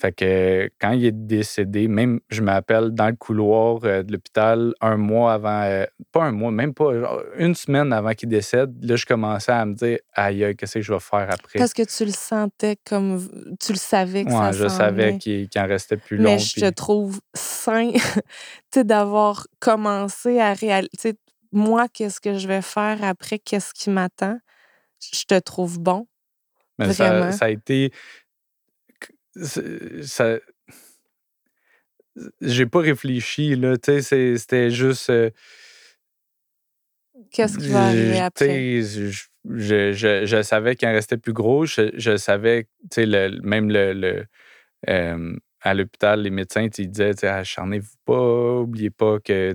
Fait 0.00 0.12
que 0.12 0.70
quand 0.80 0.92
il 0.92 1.04
est 1.04 1.12
décédé, 1.12 1.86
même 1.86 2.20
je 2.30 2.40
m'appelle 2.40 2.90
dans 2.92 3.08
le 3.08 3.16
couloir 3.16 3.80
euh, 3.84 4.02
de 4.02 4.12
l'hôpital 4.12 4.72
un 4.80 4.96
mois 4.96 5.34
avant, 5.34 5.62
euh, 5.64 5.84
pas 6.10 6.24
un 6.24 6.32
mois, 6.32 6.50
même 6.50 6.72
pas, 6.72 6.98
genre 6.98 7.22
une 7.36 7.54
semaine 7.54 7.92
avant 7.92 8.14
qu'il 8.14 8.30
décède, 8.30 8.82
là, 8.82 8.96
je 8.96 9.04
commençais 9.04 9.52
à 9.52 9.66
me 9.66 9.74
dire, 9.74 9.98
aïe, 10.14 10.56
qu'est-ce 10.56 10.74
que 10.78 10.80
je 10.80 10.92
vais 10.94 11.00
faire 11.00 11.28
après? 11.30 11.58
Parce 11.58 11.74
que 11.74 11.82
tu 11.82 12.06
le 12.06 12.12
sentais 12.12 12.78
comme. 12.88 13.56
Tu 13.60 13.72
le 13.72 13.78
savais 13.78 14.24
que 14.24 14.30
Ouais, 14.30 14.36
ça 14.36 14.52
je 14.52 14.68
savais 14.68 15.18
qu'il 15.18 15.48
en 15.56 15.66
restait 15.66 15.98
plus 15.98 16.16
long. 16.16 16.24
Mais 16.24 16.38
je 16.38 16.52
puis- 16.54 16.62
te 16.62 16.70
trouve 16.70 17.20
sain 17.34 17.90
d'avoir 18.74 19.46
commencé 19.58 20.40
à 20.40 20.54
réaliser. 20.54 21.14
Moi, 21.52 21.88
qu'est-ce 21.92 22.20
que 22.22 22.38
je 22.38 22.48
vais 22.48 22.62
faire 22.62 23.02
après? 23.02 23.38
Qu'est-ce 23.38 23.74
qui 23.74 23.90
m'attend? 23.90 24.38
Je 25.12 25.24
te 25.24 25.38
trouve 25.38 25.78
bon. 25.78 26.06
Mais 26.78 26.92
ça 26.94 27.44
a 27.44 27.50
été. 27.50 27.92
Ça. 29.36 30.38
J'ai 32.40 32.66
pas 32.66 32.80
réfléchi, 32.80 33.56
là. 33.56 33.76
Tu 33.78 34.02
sais, 34.02 34.36
c'était 34.36 34.70
juste. 34.70 35.10
euh, 35.10 35.30
Qu'est-ce 37.30 37.58
qui 37.58 37.68
va 37.68 37.86
arriver 37.86 38.18
après? 38.20 38.82
Je, 38.82 39.10
je, 39.48 39.92
je- 39.92 40.26
je 40.26 40.42
savais 40.42 40.76
qu'il 40.76 40.88
en 40.88 40.92
restait 40.92 41.16
plus 41.16 41.32
gros. 41.32 41.66
Je, 41.66 42.16
savais, 42.16 42.64
tu 42.64 42.88
sais, 42.94 43.06
le- 43.06 43.40
même 43.42 43.70
le. 43.70 43.92
le, 43.92 44.24
euh, 44.88 45.36
à 45.62 45.74
l'hôpital, 45.74 46.22
les 46.22 46.30
médecins, 46.30 46.68
ils 46.78 46.88
disaient, 46.90 47.12
tu 47.14 47.20
sais, 47.20 47.28
acharnez-vous 47.28 47.96
pas, 48.06 48.60
oubliez 48.60 48.90
pas 48.90 49.18
que, 49.20 49.54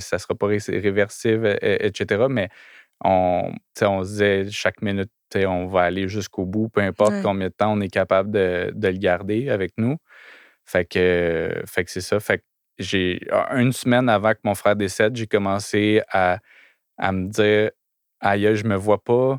ça 0.00 0.18
sera 0.18 0.34
pas 0.34 0.46
ré- 0.48 0.58
réversible, 0.68 1.58
etc. 1.62 2.28
Mais 2.28 2.50
on, 3.04 3.52
on 3.82 4.04
se 4.04 4.08
disait, 4.08 4.50
chaque 4.50 4.82
minute, 4.82 5.10
on 5.34 5.66
va 5.66 5.82
aller 5.82 6.08
jusqu'au 6.08 6.44
bout, 6.46 6.68
peu 6.68 6.80
importe 6.80 7.12
Ouais. 7.12 7.22
combien 7.22 7.48
de 7.48 7.52
temps 7.52 7.72
on 7.72 7.80
est 7.80 7.88
capable 7.90 8.30
de, 8.30 8.72
de 8.74 8.88
le 8.88 8.98
garder 8.98 9.50
avec 9.50 9.72
nous. 9.76 9.96
Fait 10.64 10.84
que, 10.84 11.62
fait 11.66 11.84
que 11.84 11.90
c'est 11.90 12.00
ça. 12.00 12.18
Fait 12.20 12.38
que 12.38 12.44
j'ai, 12.78 13.20
une 13.52 13.72
semaine 13.72 14.08
avant 14.08 14.32
que 14.32 14.40
mon 14.44 14.54
frère 14.54 14.76
décède, 14.76 15.16
j'ai 15.16 15.26
commencé 15.26 16.02
à, 16.10 16.38
à 16.96 17.12
me 17.12 17.28
dire, 17.28 17.70
aïe, 18.20 18.54
je 18.54 18.64
me 18.64 18.76
vois 18.76 19.02
pas 19.02 19.38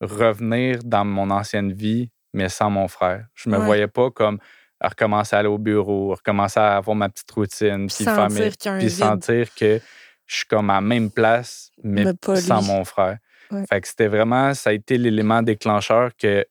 revenir 0.00 0.80
dans 0.84 1.04
mon 1.04 1.30
ancienne 1.30 1.72
vie, 1.72 2.10
mais 2.32 2.48
sans 2.48 2.70
mon 2.70 2.88
frère. 2.88 3.26
Je 3.34 3.48
me 3.48 3.58
Ouais. 3.58 3.64
voyais 3.64 3.88
pas 3.88 4.10
comme 4.10 4.38
à 4.80 4.88
recommencer 4.88 5.34
à 5.34 5.38
aller 5.38 5.48
au 5.48 5.58
bureau, 5.58 6.14
recommencer 6.14 6.60
à 6.60 6.76
avoir 6.76 6.94
ma 6.96 7.08
petite 7.08 7.30
routine, 7.30 7.86
Puis 7.86 8.04
sentir 8.04 8.52
a 8.64 8.70
un 8.70 8.78
puis 8.78 8.90
sentir 8.90 9.54
que 9.54 9.80
je 10.26 10.36
suis 10.36 10.46
comme 10.46 10.70
à 10.70 10.74
la 10.74 10.80
même 10.80 11.10
place, 11.10 11.70
mais, 11.82 12.04
Mais 12.04 12.36
sans 12.40 12.60
lui. 12.60 12.66
mon 12.66 12.84
frère. 12.84 13.18
Ouais. 13.50 13.64
Fait 13.68 13.80
que 13.80 13.86
c'était 13.88 14.08
vraiment, 14.08 14.54
ça 14.54 14.70
a 14.70 14.72
été 14.72 14.98
l'élément 14.98 15.42
déclencheur 15.42 16.10
que 16.16 16.44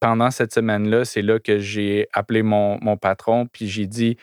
pendant 0.00 0.30
cette 0.30 0.54
semaine-là, 0.54 1.04
c'est 1.04 1.22
là 1.22 1.40
que 1.40 1.58
j'ai 1.58 2.06
appelé 2.12 2.42
mon, 2.42 2.78
mon 2.80 2.96
patron, 2.96 3.46
puis 3.46 3.68
j'ai 3.68 3.86
dit, 3.86 4.16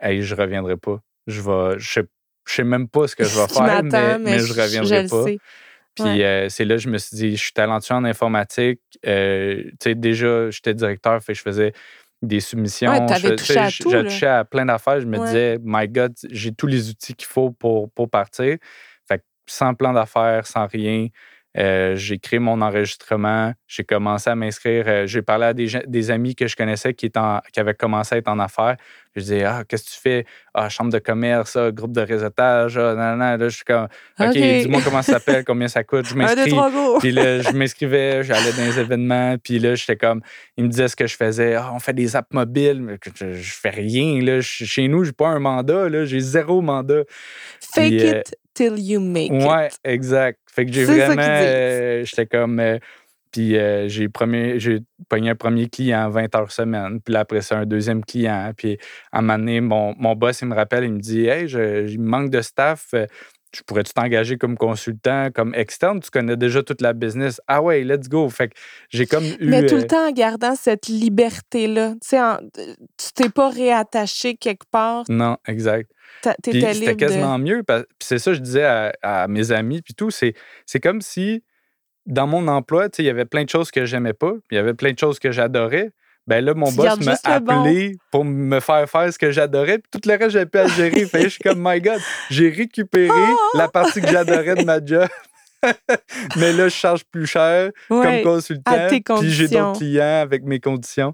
hey, 0.00 0.22
je 0.22 0.34
reviendrai 0.34 0.76
pas. 0.78 1.00
Je 1.26 1.40
vais, 1.42 1.78
je 1.78 1.92
sais, 1.92 2.04
je 2.48 2.54
sais 2.54 2.64
même 2.64 2.88
pas 2.88 3.06
ce 3.06 3.14
que 3.16 3.24
je 3.24 3.38
vais 3.38 3.46
faire, 3.52 3.82
mais, 3.82 3.90
m'attend, 3.90 4.18
mais 4.20 4.38
je 4.38 4.52
reviendrai 4.54 5.06
pas. 5.06 5.24
sais. 5.24 5.38
Puis 5.94 6.04
Ouais. 6.04 6.24
euh, 6.24 6.48
c'est 6.48 6.64
là 6.64 6.76
que 6.76 6.80
je 6.80 6.88
me 6.88 6.96
suis 6.96 7.14
dit, 7.16 7.36
je 7.36 7.42
suis 7.42 7.52
talentueux 7.52 7.94
en 7.94 8.04
informatique. 8.04 8.80
Euh, 9.06 9.62
tu 9.72 9.76
sais, 9.82 9.94
déjà, 9.94 10.48
j'étais 10.48 10.72
directeur, 10.72 11.22
fait 11.22 11.34
que 11.34 11.38
je 11.38 11.42
faisais 11.42 11.72
des 12.22 12.40
soumissions. 12.40 12.90
Ouais, 12.90 13.00
je 13.14 13.28
touché 13.36 13.58
à 13.60 13.72
tout, 13.72 13.90
à 14.26 14.44
plein 14.44 14.66
d'affaires. 14.66 15.00
Je 15.00 15.06
me 15.06 15.18
Ouais. 15.18 15.24
disais, 15.24 15.58
my 15.62 15.88
God, 15.88 16.14
j'ai 16.30 16.52
tous 16.54 16.66
les 16.66 16.90
outils 16.90 17.14
qu'il 17.14 17.28
faut 17.28 17.50
pour, 17.52 17.90
pour 17.92 18.10
partir. 18.10 18.56
Fait 19.08 19.18
que 19.18 19.24
sans 19.46 19.74
plan 19.74 19.92
d'affaires, 19.92 20.46
sans 20.46 20.66
rien, 20.66 21.08
euh, 21.58 21.94
j'ai 21.96 22.18
créé 22.18 22.38
mon 22.38 22.60
enregistrement. 22.62 23.52
J'ai 23.66 23.84
commencé 23.84 24.30
à 24.30 24.34
m'inscrire. 24.34 24.84
euh, 24.86 25.06
j'ai 25.06 25.20
parlé 25.22 25.46
à 25.46 25.52
des, 25.54 25.66
gens- 25.66 25.82
des 25.86 26.10
amis 26.10 26.34
que 26.34 26.46
je 26.46 26.56
connaissais 26.56 26.94
qui, 26.94 27.06
étaient 27.06 27.18
en- 27.18 27.40
qui 27.52 27.60
avaient 27.60 27.74
commencé 27.74 28.14
à 28.14 28.18
être 28.18 28.28
en 28.28 28.38
affaires. 28.38 28.76
Je 29.14 29.20
disais, 29.20 29.44
ah, 29.44 29.62
qu'est-ce 29.68 29.84
que 29.84 29.90
tu 29.90 30.00
fais? 30.00 30.24
Ah, 30.54 30.70
chambre 30.70 30.90
de 30.90 30.98
commerce, 30.98 31.54
ah, 31.56 31.70
groupe 31.70 31.92
de 31.92 32.00
réseautage. 32.00 32.78
Ah, 32.78 32.94
nan, 32.94 33.18
nan. 33.18 33.38
Là, 33.38 33.48
je 33.50 33.56
suis 33.56 33.64
comme, 33.64 33.86
OK, 34.18 34.32
dis-moi 34.32 34.80
comment 34.82 35.02
ça 35.02 35.12
s'appelle, 35.14 35.44
combien 35.44 35.68
ça 35.68 35.84
coûte. 35.84 36.06
Je 36.06 36.14
m'inscris. 36.16 36.54
Puis 37.00 37.12
là, 37.12 37.40
je 37.42 37.50
m'inscrivais, 37.54 38.22
j'allais 38.24 38.52
dans 38.52 38.64
les 38.64 38.78
événements, 38.80 39.36
puis 39.36 39.58
là, 39.58 39.74
j'étais 39.74 39.96
comme, 39.96 40.22
ils 40.56 40.64
me 40.64 40.68
disaient 40.70 40.88
ce 40.88 40.96
que 40.96 41.06
je 41.06 41.16
faisais. 41.16 41.54
Ah, 41.56 41.70
on 41.74 41.78
fait 41.78 41.92
des 41.92 42.16
apps 42.16 42.32
mobiles, 42.32 42.80
mais 42.80 42.96
je, 43.14 43.34
je 43.34 43.52
fais 43.52 43.68
rien, 43.70 44.22
là. 44.22 44.40
Chez 44.40 44.88
nous, 44.88 45.04
j'ai 45.04 45.12
pas 45.12 45.28
un 45.28 45.38
mandat, 45.40 45.90
là. 45.90 46.06
J'ai 46.06 46.20
zéro 46.20 46.62
mandat. 46.62 47.02
Fake 47.60 47.88
Puis, 47.88 48.08
euh, 48.08 48.20
it 48.20 48.34
till 48.54 48.78
you 48.78 49.00
make 49.00 49.30
Ouais, 49.30 49.66
it. 49.68 49.78
exact. 49.84 50.38
Fait 50.54 50.66
que 50.66 50.72
j'ai 50.72 50.84
vraiment, 50.84 51.22
euh, 51.22 52.04
j'étais 52.04 52.26
comme, 52.26 52.60
euh, 52.60 52.78
puis 53.32 53.56
euh, 53.56 53.88
j'ai 53.88 54.08
premier, 54.10 54.60
j'ai 54.60 54.80
pogné 55.08 55.30
un 55.30 55.34
premier 55.34 55.68
client 55.68 56.10
20 56.10 56.34
heures 56.36 56.52
semaine, 56.52 57.00
puis 57.00 57.14
là, 57.14 57.20
après 57.20 57.40
ça, 57.40 57.58
un 57.58 57.66
deuxième 57.66 58.04
client. 58.04 58.52
Puis 58.56 58.78
à 59.10 59.18
un 59.18 59.22
moment 59.22 59.38
donné, 59.38 59.60
mon, 59.62 59.94
mon 59.96 60.14
boss, 60.14 60.42
il 60.42 60.48
me 60.48 60.54
rappelle, 60.54 60.84
il 60.84 60.92
me 60.92 61.00
dit, 61.00 61.26
hey, 61.26 61.48
je, 61.48 61.88
il 61.88 61.98
me 62.00 62.08
manque 62.08 62.30
de 62.30 62.42
staff. 62.42 62.94
Euh, 63.52 63.58
Je 63.58 63.62
pourrais-tu 63.62 63.92
t'engager 63.92 64.38
comme 64.38 64.56
consultant, 64.56 65.30
comme 65.34 65.54
externe? 65.54 66.00
Tu 66.00 66.10
connais 66.10 66.36
déjà 66.36 66.62
toute 66.62 66.80
la 66.80 66.92
business. 66.92 67.40
Ah 67.46 67.62
ouais, 67.62 67.84
let's 67.84 68.08
go. 68.08 68.28
Fait 68.28 68.48
que 68.48 68.54
j'ai 68.90 69.06
comme 69.06 69.24
eu. 69.24 69.48
Mais 69.48 69.66
tout 69.66 69.74
euh, 69.74 69.80
le 69.80 69.86
temps 69.86 70.08
en 70.08 70.12
gardant 70.12 70.54
cette 70.54 70.88
liberté-là. 70.88 71.92
Tu 71.92 71.98
sais, 72.02 72.20
en- 72.20 72.38
tu 72.54 73.12
t'es 73.14 73.28
pas 73.28 73.50
réattaché 73.50 74.36
quelque 74.36 74.66
part. 74.70 75.04
Non, 75.08 75.36
exact. 75.46 75.90
c'était 76.22 76.74
de... 76.74 76.92
quasiment 76.92 77.38
mieux. 77.38 77.62
Puis 77.62 77.76
c'est 78.00 78.18
ça 78.18 78.30
que 78.32 78.36
je 78.36 78.42
disais 78.42 78.64
à, 78.64 78.92
à 79.02 79.28
mes 79.28 79.52
amis, 79.52 79.82
puis 79.82 79.94
tout. 79.94 80.10
C'est, 80.10 80.34
comme 80.80 81.00
si, 81.00 81.42
dans 82.06 82.26
mon 82.26 82.48
emploi, 82.48 82.88
tu 82.88 82.96
sais, 82.96 83.02
il 83.02 83.06
y 83.06 83.10
avait 83.10 83.24
plein 83.24 83.44
de 83.44 83.48
choses 83.48 83.70
que 83.70 83.84
j'aimais 83.84 84.12
pas, 84.14 84.32
il 84.50 84.54
y 84.54 84.58
avait 84.58 84.74
plein 84.74 84.92
de 84.92 84.98
choses 84.98 85.18
que 85.18 85.30
j'adorais. 85.30 85.90
Ben 86.26 86.44
là, 86.44 86.54
mon 86.54 86.70
Tu 86.70 86.76
boss 86.76 87.00
m'a 87.00 87.40
bon. 87.40 87.60
appelé 87.62 87.96
pour 88.12 88.24
me 88.24 88.60
faire 88.60 88.88
faire 88.88 89.12
ce 89.12 89.18
que 89.18 89.30
j'adorais, 89.32 89.78
puis 89.78 89.90
tout 90.00 90.08
le 90.08 90.16
reste, 90.16 90.30
j'avais 90.30 90.46
plus 90.46 90.60
à 90.60 90.66
gérer. 90.68 91.04
fait 91.06 91.22
je 91.24 91.28
suis 91.30 91.40
comme, 91.42 91.58
my 91.60 91.80
God, 91.80 92.00
j'ai 92.30 92.48
récupéré 92.48 93.08
Oh! 93.12 93.38
la 93.58 93.68
partie 93.68 94.00
que 94.00 94.08
j'adorais 94.08 94.54
de 94.54 94.64
ma 94.64 94.84
job. 94.84 95.08
Mais 96.36 96.52
là, 96.52 96.64
je 96.68 96.74
charge 96.74 97.02
plus 97.04 97.26
cher 97.26 97.70
Ouais. 97.90 98.22
comme 98.22 98.34
consultant. 98.34 98.88
Puis 99.20 99.30
j'ai 99.30 99.48
d'autres 99.48 99.78
clients 99.78 100.20
avec 100.22 100.44
mes 100.44 100.60
conditions. 100.60 101.12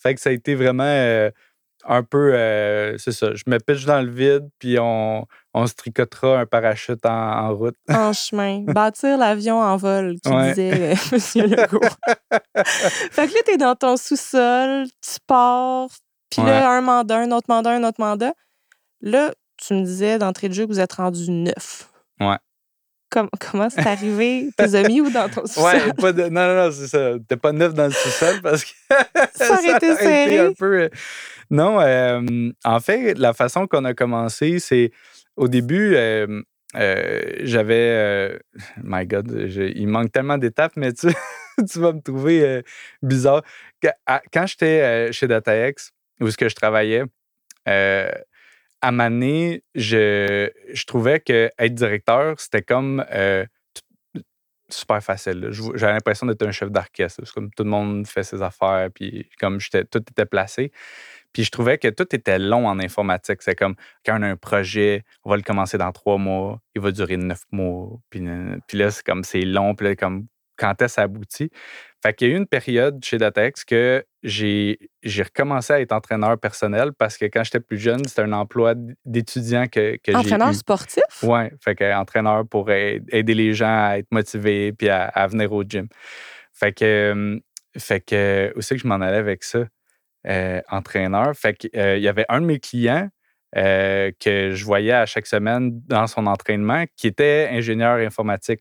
Fait 0.00 0.14
que 0.14 0.20
ça 0.20 0.30
a 0.30 0.32
été 0.32 0.54
vraiment 0.54 0.84
euh, 0.84 1.30
un 1.84 2.02
peu, 2.02 2.32
euh, 2.34 2.96
c'est 2.98 3.12
ça, 3.12 3.34
je 3.34 3.44
me 3.46 3.58
pitche 3.58 3.84
dans 3.84 4.00
le 4.02 4.10
vide, 4.10 4.48
puis 4.58 4.78
on, 4.80 5.26
on 5.54 5.66
se 5.66 5.74
tricotera 5.74 6.40
un 6.40 6.46
parachute 6.46 7.04
en, 7.06 7.10
en 7.10 7.54
route. 7.54 7.76
en 7.88 8.12
chemin. 8.12 8.60
Bâtir 8.66 9.16
l'avion 9.18 9.60
en 9.60 9.76
vol, 9.76 10.16
qui 10.22 10.30
Ouais. 10.30 10.48
disait 10.50 10.92
euh, 10.92 10.94
M. 11.36 11.50
Legault. 11.50 11.80
fait 13.10 13.28
que 13.28 13.34
là, 13.34 13.40
t'es 13.44 13.56
dans 13.56 13.74
ton 13.74 13.96
sous-sol, 13.96 14.86
tu 15.00 15.16
pars, 15.26 15.88
puis 16.30 16.42
là, 16.42 16.70
un 16.70 16.80
mandat, 16.80 17.18
un 17.18 17.30
autre 17.30 17.46
mandat, 17.48 17.70
un 17.70 17.84
autre 17.84 18.00
mandat. 18.00 18.32
Là, 19.00 19.30
tu 19.56 19.74
me 19.74 19.82
disais 19.84 20.18
d'entrée 20.18 20.48
de 20.48 20.54
jeu 20.54 20.66
que 20.66 20.72
vous 20.72 20.80
êtes 20.80 20.92
rendu 20.94 21.30
neuf. 21.30 21.88
Ouais. 22.20 22.36
Com- 23.10 23.30
comment 23.40 23.70
c'est 23.70 23.86
arrivé? 23.86 24.50
Tes 24.56 24.74
amis 24.74 25.00
ou 25.00 25.10
dans 25.10 25.28
ton 25.30 25.40
sous-sol? 25.46 25.64
Ouais, 25.64 25.92
pas 25.94 26.12
de, 26.12 26.24
non, 26.28 26.46
non, 26.46 26.64
non, 26.66 26.70
c'est 26.70 26.88
ça. 26.88 27.12
T'es 27.26 27.36
pas 27.38 27.52
neuf 27.52 27.72
dans 27.72 27.86
le 27.86 27.90
sous-sol 27.92 28.40
parce 28.42 28.64
que 28.64 28.70
Ça 29.34 29.52
aurait 29.54 29.76
été 29.76 29.96
serré. 29.96 30.38
un 30.40 30.52
peu. 30.52 30.90
Non, 31.50 31.80
en 32.64 32.80
fait, 32.80 33.14
la 33.14 33.32
façon 33.32 33.66
qu'on 33.66 33.84
a 33.84 33.94
commencé, 33.94 34.58
c'est 34.58 34.90
au 35.36 35.48
début, 35.48 35.96
j'avais. 36.74 38.38
my 38.82 39.06
God, 39.06 39.50
il 39.56 39.88
manque 39.88 40.12
tellement 40.12 40.38
d'étapes, 40.38 40.72
mais 40.76 40.92
tu, 40.92 41.08
vas 41.76 41.92
me 41.92 42.00
trouver 42.00 42.62
bizarre. 43.02 43.42
Quand, 44.32 44.46
j'étais 44.46 45.12
chez 45.12 45.26
DataX, 45.26 45.92
où 46.20 46.30
ce 46.30 46.36
que 46.36 46.48
je 46.48 46.54
travaillais, 46.54 47.04
à 47.66 48.92
Mané, 48.92 49.64
je, 49.74 50.50
je 50.72 50.84
trouvais 50.84 51.20
que 51.20 51.50
être 51.58 51.74
directeur, 51.74 52.38
c'était 52.38 52.62
comme 52.62 53.04
super 54.68 55.02
facile. 55.02 55.48
J'avais 55.74 55.94
l'impression 55.94 56.26
d'être 56.26 56.46
un 56.46 56.52
chef 56.52 56.70
d'orchestre. 56.70 57.22
Comme 57.32 57.50
tout 57.50 57.64
le 57.64 57.70
monde 57.70 58.06
fait 58.06 58.22
ses 58.22 58.42
affaires, 58.42 58.88
puis 58.94 59.28
comme 59.40 59.58
tout 59.58 59.98
était 59.98 60.26
placé. 60.26 60.72
Puis 61.32 61.44
je 61.44 61.50
trouvais 61.50 61.78
que 61.78 61.88
tout 61.88 62.14
était 62.14 62.38
long 62.38 62.66
en 62.66 62.78
informatique. 62.78 63.42
C'est 63.42 63.54
comme 63.54 63.74
quand 64.04 64.18
on 64.18 64.22
a 64.22 64.28
un 64.28 64.36
projet, 64.36 65.04
on 65.24 65.30
va 65.30 65.36
le 65.36 65.42
commencer 65.42 65.78
dans 65.78 65.92
trois 65.92 66.18
mois, 66.18 66.60
il 66.74 66.80
va 66.80 66.90
durer 66.90 67.16
neuf 67.16 67.42
mois. 67.52 67.98
Puis, 68.10 68.20
là, 68.72 68.90
c'est 68.90 69.04
comme 69.04 69.24
c'est 69.24 69.42
long, 69.42 69.74
puis 69.74 69.88
là, 69.88 69.96
comme 69.96 70.26
quand 70.56 70.70
est-ce 70.82 70.86
que 70.86 70.88
ça 70.94 71.02
aboutit? 71.02 71.50
Fait 72.02 72.14
qu'il 72.14 72.28
y 72.28 72.30
a 72.30 72.34
eu 72.34 72.36
une 72.36 72.46
période 72.46 72.98
chez 73.04 73.18
Datex 73.18 73.64
que 73.64 74.04
j'ai 74.22 74.78
j'ai 75.02 75.22
recommencé 75.22 75.72
à 75.72 75.80
être 75.80 75.92
entraîneur 75.92 76.38
personnel 76.38 76.90
parce 76.96 77.16
que 77.16 77.24
quand 77.26 77.42
j'étais 77.44 77.60
plus 77.60 77.78
jeune, 77.78 78.04
c'était 78.06 78.22
un 78.22 78.32
emploi 78.32 78.74
d'étudiant 79.04 79.66
que, 79.66 79.96
que 79.96 80.12
j'ai 80.12 80.16
Entraîneur 80.16 80.50
eu. 80.50 80.54
sportif? 80.54 81.02
Ouais, 81.22 81.52
fait 81.62 81.74
que 81.74 81.94
entraîneur 81.94 82.46
pour 82.46 82.70
aider 82.70 83.34
les 83.34 83.52
gens 83.54 83.66
à 83.88 83.98
être 83.98 84.08
motivés 84.12 84.72
puis 84.72 84.88
à, 84.88 85.04
à 85.04 85.26
venir 85.26 85.52
au 85.52 85.62
gym. 85.64 85.88
Fait 86.52 86.72
que, 86.72 86.84
euh, 86.84 87.40
fait 87.76 88.00
que 88.00 88.52
où 88.56 88.60
c'est 88.60 88.76
que 88.76 88.82
je 88.82 88.86
m'en 88.88 88.96
allais 88.96 89.16
avec 89.18 89.44
ça? 89.44 89.60
Euh, 90.26 90.60
entraîneur. 90.68 91.32
Fait 91.36 91.54
que, 91.54 91.68
euh, 91.76 91.96
il 91.96 92.02
y 92.02 92.08
avait 92.08 92.26
un 92.28 92.40
de 92.40 92.46
mes 92.46 92.58
clients 92.58 93.08
euh, 93.56 94.10
que 94.18 94.50
je 94.52 94.64
voyais 94.64 94.92
à 94.92 95.06
chaque 95.06 95.26
semaine 95.26 95.80
dans 95.86 96.08
son 96.08 96.26
entraînement 96.26 96.84
qui 96.96 97.06
était 97.06 97.48
ingénieur 97.52 97.98
informatique. 97.98 98.60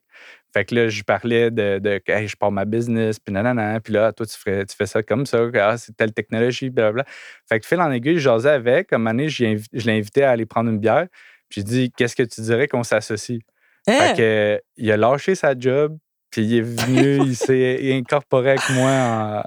Fait 0.53 0.65
que 0.65 0.75
là, 0.75 0.87
je 0.87 1.01
parlais 1.01 1.49
de, 1.49 1.79
de 1.79 1.97
que 1.97 2.11
Hey, 2.11 2.27
je 2.27 2.37
pars 2.37 2.51
ma 2.51 2.63
business, 2.63 3.19
puis 3.19 3.33
nanana, 3.33 3.79
puis 3.79 3.91
là, 3.91 4.13
toi, 4.13 4.25
tu, 4.27 4.37
ferais, 4.37 4.65
tu 4.65 4.75
fais 4.75 4.85
ça 4.85 5.01
comme 5.01 5.25
ça, 5.25 5.49
ah, 5.55 5.77
c'est 5.77 5.97
telle 5.97 6.13
technologie, 6.13 6.69
blablabla. 6.69 7.05
Fait 7.49 7.59
que 7.59 7.65
fil 7.65 7.81
en 7.81 7.91
aiguille, 7.91 8.15
je 8.15 8.19
jasais 8.19 8.51
avec. 8.51 8.87
Comme 8.89 9.07
année, 9.07 9.27
je 9.27 9.43
l'ai 9.43 9.97
invité 9.97 10.23
à 10.23 10.31
aller 10.31 10.45
prendre 10.45 10.69
une 10.69 10.79
bière. 10.79 11.07
Puis 11.49 11.61
j'ai 11.61 11.63
dit, 11.63 11.91
qu'est-ce 11.91 12.15
que 12.15 12.23
tu 12.23 12.41
dirais 12.41 12.67
qu'on 12.67 12.83
s'associe? 12.83 13.39
Hein? 13.87 13.93
Fait 13.93 14.17
que, 14.17 14.21
euh, 14.21 14.59
il 14.77 14.91
a 14.91 14.97
lâché 14.97 15.33
sa 15.33 15.57
job, 15.57 15.97
puis 16.29 16.43
il 16.43 16.57
est 16.57 16.61
venu, 16.61 17.25
il 17.25 17.35
s'est 17.35 17.93
incorporé 17.93 18.51
avec 18.51 18.69
moi. 18.69 19.43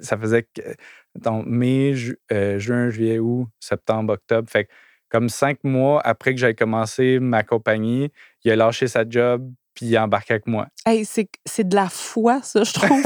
Ça 0.00 0.16
faisait 0.18 0.42
que, 0.44 0.62
attends, 1.16 1.42
mai, 1.46 1.94
ju- 1.94 2.18
euh, 2.32 2.58
juin, 2.58 2.90
juillet, 2.90 3.18
août, 3.18 3.46
septembre, 3.60 4.14
octobre. 4.14 4.48
Fait 4.50 4.64
que, 4.64 4.70
comme 5.08 5.28
cinq 5.28 5.58
mois 5.64 6.00
après 6.04 6.34
que 6.34 6.40
j'avais 6.40 6.54
commencé 6.54 7.18
ma 7.20 7.42
compagnie, 7.42 8.10
il 8.44 8.50
a 8.50 8.56
lâché 8.56 8.86
sa 8.88 9.04
job, 9.08 9.48
puis 9.74 9.86
il 9.86 9.96
a 9.96 10.04
embarqué 10.04 10.34
avec 10.34 10.46
moi. 10.46 10.66
Hey, 10.86 11.04
c'est 11.04 11.28
c'est 11.44 11.68
de 11.68 11.74
la 11.74 11.88
foi, 11.88 12.40
ça, 12.42 12.62
je 12.64 12.72
trouve. 12.72 13.02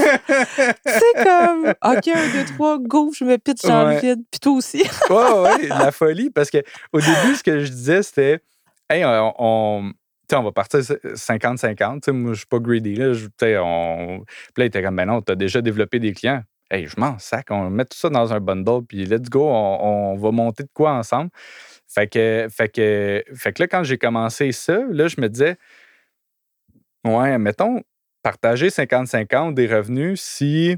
c'est 0.87 1.25
comme, 1.25 1.67
OK, 1.69 2.09
un, 2.09 2.33
deux, 2.33 2.45
trois, 2.55 2.79
go, 2.79 3.11
je 3.15 3.25
me 3.25 3.37
pitch 3.39 3.63
dans 3.63 3.85
le 3.85 3.95
Ouais. 3.95 4.01
vide. 4.01 4.21
Puis 4.31 4.41
toi 4.41 4.53
aussi. 4.53 4.83
Ouais, 5.11 5.41
ouais, 5.41 5.63
de 5.65 5.69
la 5.69 5.91
folie. 5.93 6.31
Parce 6.31 6.51
que 6.51 6.59
au 6.93 7.01
début, 7.01 7.35
ce 7.37 7.43
que 7.43 7.61
je 7.61 7.71
disais, 7.71 8.03
c'était 8.03 8.41
Hey, 8.91 9.05
on, 9.05 9.35
on, 9.39 10.43
va 10.43 10.53
partir 10.53 10.81
50-50. 10.81 11.95
Tu 12.01 12.05
sais, 12.07 12.13
Moi, 12.13 12.33
je 12.33 12.39
suis 12.39 12.47
pas 12.47 12.59
greedy. 12.59 12.95
Là. 12.95 13.13
Je- 13.13 13.27
on... 13.59 14.21
Puis 14.27 14.53
là, 14.59 14.65
il 14.65 14.67
était 14.67 14.83
comme 14.83 14.97
Ben 14.97 15.07
non, 15.07 15.21
tu 15.23 15.33
as 15.33 15.37
déjà 15.37 15.61
développé 15.61 15.99
des 15.99 16.13
clients. 16.13 16.43
Hey, 16.71 16.87
je 16.87 17.01
m'en 17.01 17.19
sac. 17.19 17.47
On 17.51 17.71
met 17.71 17.85
tout 17.85 17.97
ça 17.97 18.11
dans 18.11 18.33
un 18.33 18.41
bundle, 18.41 18.85
puis 18.87 19.07
let's 19.07 19.31
go, 19.31 19.49
on, 19.49 20.13
on 20.13 20.17
va 20.17 20.31
monter 20.31 20.65
de 20.65 20.69
quoi 20.75 20.93
ensemble. 20.93 21.31
Fait 21.87 22.07
que, 22.07 22.47
fait 22.51 22.69
que, 22.69 23.25
fait 23.35 23.53
que 23.55 23.63
là, 23.63 23.69
quand 23.69 23.85
j'ai 23.85 23.97
commencé 23.97 24.53
ça, 24.53 24.79
là, 24.91 25.09
je 25.09 25.21
me 25.21 25.29
disais 25.29 25.57
Ouais, 27.05 27.39
mettons, 27.39 27.81
partager 28.23 28.69
50-50 28.69 29.55
des 29.55 29.67
revenus 29.67 30.21
si 30.21 30.77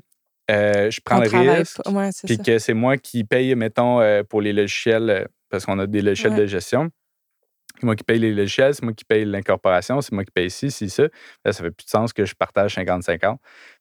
euh, 0.50 0.90
je 0.90 1.00
prends 1.04 1.16
On 1.18 1.20
le 1.22 1.28
risque 1.58 1.80
puis 2.26 2.38
que 2.38 2.58
c'est 2.58 2.74
moi 2.74 2.96
qui 2.96 3.24
paye, 3.24 3.54
mettons, 3.54 4.00
euh, 4.00 4.22
pour 4.22 4.40
les 4.42 4.52
logiciels, 4.52 5.10
euh, 5.10 5.24
parce 5.48 5.64
qu'on 5.64 5.78
a 5.78 5.86
des 5.86 6.02
logiciels 6.02 6.32
Ouais. 6.34 6.40
de 6.40 6.46
gestion. 6.46 6.90
C'est 7.80 7.86
moi 7.86 7.96
qui 7.96 8.04
paye 8.04 8.18
les 8.18 8.32
logiciels, 8.34 8.74
c'est 8.74 8.82
moi 8.82 8.92
qui 8.92 9.06
paye 9.06 9.24
l'incorporation, 9.24 10.02
c'est 10.02 10.12
moi 10.12 10.22
qui 10.22 10.30
paye 10.30 10.46
ici, 10.48 10.70
c'est 10.70 10.88
ça. 10.88 11.04
Là, 11.44 11.52
ça 11.52 11.62
fait 11.64 11.70
plus 11.70 11.86
de 11.86 11.90
sens 11.90 12.12
que 12.12 12.26
je 12.26 12.34
partage 12.34 12.76
50-50. 12.76 13.36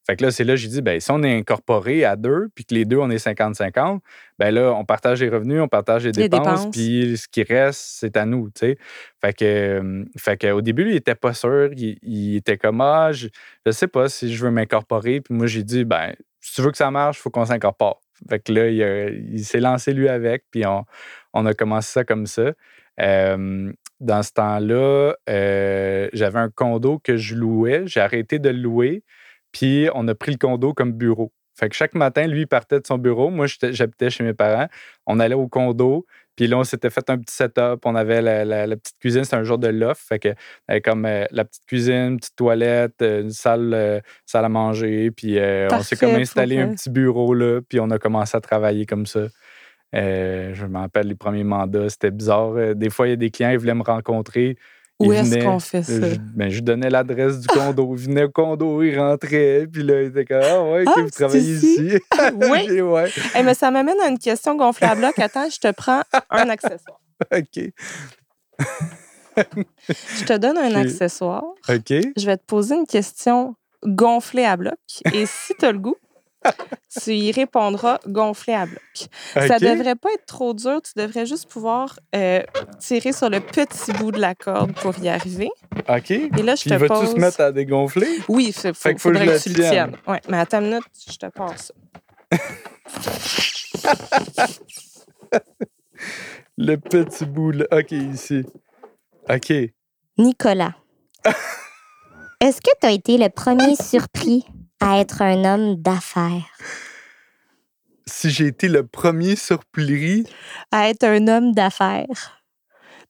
Fait 0.07 0.15
que 0.15 0.23
là, 0.23 0.31
c'est 0.31 0.45
là 0.45 0.53
que 0.53 0.57
j'ai 0.57 0.69
dit, 0.69 0.81
ben, 0.81 0.99
si 1.01 1.11
on 1.11 1.21
est 1.21 1.37
incorporé 1.37 2.05
à 2.05 2.15
deux, 2.15 2.47
puis 2.55 2.63
que 2.63 2.73
les 2.73 2.85
deux, 2.85 2.97
on 2.97 3.09
est 3.09 3.23
50-50, 3.23 3.99
ben 4.39 4.51
là, 4.51 4.71
on 4.73 4.85
partage 4.85 5.21
les 5.21 5.27
revenus, 5.27 5.61
on 5.61 5.67
partage 5.67 6.05
les 6.05 6.13
Les 6.13 6.29
dépenses, 6.29 6.59
dépenses. 6.61 6.71
puis 6.71 7.17
ce 7.17 7.27
qui 7.27 7.43
reste, 7.43 7.81
c'est 7.81 8.15
à 8.15 8.25
nous, 8.25 8.49
tu 8.51 8.59
sais. 8.59 8.77
Fait 9.19 9.33
que, 9.33 9.43
euh, 9.45 10.05
fait 10.17 10.37
que 10.37 10.51
au 10.51 10.61
début, 10.61 10.89
il 10.89 10.95
était 10.95 11.15
pas 11.15 11.33
sûr. 11.33 11.69
Il, 11.75 11.97
il 12.01 12.37
était 12.37 12.57
comme, 12.57 12.79
ah, 12.79 13.11
je, 13.11 13.27
je 13.65 13.71
sais 13.71 13.87
pas 13.87 14.07
si 14.07 14.33
je 14.33 14.45
veux 14.45 14.51
m'incorporer. 14.51 15.19
Puis 15.19 15.33
moi, 15.33 15.45
j'ai 15.47 15.63
dit, 15.63 15.83
ben, 15.83 16.13
si 16.39 16.55
tu 16.55 16.61
veux 16.61 16.71
que 16.71 16.77
ça 16.77 16.89
marche, 16.89 17.17
il 17.17 17.21
faut 17.21 17.29
qu'on 17.29 17.45
s'incorpore. 17.45 17.99
Fait 18.29 18.39
que 18.39 18.51
là, 18.53 18.67
il, 18.69 19.29
il 19.33 19.43
s'est 19.45 19.59
lancé 19.59 19.93
lui 19.93 20.09
avec, 20.09 20.45
puis 20.51 20.65
on, 20.65 20.85
on 21.33 21.45
a 21.45 21.53
commencé 21.53 21.91
ça 21.91 22.03
comme 22.03 22.25
ça. 22.25 22.53
Euh, 23.01 23.71
dans 23.99 24.23
ce 24.23 24.31
temps-là, 24.33 25.15
euh, 25.29 26.09
j'avais 26.13 26.39
un 26.39 26.49
condo 26.49 26.99
que 26.99 27.17
je 27.17 27.35
louais. 27.35 27.83
J'ai 27.85 27.99
arrêté 27.99 28.39
de 28.39 28.49
le 28.49 28.59
louer, 28.59 29.03
puis 29.51 29.87
on 29.93 30.07
a 30.07 30.15
pris 30.15 30.31
le 30.31 30.37
condo 30.37 30.73
comme 30.73 30.93
bureau. 30.93 31.31
Fait 31.59 31.67
que 31.67 31.75
chaque 31.75 31.93
matin, 31.95 32.25
lui, 32.27 32.41
il 32.41 32.47
partait 32.47 32.79
de 32.79 32.87
son 32.87 32.97
bureau. 32.97 33.29
Moi, 33.29 33.47
j'habitais 33.61 34.09
chez 34.09 34.23
mes 34.23 34.33
parents. 34.33 34.67
On 35.05 35.19
allait 35.19 35.35
au 35.35 35.49
condo, 35.49 36.05
puis 36.37 36.47
là, 36.47 36.57
on 36.57 36.63
s'était 36.63 36.89
fait 36.89 37.09
un 37.09 37.17
petit 37.17 37.35
setup. 37.35 37.81
On 37.83 37.95
avait 37.95 38.21
la, 38.21 38.45
la- 38.45 38.65
la 38.65 38.77
petite 38.77 38.97
cuisine, 38.97 39.25
c'était 39.25 39.35
un 39.35 39.43
jour 39.43 39.57
de. 39.57 39.69
Fait 39.97 40.19
que, 40.19 40.29
euh, 40.71 40.79
comme 40.81 41.05
euh, 41.05 41.25
la 41.31 41.43
petite 41.43 41.65
cuisine, 41.67 42.15
petite 42.17 42.37
toilette, 42.37 43.01
une 43.01 43.31
salle, 43.31 43.73
euh, 43.73 43.99
salle 44.25 44.45
à 44.45 44.49
manger. 44.49 45.11
Puis 45.11 45.37
euh, 45.37 45.67
on 45.79 45.83
s'est 45.83 45.97
comme 45.97 46.11
installé 46.21 46.55
un 46.59 46.67
petit 46.75 46.89
bureau 46.89 47.33
là, 47.33 47.59
puis 47.67 47.81
on 47.81 47.89
a 47.89 47.99
commencé 47.99 48.37
à 48.37 48.39
travailler 48.41 48.85
comme 48.85 49.05
ça. 49.05 49.27
Euh, 49.95 50.53
je 50.53 50.65
me 50.65 50.77
rappelle 50.77 51.07
les 51.07 51.15
premiers 51.15 51.43
mandats, 51.43 51.89
c'était 51.89 52.11
bizarre. 52.11 52.51
Euh, 52.55 52.73
Des 52.73 52.89
fois, 52.89 53.07
il 53.07 53.11
y 53.11 53.13
a 53.13 53.15
des 53.17 53.31
clients, 53.31 53.49
ils 53.49 53.57
voulaient 53.57 53.73
me 53.73 53.83
rencontrer. 53.83 54.57
Où 54.99 55.13
est-ce 55.13 55.39
qu'on 55.45 55.59
fait 55.59 55.81
ça? 55.83 55.93
euh, 55.93 56.13
Je, 56.15 56.15
ben, 56.35 56.49
je 56.49 56.59
donnais 56.59 56.89
l'adresse 56.89 57.39
du 57.39 57.47
condo. 57.47 57.95
Ils 57.95 58.03
venaient 58.03 58.23
au 58.25 58.29
condo, 58.29 58.83
ils 58.83 58.99
rentraient. 58.99 59.65
Puis 59.71 59.81
là, 59.81 60.01
ils 60.01 60.07
étaient 60.09 60.25
comme 60.25 60.41
Ah, 60.43 60.61
ouais, 60.63 60.83
ok, 60.85 60.87
Ah, 60.97 61.01
vous 61.01 61.07
c'est 61.07 61.11
travaillez 61.23 61.53
ici? 61.55 61.85
ici. 61.85 61.97
Oui. 62.33 62.59
Ok, 62.81 62.91
ouais. 62.93 63.09
Hey, 63.33 63.43
mais 63.45 63.53
ça 63.53 63.71
m'amène 63.71 63.99
à 64.05 64.09
une 64.09 64.19
question 64.19 64.55
gonflée 64.57 64.87
à 64.87 64.95
bloc. 64.95 65.17
Attends, 65.17 65.49
je 65.49 65.57
te 65.59 65.71
prends 65.71 66.01
un 66.29 66.49
accessoire. 66.49 66.99
OK. 67.33 67.71
Je 69.37 70.25
te 70.25 70.37
donne 70.37 70.57
un 70.57 70.75
accessoire. 70.75 71.43
OK. 71.69 71.93
Je 72.17 72.25
vais 72.25 72.37
te 72.37 72.43
poser 72.45 72.75
une 72.75 72.85
question 72.87 73.55
gonflée 73.85 74.43
à 74.45 74.57
bloc. 74.57 74.75
Et 75.13 75.25
si 75.25 75.53
tu 75.57 75.65
as 75.65 75.71
le 75.71 75.79
goût, 75.79 75.95
tu 77.03 77.13
y 77.13 77.31
répondras 77.31 77.99
gonflé 78.07 78.53
à 78.53 78.65
bloc. 78.65 79.07
Ça 79.33 79.59
devrait 79.59 79.95
pas 79.95 80.09
être 80.13 80.25
trop 80.25 80.53
dur. 80.53 80.81
Tu 80.81 80.91
devrais 80.95 81.25
juste 81.25 81.49
pouvoir 81.49 81.99
euh, 82.15 82.41
tirer 82.79 83.11
sur 83.11 83.29
le 83.29 83.39
petit 83.39 83.91
bout 83.93 84.11
de 84.11 84.19
la 84.19 84.35
corde 84.35 84.73
pour 84.73 84.97
y 84.99 85.09
arriver. 85.09 85.49
OK. 85.87 86.11
Et 86.11 86.29
là, 86.43 86.55
je 86.55 86.61
Puis 86.61 86.71
te 86.71 86.87
pose... 86.87 87.11
se 87.11 87.15
mettre 87.15 87.41
à 87.41 87.51
dégonfler? 87.51 88.19
Oui, 88.27 88.47
il 88.47 88.73
faut 88.73 88.93
que 88.93 88.97
faudrait 88.97 89.25
que, 89.25 89.31
le 89.31 89.39
tu 89.39 89.49
le 89.49 89.55
tienne. 89.55 89.71
tiennes. 89.71 89.97
Ouais, 90.07 90.21
mais 90.29 90.37
attends 90.37 90.59
une 90.59 90.69
minute, 90.69 90.83
je 91.09 91.17
te 91.17 91.25
passe 91.27 91.67
ça. 91.67 91.73
Le 96.61 96.75
petit 96.75 97.25
bout, 97.25 97.51
là. 97.51 97.65
OK, 97.71 97.91
ici. 97.91 98.43
OK. 99.29 99.53
Nicolas, 100.17 100.75
est-ce 102.41 102.59
que 102.59 102.71
tu 102.81 102.87
as 102.87 102.91
été 102.91 103.17
le 103.17 103.29
premier 103.29 103.75
surpris? 103.75 104.45
À 104.79 104.99
être 104.99 105.21
un 105.21 105.43
homme 105.45 105.75
d'affaires? 105.75 106.57
Si 108.05 108.29
j'ai 108.29 108.47
été 108.47 108.67
le 108.67 108.85
premier 108.85 109.35
surpris, 109.35 110.23
À 110.71 110.89
être 110.89 111.03
un 111.03 111.27
homme 111.27 111.53
d'affaires. 111.53 112.41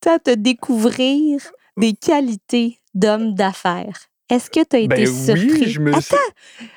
Tu 0.02 0.10
sais, 0.10 0.16
à 0.16 0.20
te 0.20 0.32
découvrir 0.32 1.40
des 1.78 1.94
qualités 1.94 2.80
d'homme 2.94 3.34
d'affaires. 3.36 3.98
Est-ce 4.30 4.50
que 4.50 4.64
tu 4.64 4.76
as 4.76 4.80
été 4.80 4.88
ben 4.88 5.08
surpris? 5.08 5.62
oui, 5.64 5.70
je 5.70 5.80
me 5.80 6.00
suis. 6.02 6.16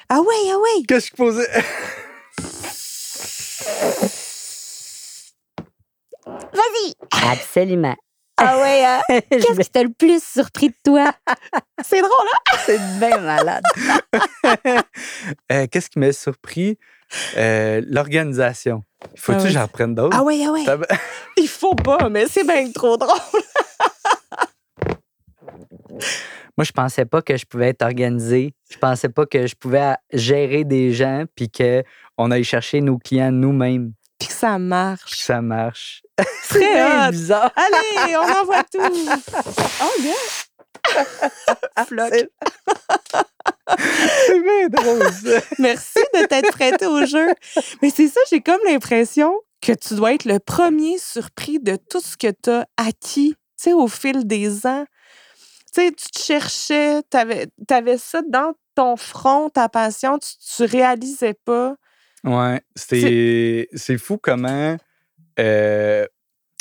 Ah 0.09 0.20
ouais, 0.20 0.51
ah 0.53 0.57
ouais. 0.59 0.82
Qu'est-ce 0.88 1.11
que 1.11 1.16
je 1.16 1.22
posais? 1.22 1.49
Vas-y! 6.53 6.95
Absolument. 7.30 7.97
Ah 8.45 8.59
ouais, 8.61 8.84
hein? 8.84 9.01
Qu'est-ce 9.30 9.61
qui 9.61 9.70
t'a 9.70 9.82
le 9.82 9.90
plus 9.90 10.22
surpris 10.22 10.68
de 10.68 10.74
toi? 10.84 11.12
C'est 11.84 12.01
drôle, 12.01 12.11
hein? 12.12 12.57
C'est 12.66 12.78
bien 12.99 13.18
malade. 13.18 13.62
Euh, 15.51 15.66
Qu'est-ce 15.70 15.88
qui 15.90 15.99
m'a 15.99 16.12
surpris? 16.12 16.78
Euh, 17.36 17.82
L'organisation. 17.86 18.84
Faut-tu 19.16 19.38
Ah 19.40 19.43
que 19.45 19.49
j'en 19.51 19.68
prenne 19.68 19.95
d'autres? 19.95 20.16
Ah 20.18 20.22
ouais, 20.22 20.40
ah 20.47 20.51
ouais. 20.53 20.64
Il 21.36 21.49
faut 21.49 21.74
pas, 21.74 22.09
mais 22.09 22.26
c'est 22.26 22.45
bien 22.45 22.70
trop 22.72 22.97
drôle. 22.97 23.18
Moi, 26.57 26.64
je 26.64 26.72
pensais 26.72 27.05
pas 27.05 27.22
que 27.22 27.36
je 27.36 27.45
pouvais 27.47 27.68
être 27.68 27.82
organisé. 27.82 28.55
Je 28.70 28.78
pensais 28.78 29.09
pas 29.09 29.26
que 29.26 29.47
je 29.47 29.55
pouvais 29.55 29.95
gérer 30.12 30.64
des 30.64 30.93
gens 30.93 31.24
puis 31.34 31.51
qu'on 31.51 32.30
aille 32.30 32.45
chercher 32.45 32.80
nos 32.80 32.99
clients 32.99 33.32
nous-mêmes. 33.32 33.93
Puis 34.22 34.28
que 34.28 34.34
ça 34.34 34.54
Puis 34.56 34.64
marche. 34.64 35.10
que 35.18 35.24
ça 35.24 35.42
marche. 35.42 36.02
Très 36.48 37.10
bizarre. 37.10 37.50
Allez, 37.56 38.16
on 38.16 38.40
envoie 38.40 38.62
tout. 38.64 38.78
Oh, 39.82 40.00
bien. 40.00 40.14
Floc. 41.86 42.12
C'est 44.26 44.40
bien 44.42 44.68
drôle. 44.68 45.10
Merci 45.58 45.98
de 46.14 46.26
t'être 46.26 46.52
prêté 46.52 46.86
au 46.86 47.04
jeu. 47.04 47.28
Mais 47.80 47.90
c'est 47.90 48.06
ça, 48.08 48.20
j'ai 48.30 48.40
comme 48.40 48.60
l'impression 48.64 49.32
que 49.60 49.72
tu 49.72 49.94
dois 49.94 50.14
être 50.14 50.24
le 50.24 50.38
premier 50.38 50.98
surpris 50.98 51.58
de 51.58 51.76
tout 51.76 52.00
ce 52.00 52.16
que 52.16 52.30
tu 52.30 52.50
as 52.50 52.66
acquis, 52.76 53.34
tu 53.34 53.64
sais, 53.64 53.72
au 53.72 53.88
fil 53.88 54.26
des 54.26 54.66
ans. 54.66 54.84
tu 55.74 55.82
sais, 55.82 55.92
tu 55.92 56.10
te 56.10 56.20
cherchais, 56.20 57.02
tu 57.10 57.16
avais, 57.16 57.98
ça 57.98 58.22
dans 58.28 58.52
ton 58.74 58.96
front, 58.96 59.48
ta 59.50 59.68
passion, 59.68 60.18
tu, 60.18 60.30
tu 60.36 60.64
réalisais 60.64 61.34
pas. 61.44 61.74
Ouais, 62.24 62.60
c'est 62.76 63.68
c'est 63.74 63.98
fou 63.98 64.18
comment. 64.18 64.76
Euh, 65.38 66.06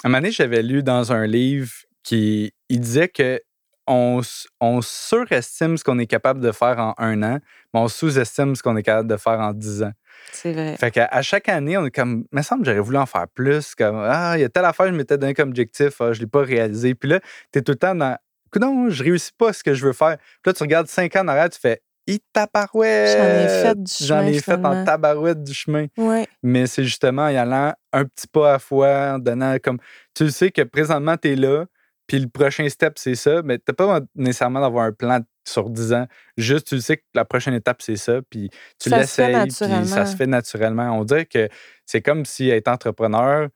un 0.04 0.10
moment 0.10 0.20
donné, 0.20 0.32
j'avais 0.32 0.64
lu 0.64 0.82
dans 0.84 1.12
un 1.12 1.28
livre 1.28 1.72
qui 2.04 2.54
il 2.70 2.80
disait 2.80 3.10
que 3.10 3.42
on, 3.88 4.22
on 4.60 4.82
surestime 4.82 5.78
ce 5.78 5.84
qu'on 5.84 6.00
est 6.00 6.08
capable 6.08 6.40
de 6.40 6.52
faire 6.52 6.80
en 6.80 6.94
un 6.98 7.22
an, 7.24 7.40
mais 7.74 7.80
on 7.80 7.88
sous-estime 7.88 8.56
ce 8.56 8.64
qu'on 8.64 8.78
est 8.78 8.84
capable 8.84 9.10
de 9.10 9.18
faire 9.18 9.40
en 9.40 9.54
dix 9.54 9.84
ans. 9.84 9.92
C'est 10.32 10.54
vrai. 10.54 10.78
Fait 10.78 10.92
qu'à 10.92 11.06
à 11.06 11.22
chaque 11.22 11.50
année, 11.50 11.78
on 11.78 11.86
est 11.86 11.92
comme, 11.92 12.26
me 12.32 12.42
semble 12.42 12.62
que 12.62 12.70
j'aurais 12.70 12.80
voulu 12.82 12.98
en 12.98 13.06
faire 13.06 13.28
plus. 13.28 13.76
Comme, 13.76 13.98
ah, 13.98 14.34
il 14.38 14.42
y 14.42 14.44
a 14.44 14.50
telle 14.50 14.66
affaire, 14.66 14.88
je 14.88 14.94
m'étais 14.94 15.18
donné 15.18 15.34
comme 15.34 15.50
objectif, 15.50 16.00
ah, 16.00 16.14
je 16.14 16.20
ne 16.20 16.26
l'ai 16.26 16.30
pas 16.30 16.42
réalisé. 16.42 16.96
Puis 16.96 17.10
là, 17.10 17.20
tu 17.52 17.60
es 17.60 17.62
tout 17.62 17.74
le 17.74 17.78
temps 17.78 17.96
dans, 17.96 18.18
non, 18.60 18.90
je 18.90 19.04
réussis 19.04 19.32
pas 19.38 19.54
ce 19.54 19.64
que 19.64 19.74
je 19.74 19.86
veux 19.86 19.94
faire. 19.94 20.18
Puis 20.18 20.48
là, 20.48 20.54
tu 20.54 20.64
regardes 20.64 20.88
cinq 20.88 21.16
ans 21.16 21.22
en 21.22 21.28
arrière, 21.28 21.50
tu 21.50 21.60
fais, 21.60 21.82
i 22.08 22.20
tabarouette. 22.34 23.18
J'en 23.18 23.26
ai 23.26 23.48
fait 23.48 23.84
du 23.84 23.94
chemin. 23.94 24.08
J'en 24.08 24.28
ai 24.28 24.40
fait 24.40 24.66
en 24.66 24.86
tabarouette 24.86 25.44
du 25.44 25.54
chemin. 25.54 25.88
Ouais. 25.98 26.28
Mais 26.44 26.68
c'est 26.68 26.84
justement 26.84 27.24
en 27.24 27.30
y 27.30 27.38
allant 27.38 27.74
un 27.94 28.06
petit 28.06 28.28
pas 28.28 28.56
à 28.56 28.60
fois, 28.60 29.14
en 29.14 29.20
donnant 29.20 29.58
comme. 29.64 29.80
Tu 30.14 30.30
sais 30.32 30.52
que 30.52 30.62
présentement, 30.62 31.18
tu 31.18 31.32
es 31.32 31.36
là, 31.36 31.66
puis 32.08 32.20
le 32.20 32.28
prochain 32.28 32.68
step, 32.68 32.94
c'est 32.98 33.16
ça, 33.16 33.42
mais 33.44 33.58
tu 33.58 33.74
pas 33.74 34.02
nécessairement 34.16 34.62
d'avoir 34.62 34.86
un 34.86 34.92
plan 34.92 35.22
sur 35.48 35.70
10 35.70 35.94
ans. 35.94 36.08
Juste, 36.38 36.68
tu 36.68 36.82
sais 36.82 36.98
que 36.98 37.04
la 37.14 37.26
prochaine 37.26 37.54
étape, 37.54 37.82
c'est 37.82 37.96
ça, 37.96 38.20
puis 38.30 38.50
tu 38.80 38.90
l'essayes, 38.90 39.44
puis 39.44 39.52
ça 39.88 40.06
se 40.06 40.16
fait 40.16 40.28
naturellement. 40.28 40.98
On 41.00 41.04
dirait 41.04 41.26
que 41.26 41.48
c'est 41.86 42.02
comme 42.02 42.26
si 42.26 42.50
être 42.50 42.68
entrepreneur, 42.68 43.48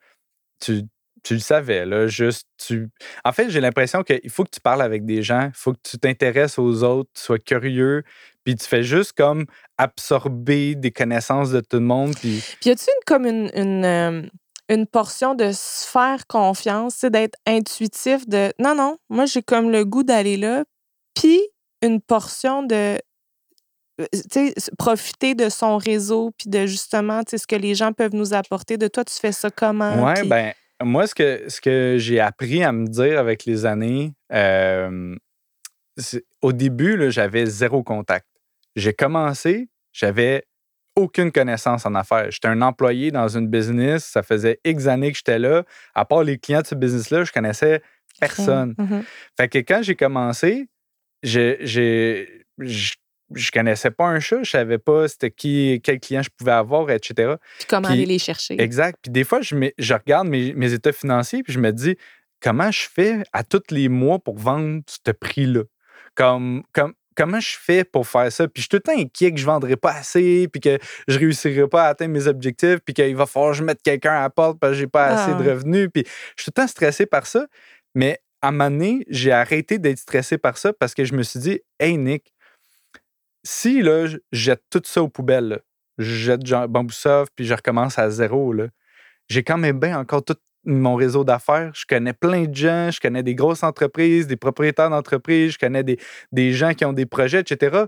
tu, 0.60 0.84
tu 1.24 1.34
le 1.34 1.40
savais, 1.42 1.86
là, 1.86 2.08
juste 2.08 2.48
tu. 2.58 2.90
En 3.24 3.32
fait, 3.34 3.50
j'ai 3.50 3.60
l'impression 3.60 4.04
qu'il 4.04 4.30
faut 4.30 4.44
que 4.44 4.52
tu 4.52 4.62
parles 4.62 4.82
avec 4.82 5.06
des 5.06 5.22
gens, 5.22 5.48
il 5.48 5.58
faut 5.58 5.74
que 5.74 5.82
tu 5.84 5.98
t'intéresses 5.98 6.58
aux 6.58 6.84
autres, 6.84 7.10
tu 7.14 7.24
sois 7.24 7.40
curieux, 7.40 8.04
puis 8.46 8.56
tu 8.56 8.66
fais 8.66 8.84
juste 8.84 9.14
comme 9.14 9.46
absorber 9.78 10.76
des 10.76 10.92
connaissances 10.92 11.52
de 11.52 11.60
tout 11.60 11.78
le 11.78 11.86
monde. 11.86 12.16
Puis, 12.16 12.42
puis 12.62 12.70
y 12.70 12.72
a-tu 12.72 12.86
une, 12.86 13.04
comme 13.06 13.26
une, 13.26 13.52
une, 13.56 13.86
euh, 13.86 14.22
une, 14.70 14.88
portion 14.88 15.36
de 15.36 15.52
se 15.52 15.86
faire 15.86 16.28
confiance, 16.28 17.02
d'être 17.02 17.38
intuitif, 17.46 18.28
de 18.30 18.54
non, 18.60 18.76
non, 18.76 18.98
moi 19.10 19.26
j'ai 19.26 19.42
comme 19.42 19.70
le 19.72 19.84
goût 19.84 20.04
d'aller 20.04 20.38
là, 20.38 20.64
puis 21.16 21.42
une 21.82 22.00
portion 22.00 22.64
de 22.64 22.98
euh, 24.00 24.52
profiter 24.78 25.36
de 25.36 25.50
son 25.50 25.78
réseau, 25.78 26.32
puis 26.38 26.50
de 26.50 26.66
justement 26.68 27.22
ce 27.28 27.48
que 27.48 27.56
les 27.56 27.76
gens 27.76 27.94
peuvent 27.94 28.16
nous 28.16 28.34
apporter. 28.34 28.78
De 28.78 28.88
toi, 28.88 29.04
tu 29.04 29.16
fais 29.16 29.32
ça 29.32 29.50
comment? 29.50 30.06
Oui, 30.06 30.28
ben 30.28 30.54
moi, 30.84 31.08
ce 31.08 31.16
que, 31.16 31.46
ce 31.48 31.62
que 31.62 31.96
j'ai 31.98 32.20
appris 32.20 32.64
à 32.64 32.72
me 32.72 32.88
dire 32.88 33.20
avec 33.20 33.46
les 33.46 33.66
années, 33.66 34.14
euh, 34.34 35.16
au 36.42 36.52
début, 36.52 37.10
j'avais 37.12 37.46
zéro 37.46 37.84
contact. 37.84 38.28
J'ai 38.76 38.94
commencé, 38.94 39.70
j'avais 39.94 40.46
aucune 40.96 41.32
connaissance 41.32 41.86
en 41.86 41.94
affaires. 41.96 42.32
J'étais 42.32 42.48
un 42.48 42.62
employé 42.62 43.12
dans 43.12 43.28
une 43.28 43.48
business, 43.48 44.06
ça 44.06 44.24
faisait 44.24 44.60
X 44.64 44.88
années 44.88 45.12
que 45.12 45.18
j'étais 45.18 45.40
là. 45.40 45.64
À 45.94 46.06
part 46.06 46.24
les 46.24 46.38
clients 46.38 46.62
de 46.62 46.68
ce 46.68 46.76
business-là, 46.76 47.24
je 47.24 47.32
connaissais 47.32 47.82
personne. 48.20 48.76
Mmh 48.78 49.02
fait 49.38 49.50
que 49.50 49.58
quand 49.60 49.82
j'ai 49.82 49.96
commencé, 49.96 50.70
j'ai 51.24 52.46
je 53.34 53.52
connaissais 53.52 53.92
pas 53.92 54.06
un 54.06 54.20
chat, 54.20 54.44
je 54.44 54.52
savais 54.52 54.78
pas 54.78 55.08
c'était 55.08 55.32
qui, 55.32 55.82
quel 55.84 56.00
client 56.00 56.22
je 56.22 56.30
pouvais 56.30 56.52
avoir, 56.52 56.90
etc. 56.92 57.36
Puis 57.58 57.68
comment 57.68 57.88
aller 57.88 58.06
les 58.06 58.20
chercher? 58.20 58.62
Exact. 58.62 59.00
Puis 59.02 59.12
des 59.12 59.24
fois, 59.24 59.42
je, 59.42 59.56
je 59.78 59.94
regarde 59.94 60.28
mes, 60.28 60.54
mes, 60.54 60.74
états 60.74 60.92
financiers 60.92 61.42
puis 61.42 61.52
je 61.52 61.60
me 61.60 61.72
dis 61.72 61.98
comment 62.40 62.72
je 62.72 62.88
fais 62.88 63.24
à 63.34 63.44
tous 63.44 63.64
les 63.72 63.90
mois 63.90 64.20
pour 64.20 64.38
vendre 64.38 64.84
ce 64.88 65.12
prix-là? 65.12 65.64
Comme, 66.14 66.64
comme, 66.72 66.94
comment 67.16 67.40
je 67.40 67.58
fais 67.60 67.84
pour 67.84 68.08
faire 68.08 68.32
ça? 68.32 68.48
Puis 68.48 68.62
je 68.62 68.62
suis 68.62 68.70
tout 68.70 68.78
le 68.78 68.82
temps 68.82 69.00
inquiet 69.00 69.32
que 69.32 69.38
je 69.38 69.46
ne 69.46 69.52
vendrai 69.52 69.76
pas 69.76 69.94
assez, 69.94 70.48
puis 70.48 70.62
que 70.62 70.78
je 71.08 71.16
ne 71.16 71.20
réussirai 71.20 71.68
pas 71.68 71.86
à 71.86 71.88
atteindre 71.90 72.12
mes 72.12 72.28
objectifs, 72.28 72.80
puis 72.86 72.94
qu'il 72.94 73.16
va 73.16 73.26
falloir 73.26 73.52
que 73.52 73.58
je 73.58 73.64
mette 73.64 73.82
quelqu'un 73.82 74.14
à 74.14 74.22
la 74.22 74.30
porte 74.30 74.60
parce 74.60 74.74
que 74.74 74.80
j'ai 74.80 74.88
pas 74.88 75.06
assez 75.08 75.32
de 75.32 75.50
ah. 75.50 75.54
revenus. 75.54 75.90
Puis 75.94 76.04
je 76.36 76.44
suis 76.44 76.52
tout 76.52 76.62
le 76.62 76.64
temps 76.64 76.68
stressé 76.68 77.06
par 77.06 77.26
ça. 77.26 77.48
Mais 77.96 78.20
à 78.42 78.50
un 78.50 78.52
moment 78.52 78.70
donné, 78.70 79.06
j'ai 79.10 79.32
arrêté 79.32 79.80
d'être 79.80 79.98
stressé 79.98 80.38
par 80.38 80.58
ça 80.58 80.74
parce 80.74 80.94
que 80.94 81.06
je 81.06 81.14
me 81.14 81.24
suis 81.24 81.40
dit, 81.40 81.62
hey 81.80 81.98
Nick, 81.98 82.34
si 83.44 83.82
là, 83.82 84.08
je 84.08 84.18
jette 84.32 84.64
tout 84.70 84.82
ça 84.86 85.02
aux 85.02 85.10
poubelles, 85.10 85.62
je 85.98 86.14
jette 86.14 86.42
Bambousoft 86.44 87.32
puis 87.36 87.46
je 87.46 87.54
recommence 87.54 87.98
à 87.98 88.10
zéro, 88.10 88.54
j'ai 89.30 89.44
quand 89.44 89.58
même 89.58 89.80
bien 89.80 89.98
encore 89.98 90.24
tout 90.24 90.36
mon 90.66 90.96
réseau 90.96 91.24
d'affaires. 91.24 91.72
Je 91.74 91.86
connais 91.88 92.14
plein 92.14 92.46
de 92.46 92.56
gens, 92.56 92.92
je 92.92 93.00
connais 93.00 93.24
des 93.24 93.36
grosses 93.36 93.64
entreprises, 93.64 94.28
des 94.28 94.36
propriétaires 94.36 94.90
d'entreprises, 94.90 95.54
je 95.54 95.60
connais 95.60 95.84
des, 95.84 96.00
des, 96.32 96.54
gens 96.54 96.74
qui 96.74 96.86
ont 96.86 96.94
des 96.94 97.06
projets, 97.06 97.42
etc. 97.42 97.86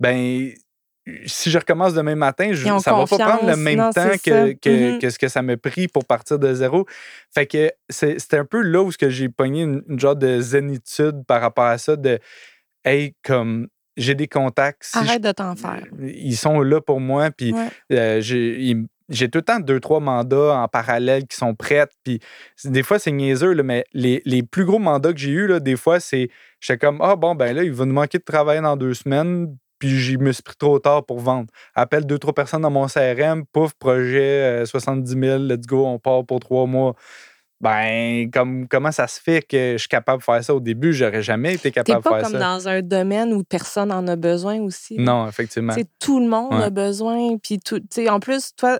Ben, 0.00 0.52
si 1.26 1.50
je 1.50 1.58
recommence 1.58 1.94
demain 1.94 2.14
matin, 2.14 2.52
ça 2.80 2.94
va 2.94 3.06
pas 3.06 3.18
prendre 3.18 3.46
le 3.46 3.56
même 3.56 3.90
temps 3.92 4.08
mm-hmm. 4.08 4.98
que, 5.00 5.10
ce 5.10 5.18
que 5.18 5.28
ça 5.28 5.42
m'a 5.42 5.56
pris 5.56 5.88
pour 5.88 6.04
partir 6.04 6.38
de 6.38 6.54
zéro. 6.54 6.86
Fait 7.34 7.46
que 7.46 7.70
c'était 7.88 8.38
un 8.38 8.44
peu 8.44 8.62
là 8.62 8.82
où 8.82 8.90
j'ai 8.90 9.28
pogné 9.28 9.62
une, 9.62 9.82
une, 9.88 10.00
genre 10.00 10.16
de 10.16 10.40
zénitude 10.40 11.24
par 11.26 11.42
rapport 11.42 11.66
à 11.66 11.78
ça, 11.78 11.96
de 11.96 12.18
hey, 12.84 13.14
comme 13.22 13.68
j'ai 13.96 14.14
des 14.14 14.28
contacts. 14.28 14.90
Arrête 14.94 15.22
de 15.22 15.32
t'en 15.32 15.54
faire. 15.56 15.86
Ils 16.00 16.36
sont 16.36 16.60
là 16.60 16.80
pour 16.80 17.00
moi. 17.00 17.30
Puis 17.30 17.54
euh, 17.92 18.20
j'ai 19.14 19.28
tout 19.28 19.38
le 19.38 19.44
temps 19.44 19.60
deux, 19.60 19.80
trois 19.80 20.00
mandats 20.00 20.56
en 20.56 20.68
parallèle 20.68 21.26
qui 21.26 21.36
sont 21.36 21.54
prêts. 21.54 21.86
Puis 22.04 22.20
des 22.64 22.82
fois, 22.82 22.98
c'est 22.98 23.12
niaiseux, 23.12 23.54
mais 23.62 23.84
les, 23.92 24.42
plus 24.42 24.64
gros 24.64 24.78
mandats 24.78 25.12
que 25.12 25.18
j'ai 25.18 25.30
eus, 25.30 25.60
des 25.60 25.76
fois, 25.76 26.00
c'est. 26.00 26.28
J'étais 26.60 26.78
comme, 26.78 26.98
ah 27.02 27.16
bon, 27.16 27.34
ben 27.34 27.54
là, 27.54 27.62
il 27.62 27.72
va 27.72 27.84
nous 27.84 27.92
manquer 27.92 28.18
de 28.18 28.24
travail 28.24 28.60
dans 28.60 28.76
deux 28.76 28.94
semaines. 28.94 29.56
Puis 29.78 29.98
je 29.98 30.16
me 30.18 30.32
suis 30.32 30.42
pris 30.42 30.56
trop 30.56 30.78
tard 30.78 31.04
pour 31.04 31.20
vendre. 31.20 31.48
Appelle 31.74 32.06
deux, 32.06 32.18
trois 32.18 32.32
personnes 32.32 32.62
dans 32.62 32.70
mon 32.70 32.86
CRM, 32.86 33.44
pouf, 33.52 33.74
projet 33.74 34.64
70 34.64 35.12
euh, 35.12 35.38
000, 35.38 35.44
let's 35.44 35.66
go, 35.66 35.84
on 35.84 35.98
part 35.98 36.24
pour 36.24 36.40
trois 36.40 36.66
mois 36.66 36.94
ben, 37.64 38.30
comme, 38.30 38.68
comment 38.68 38.92
ça 38.92 39.06
se 39.06 39.18
fait 39.18 39.40
que 39.40 39.72
je 39.72 39.78
suis 39.78 39.88
capable 39.88 40.18
de 40.18 40.24
faire 40.24 40.44
ça? 40.44 40.54
Au 40.54 40.60
début? 40.60 40.92
J'aurais 40.92 41.22
jamais 41.22 41.54
été 41.54 41.70
capable 41.70 42.02
de 42.02 42.02
faire 42.02 42.12
ça. 42.12 42.18
pas 42.18 42.30
comme 42.30 42.38
dans 42.38 42.68
un 42.68 42.82
domaine 42.82 43.32
où 43.32 43.42
personne 43.42 43.90
en 43.90 44.06
a 44.06 44.16
besoin 44.16 44.60
aussi. 44.60 44.98
Non, 44.98 45.26
effectivement. 45.26 45.74
tout 45.98 46.20
le 46.20 46.28
monde 46.28 46.52
a 46.52 46.68
besoin. 46.68 47.38
Puis 47.38 47.58
tout, 47.58 47.80
en 48.06 48.20
plus, 48.20 48.54
toi, 48.54 48.78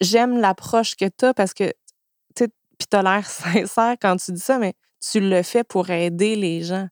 j'aime 0.00 0.40
l'approche 0.40 0.94
que 0.96 1.06
tu 1.06 1.24
as 1.24 1.34
parce 1.34 1.54
que 1.54 1.72
tu 2.90 2.96
as 2.96 3.02
l'air 3.02 3.26
sincère 3.30 3.94
quand 4.00 4.16
tu 4.16 4.32
dis 4.32 4.40
ça, 4.40 4.58
mais 4.58 4.74
tu 5.00 5.20
le 5.20 5.42
fais 5.42 5.64
pour 5.64 5.90
aider 5.90 6.36
les 6.36 6.62
gens. 6.62 6.88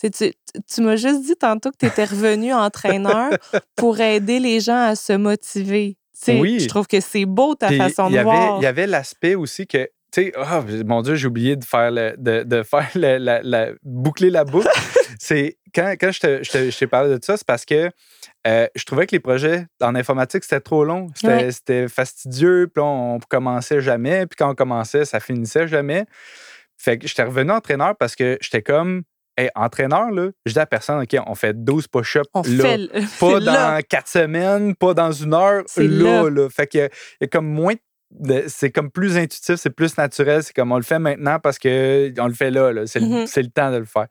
tu, 0.00 0.10
tu 0.10 0.80
m'as 0.80 0.96
juste 0.96 1.22
dit 1.22 1.36
tantôt 1.36 1.70
que 1.70 1.76
tu 1.78 1.86
étais 1.86 2.04
revenu 2.04 2.52
entraîneur 2.54 3.30
pour 3.76 4.00
aider 4.00 4.38
les 4.38 4.60
gens 4.60 4.80
à 4.80 4.94
se 4.94 5.12
motiver. 5.12 5.96
oui. 6.28 6.60
Je 6.60 6.68
trouve 6.68 6.86
que 6.86 7.00
c'est 7.00 7.26
beau 7.26 7.54
ta 7.54 7.70
façon 7.72 8.10
de 8.10 8.18
voir. 8.20 8.58
Il 8.60 8.64
y 8.64 8.66
avait 8.66 8.86
l'aspect 8.86 9.34
aussi 9.34 9.66
que 9.66 9.88
tu 10.10 10.22
sais, 10.22 10.32
oh, 10.38 10.62
mon 10.86 11.02
Dieu, 11.02 11.16
j'ai 11.16 11.26
oublié 11.26 11.56
de 11.56 11.64
faire 11.64 11.90
le, 11.90 12.14
de, 12.16 12.42
de 12.42 12.62
faire 12.62 12.88
la, 12.94 13.72
boucler 13.82 14.30
la 14.30 14.44
boucle. 14.44 14.68
c'est 15.18 15.58
quand, 15.74 15.94
quand 16.00 16.10
je 16.12 16.78
t'ai 16.78 16.86
parlé 16.86 17.18
de 17.18 17.24
ça, 17.24 17.36
c'est 17.36 17.46
parce 17.46 17.64
que 17.64 17.90
euh, 18.46 18.66
je 18.74 18.84
trouvais 18.84 19.06
que 19.06 19.14
les 19.14 19.20
projets 19.20 19.66
en 19.80 19.94
informatique, 19.94 20.44
c'était 20.44 20.60
trop 20.60 20.84
long. 20.84 21.08
C'était 21.14 21.88
fastidieux, 21.88 22.70
puis 22.72 22.82
on 22.84 23.18
commençait 23.28 23.80
jamais, 23.80 24.26
puis 24.26 24.36
quand 24.36 24.50
on 24.50 24.54
commençait, 24.54 25.04
ça 25.04 25.20
finissait 25.20 25.68
jamais. 25.68 26.04
Fait 26.76 26.98
que 26.98 27.08
j'étais 27.08 27.24
revenu 27.24 27.50
entraîneur 27.50 27.96
parce 27.96 28.14
que 28.14 28.38
j'étais 28.40 28.62
comme 28.62 29.02
Hey, 29.38 29.50
entraîneur, 29.54 30.10
là, 30.10 30.30
je 30.46 30.52
dis 30.52 30.58
à 30.58 30.66
personne, 30.66 31.00
OK, 31.00 31.16
on 31.24 31.34
fait 31.36 31.54
12 31.64 31.86
push-ups 31.86 32.26
là. 32.34 32.76
pas 33.20 33.38
dans 33.38 33.80
quatre 33.88 34.08
semaines, 34.08 34.74
pas 34.74 34.94
dans 34.94 35.12
une 35.12 35.32
heure, 35.32 35.62
là, 35.76 36.28
là. 36.28 36.48
Fait 36.50 36.66
qu'il 36.66 36.80
y, 36.80 37.24
a 37.24 37.26
comme 37.28 37.46
moins 37.46 37.74
de 38.10 38.44
c'est 38.48 38.72
comme 38.72 38.90
plus 38.90 39.16
intuitif, 39.16 39.54
c'est 39.54 39.70
plus 39.70 39.96
naturel. 39.96 40.42
C'est 40.42 40.54
comme 40.54 40.72
on 40.72 40.76
le 40.76 40.82
fait 40.82 40.98
maintenant 40.98 41.38
parce 41.38 41.60
qu'on 41.60 41.68
le 41.68 42.34
fait 42.34 42.50
là. 42.50 42.72
Mm-hmm. 42.72 43.26
C'est, 43.26 43.42
le, 43.42 43.50
temps 43.50 43.70
de 43.70 43.76
le 43.76 43.84
faire. 43.84 44.08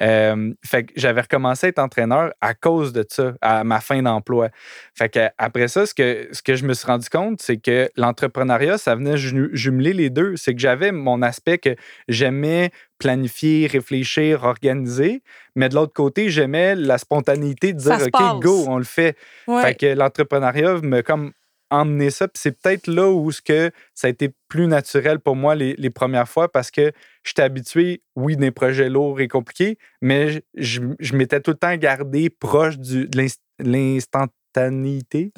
Euh, 0.00 0.52
fait 0.64 0.84
que 0.84 0.92
j'avais 0.96 1.20
recommencé 1.20 1.66
à 1.66 1.68
être 1.68 1.78
entraîneur 1.78 2.32
à 2.40 2.54
cause 2.54 2.92
de 2.92 3.04
ça, 3.08 3.34
à 3.40 3.62
ma 3.64 3.80
fin 3.80 4.02
d'emploi. 4.02 4.48
Fait 4.94 5.08
que 5.08 5.28
après 5.38 5.68
ça, 5.68 5.86
ce 5.86 5.94
que, 5.94 6.28
ce 6.32 6.42
que 6.42 6.56
je 6.56 6.64
me 6.64 6.74
suis 6.74 6.86
rendu 6.86 7.08
compte, 7.08 7.40
c'est 7.40 7.58
que 7.58 7.88
l'entrepreneuriat, 7.96 8.78
ça 8.78 8.94
venait 8.94 9.16
jumeler 9.16 9.92
les 9.92 10.10
deux. 10.10 10.36
C'est 10.36 10.54
que 10.54 10.60
j'avais 10.60 10.90
mon 10.90 11.22
aspect 11.22 11.58
que 11.58 11.76
j'aimais 12.08 12.70
planifier, 12.98 13.66
réfléchir, 13.66 14.44
organiser, 14.44 15.22
mais 15.54 15.68
de 15.68 15.74
l'autre 15.74 15.92
côté, 15.92 16.30
j'aimais 16.30 16.74
la 16.74 16.98
spontanéité 16.98 17.72
de 17.72 17.78
dire 17.78 17.98
OK, 18.00 18.40
go, 18.40 18.64
on 18.66 18.78
le 18.78 18.84
fait. 18.84 19.16
Fait 19.46 19.74
que 19.74 19.86
l'entrepreneuriat 19.86 20.80
me 20.82 21.02
comme 21.02 21.32
emmener 21.74 22.10
ça. 22.10 22.28
Puis 22.28 22.40
c'est 22.42 22.60
peut-être 22.60 22.86
là 22.86 23.10
où 23.10 23.30
ce 23.30 23.42
que 23.42 23.70
ça 23.94 24.06
a 24.06 24.10
été 24.10 24.32
plus 24.48 24.66
naturel 24.66 25.20
pour 25.20 25.36
moi 25.36 25.54
les, 25.54 25.90
premières 25.90 26.28
fois 26.28 26.50
parce 26.50 26.70
que 26.70 26.92
j'étais 27.22 27.42
habitué, 27.42 28.02
oui, 28.16 28.36
des 28.36 28.50
projets 28.50 28.88
lourds 28.88 29.20
et 29.20 29.28
compliqués, 29.28 29.78
mais 30.00 30.42
je, 30.54 30.80
m'étais 31.12 31.40
tout 31.40 31.52
le 31.52 31.56
temps 31.56 31.76
gardé 31.76 32.30
proche 32.30 32.78
du, 32.78 33.06
de 33.06 33.26
l'instantanéité 33.60 35.32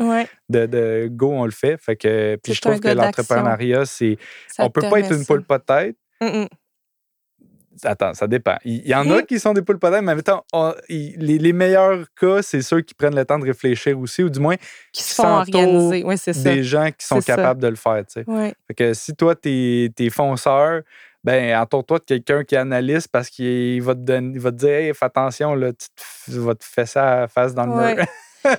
de, 0.48 1.08
go, 1.10 1.32
on 1.32 1.44
le 1.44 1.50
fait. 1.50 1.76
Fait 1.80 1.96
que, 1.96 2.38
puis 2.42 2.54
je 2.54 2.60
trouve 2.60 2.80
que 2.80 2.88
l'entrepreneuriat, 2.88 3.84
c'est. 3.86 4.18
On 4.58 4.70
peut 4.70 4.82
pas 4.82 5.00
être 5.00 5.12
une 5.12 5.24
poule 5.24 5.44
pas 5.44 5.58
de 5.58 5.64
tête. 5.64 5.96
Attends, 7.84 8.14
ça 8.14 8.26
dépend. 8.26 8.56
Il 8.64 8.86
y, 8.86 8.94
en 8.94 9.10
a 9.10 9.22
qui 9.22 9.38
sont 9.38 9.52
des 9.52 9.62
poules 9.62 9.78
potables, 9.78 10.04
mais 10.04 10.12
en 10.12 10.16
même 10.16 10.22
temps, 10.22 10.44
les, 10.88 11.38
les, 11.38 11.52
meilleurs 11.52 12.06
cas, 12.18 12.42
c'est 12.42 12.62
ceux 12.62 12.80
qui 12.80 12.94
prennent 12.94 13.14
le 13.14 13.24
temps 13.24 13.38
de 13.38 13.44
réfléchir 13.44 13.98
aussi, 13.98 14.22
ou 14.22 14.30
du 14.30 14.40
moins 14.40 14.56
qui 14.92 15.02
se 15.02 15.14
font 15.14 15.38
organiser. 15.38 16.04
Ouais, 16.04 16.16
c'est 16.16 16.40
Des 16.42 16.62
gens 16.62 16.90
qui 16.96 17.06
sont 17.06 17.20
capables 17.20 17.60
de 17.60 17.68
le 17.68 17.76
faire. 17.76 18.04
Tu 18.06 18.20
sais. 18.20 18.24
Ouais. 18.30 18.54
Fait 18.66 18.74
que 18.74 18.94
si 18.94 19.14
toi, 19.14 19.34
t'es 19.34 19.90
es 19.98 20.10
fonceur, 20.10 20.82
ben 21.24 21.56
entoure-toi 21.58 21.98
de 21.98 22.04
quelqu'un 22.04 22.44
qui 22.44 22.54
est 22.54 22.58
analyste 22.58 23.08
parce 23.08 23.28
qu'il 23.28 23.82
va 23.82 23.94
te 23.94 24.00
donner, 24.00 24.38
va 24.38 24.52
te 24.52 24.56
dire 24.56 24.70
hey, 24.70 24.94
fais 24.94 25.06
attention, 25.06 25.54
là, 25.54 25.72
tu, 25.72 26.38
vas 26.38 26.54
te 26.54 26.64
faire 26.64 26.86
ça 26.86 27.26
face 27.28 27.52
dans 27.52 27.66
le 27.66 27.94
mur. 27.94 28.04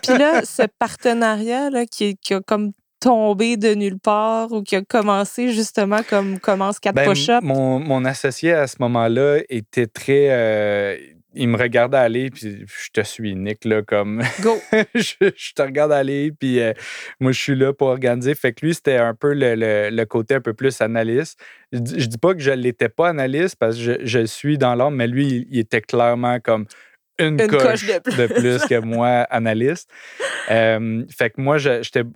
Puis 0.04 0.18
là, 0.18 0.42
ce 0.44 0.64
partenariat 0.78 1.70
là, 1.70 1.86
qui, 1.86 2.18
qui 2.18 2.34
a 2.34 2.42
comme 2.42 2.74
tombé 3.00 3.58
de 3.58 3.74
nulle 3.74 4.00
part 4.00 4.52
ou 4.52 4.64
qui 4.64 4.76
a 4.76 4.82
commencé 4.82 5.52
justement 5.52 6.02
comme 6.10 6.40
commence 6.40 6.80
4 6.80 6.96
ben, 6.96 7.10
push-ups? 7.10 7.44
Mon, 7.44 7.80
mon, 7.80 8.06
associé 8.06 8.54
à 8.54 8.68
ce 8.68 8.78
moment-là 8.80 9.40
était 9.50 9.88
très. 9.88 10.28
Euh, 10.30 10.98
il 11.34 11.50
me 11.50 11.58
regardait 11.58 11.98
aller, 11.98 12.30
puis 12.32 12.66
je 12.66 12.90
te 12.92 13.02
suis, 13.02 13.36
Nick, 13.36 13.64
là, 13.66 13.84
comme. 13.84 14.24
Go! 14.42 14.58
je, 14.96 15.54
te 15.54 15.62
regarde 15.62 15.92
aller, 15.92 16.32
puis 16.32 16.60
euh, 16.60 16.74
moi, 17.20 17.32
je 17.32 17.40
suis 17.40 17.56
là 17.56 17.74
pour 17.74 17.90
organiser. 17.90 18.34
Fait 18.34 18.54
que 18.54 18.66
lui, 18.66 18.74
c'était 18.74 18.98
un 18.98 19.14
peu 19.14 19.34
le, 19.34 19.56
le, 19.90 20.06
côté 20.06 20.36
un 20.36 20.42
peu 20.42 20.54
plus 20.54 20.82
analyste. 20.82 21.40
Je, 21.72 21.80
je 21.80 22.06
dis 22.08 22.18
pas 22.18 22.34
que 22.34 22.40
je 22.40 22.52
l'étais 22.52 22.90
pas 22.90 23.10
analyste, 23.10 23.56
parce 23.60 23.76
que 23.76 23.82
je, 23.82 23.94
je 24.04 24.26
suis 24.26 24.58
dans 24.58 24.74
l'ordre, 24.74 24.98
mais 24.98 25.08
lui, 25.08 25.48
il 25.52 25.60
était 25.60 25.82
clairement 25.82 26.40
comme 26.40 26.66
une, 27.20 27.38
coche, 27.48 27.86
de, 27.86 28.28
plus. 28.28 28.66
que 28.68 28.80
moi, 28.80 29.26
analyste. 29.30 29.90
Euh, 30.50 31.04
fait 31.16 31.32
que 31.32 31.42
moi, 31.42 31.58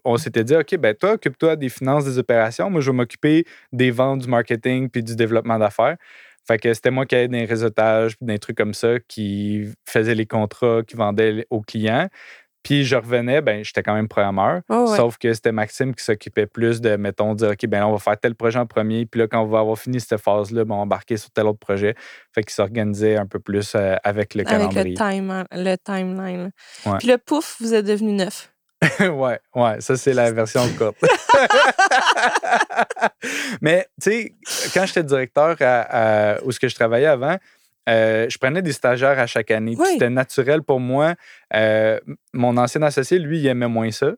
on 0.06 0.18
s'était 0.18 0.43
dit, 0.43 0.56
OK, 0.56 0.78
ben 0.78 0.93
toi, 0.95 1.14
occupe-toi 1.14 1.56
des 1.56 1.70
finances, 1.70 2.06
des 2.06 2.18
opérations. 2.18 2.70
Moi, 2.70 2.82
je 2.82 2.91
vais 2.91 2.97
m'occuper 2.97 3.45
des 3.72 3.91
ventes, 3.91 4.22
du 4.22 4.28
marketing 4.28 4.89
puis 4.89 5.04
du 5.04 5.16
développement 5.16 5.58
d'affaires. 5.58 5.97
Fait 6.47 6.58
que 6.58 6.74
c'était 6.74 6.91
moi 6.91 7.06
qui 7.06 7.16
avais 7.16 7.28
des 7.28 7.45
réseautages, 7.45 8.16
des 8.20 8.39
trucs 8.39 8.58
comme 8.58 8.74
ça, 8.74 8.99
qui 9.08 9.70
faisait 9.88 10.16
les 10.16 10.26
contrats, 10.26 10.82
qui 10.88 10.95
vendait 10.95 11.45
aux 11.49 11.62
clients. 11.62 12.08
Puis 12.64 12.86
je 12.86 12.95
revenais, 12.95 13.41
ben 13.41 13.64
j'étais 13.64 13.82
quand 13.82 13.93
même 13.93 14.07
programmeur. 14.07 14.62
Oh, 14.70 14.93
sauf 14.95 15.18
que 15.18 15.34
c'était 15.34 15.51
Maxime 15.51 15.95
qui 15.95 16.03
s'occupait 16.03 16.45
plus 16.45 16.82
de, 16.82 16.95
mettons, 16.95 17.34
dire 17.34 17.51
OK, 17.51 17.66
ben 17.68 17.84
on 17.84 17.91
va 17.91 17.97
faire 17.99 18.20
tel 18.20 18.36
projet 18.36 18.59
en 18.59 18.66
premier. 18.66 19.05
Puis 19.05 19.20
là, 19.20 19.28
quand 19.28 19.41
on 19.41 19.47
va 19.47 19.59
avoir 19.59 19.78
fini 19.78 19.99
cette 19.99 20.20
phase-là, 20.20 20.64
ben, 20.66 20.76
on 20.76 20.78
va 20.78 20.84
embarquer 20.84 21.18
sur 21.18 21.32
tel 21.32 21.47
autre 21.47 21.59
projet. 21.59 21.95
Fait 22.34 22.43
qu'il 22.43 22.53
s'organisait 22.53 23.18
un 23.18 23.26
peu 23.26 23.39
plus 23.39 23.74
euh, 23.76 23.95
avec 24.03 24.36
le 24.36 24.43
calendrier. 24.43 24.95
Avec 24.99 25.22
le, 25.22 25.45
le 25.64 25.76
timeline. 25.78 26.51
Puis 26.99 27.07
le 27.07 27.18
pouf, 27.18 27.57
vous 27.59 27.74
êtes 27.74 27.86
devenu 27.86 28.14
neuf. 28.14 28.51
ouais, 28.99 29.39
ouais, 29.55 29.80
ça 29.80 29.95
c'est 29.95 30.14
la 30.14 30.32
version 30.32 30.62
courte. 30.78 30.97
Mais 33.62 33.88
tu 34.01 34.12
sais, 34.12 34.36
quand 34.74 34.86
j'étais 34.86 35.03
directeur 35.03 35.55
à, 35.59 36.38
où 36.43 36.51
ce 36.51 36.59
que 36.59 36.68
je 36.68 36.76
travaillais 36.76 37.07
avant, 37.07 37.38
euh, 37.90 38.28
je 38.30 38.38
prenais 38.38 38.62
des 38.62 38.74
stagiaires 38.74 39.20
à 39.20 39.28
chaque 39.28 39.52
année. 39.52 39.76
C'était 39.84 40.10
naturel 40.10 40.62
pour 40.64 40.80
moi. 40.80 41.16
Euh, 41.54 42.00
mon 42.34 42.58
ancien 42.58 42.82
associé, 42.84 43.20
lui, 43.20 43.40
il 43.40 43.48
aimait 43.48 43.68
moins 43.68 43.92
ça. 43.92 44.12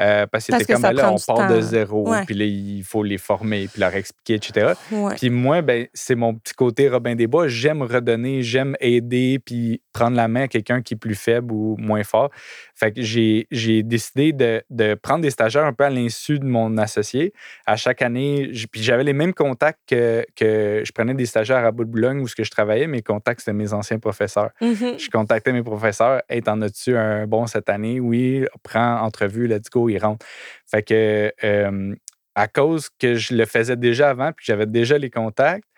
Euh, 0.00 0.26
parce 0.26 0.46
qu'il 0.46 0.54
était 0.54 0.72
comme, 0.72 0.82
ben 0.82 0.92
là, 0.92 1.12
on 1.12 1.18
part 1.18 1.48
de 1.48 1.60
zéro, 1.60 2.12
puis 2.26 2.34
là, 2.34 2.44
il 2.44 2.82
faut 2.84 3.02
les 3.02 3.18
former, 3.18 3.68
puis 3.68 3.80
leur 3.80 3.94
expliquer, 3.94 4.34
etc. 4.34 4.72
Puis 5.16 5.30
moi, 5.30 5.62
ben, 5.62 5.86
c'est 5.94 6.14
mon 6.14 6.34
petit 6.34 6.54
côté 6.54 6.88
Robin 6.88 7.14
des 7.14 7.26
Bois. 7.26 7.48
J'aime 7.48 7.82
redonner, 7.82 8.42
j'aime 8.42 8.76
aider, 8.80 9.38
puis 9.44 9.82
prendre 9.92 10.16
la 10.16 10.28
main 10.28 10.42
à 10.42 10.48
quelqu'un 10.48 10.82
qui 10.82 10.94
est 10.94 10.96
plus 10.96 11.14
faible 11.14 11.52
ou 11.52 11.76
moins 11.78 12.04
fort. 12.04 12.30
Fait 12.74 12.92
que 12.92 13.02
j'ai, 13.02 13.46
décidé 13.82 14.32
de, 14.32 14.94
prendre 14.94 15.22
des 15.22 15.30
stagiaires 15.30 15.64
un 15.64 15.72
peu 15.72 15.84
à 15.84 15.90
l'insu 15.90 16.38
de 16.38 16.44
mon 16.44 16.78
associé. 16.78 17.32
À 17.66 17.76
chaque 17.76 18.02
année, 18.02 18.52
puis 18.70 18.82
j'avais 18.82 19.04
les 19.04 19.12
mêmes 19.12 19.34
contacts 19.34 19.80
que, 19.88 20.24
que 20.36 20.82
je 20.84 20.92
prenais 20.92 21.14
des 21.14 21.26
stagiaires 21.26 21.64
à 21.64 21.72
bout 21.72 21.84
de 21.84 21.90
Boulogne 21.90 22.20
où 22.20 22.28
ce 22.28 22.36
que 22.36 22.44
je 22.44 22.50
travaillais. 22.50 22.86
Mes 22.86 23.02
contacts, 23.02 23.40
c'était 23.40 23.52
mes 23.52 23.72
anciens 23.72 23.98
professeurs. 23.98 24.50
Mm-hmm. 24.60 24.98
Je 24.98 25.10
contactais 25.10 25.52
mes 25.52 25.62
professeurs. 25.62 26.22
Hey, 26.28 26.42
t'en 26.42 26.60
as-tu 26.60 26.96
un 26.96 27.26
bon 27.26 27.46
cette 27.46 27.68
année? 27.68 27.98
Oui, 27.98 28.44
prends 28.62 29.00
entrevue, 29.00 29.48
let's 29.48 29.68
go, 29.70 29.87
il 29.88 29.98
rentre. 29.98 30.24
Fait 30.70 30.82
que 30.82 31.32
euh, 31.44 31.94
à 32.34 32.48
cause 32.48 32.88
que 32.98 33.14
je 33.14 33.34
le 33.34 33.46
faisais 33.46 33.76
déjà 33.76 34.10
avant 34.10 34.32
puis 34.32 34.44
j'avais 34.46 34.66
déjà 34.66 34.96
les 34.96 35.10
contacts, 35.10 35.68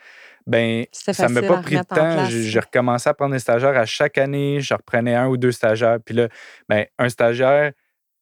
ben 0.46 0.84
ça 0.92 1.28
ne 1.28 1.32
m'a 1.32 1.42
pas 1.42 1.62
pris 1.62 1.76
de 1.76 1.82
temps. 1.82 2.24
J'ai 2.26 2.60
recommencé 2.60 3.08
à 3.08 3.14
prendre 3.14 3.32
des 3.32 3.38
stagiaires 3.38 3.76
à 3.76 3.86
chaque 3.86 4.18
année. 4.18 4.60
Je 4.60 4.74
reprenais 4.74 5.14
un 5.14 5.28
ou 5.28 5.36
deux 5.36 5.52
stagiaires. 5.52 5.98
Puis 6.04 6.14
là, 6.14 6.28
ben, 6.68 6.86
un 6.98 7.08
stagiaire, 7.08 7.72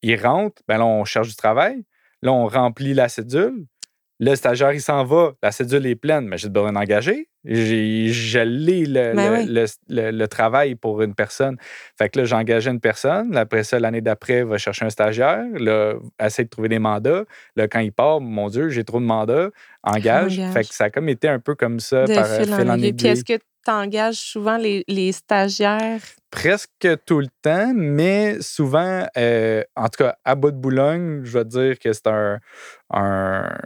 il 0.01 0.15
rentre, 0.21 0.61
ben 0.67 0.77
là, 0.77 0.85
on 0.85 1.05
cherche 1.05 1.29
du 1.29 1.35
travail. 1.35 1.83
Là, 2.21 2.31
on 2.31 2.47
remplit 2.47 2.93
la 2.93 3.09
cédule. 3.09 3.65
Le 4.21 4.35
stagiaire, 4.35 4.73
il 4.73 4.81
s'en 4.81 5.05
va. 5.05 5.31
La 5.41 5.51
cédule 5.51 5.85
est 5.85 5.95
pleine, 5.95 6.27
mais 6.27 6.37
j'ai 6.37 6.49
besoin 6.49 6.73
d'engager. 6.73 7.29
J'ai 7.45 8.09
gelé 8.09 8.85
le, 8.85 9.13
ben 9.15 9.47
le, 9.47 10.11
le, 10.11 10.27
travail 10.27 10.75
pour 10.75 11.01
une 11.01 11.15
personne. 11.15 11.55
Fait 11.97 12.09
que 12.09 12.19
là, 12.19 12.25
j'engageais 12.25 12.69
une 12.69 12.81
personne. 12.81 13.37
Après 13.37 13.63
ça, 13.63 13.79
l'année 13.79 14.01
d'après, 14.01 14.43
va 14.43 14.57
chercher 14.57 14.85
un 14.85 14.89
stagiaire. 14.89 15.45
Là, 15.57 15.93
essayer 16.21 16.43
de 16.43 16.49
trouver 16.49 16.67
des 16.67 16.79
mandats. 16.79 17.23
Là, 17.55 17.69
quand 17.69 17.79
il 17.79 17.93
part, 17.93 18.19
mon 18.19 18.49
Dieu, 18.49 18.67
j'ai 18.67 18.83
trop 18.83 18.99
de 18.99 19.05
mandats. 19.05 19.51
Engage. 19.83 20.41
Fait 20.51 20.65
que 20.65 20.73
ça 20.73 20.85
a 20.85 20.89
comme 20.89 21.07
été 21.07 21.29
un 21.29 21.39
peu 21.39 21.55
comme 21.55 21.79
ça 21.79 22.03
par 22.03 22.27
fil 22.27 22.53
en, 22.53 22.77
aiguille. 22.77 22.93
Puis 22.93 23.07
est-ce 23.07 23.23
que 23.23 23.37
tu 23.37 23.71
engages 23.71 24.17
souvent 24.17 24.57
les, 24.57 24.83
les, 24.89 25.13
stagiaires? 25.13 26.01
Presque 26.29 26.87
tout 27.05 27.21
le 27.21 27.29
temps, 27.41 27.71
mais 27.73 28.41
souvent, 28.41 29.05
euh, 29.17 29.63
en 29.77 29.85
tout 29.85 30.03
cas, 30.03 30.17
à 30.25 30.35
bout 30.35 30.51
de 30.51 30.57
Boulogne, 30.57 31.21
je 31.23 31.37
vais 31.37 31.45
dire 31.45 31.79
que 31.79 31.93
c'est 31.93 32.07
un, 32.07 32.39
un 32.91 33.45
euh, 33.45 33.57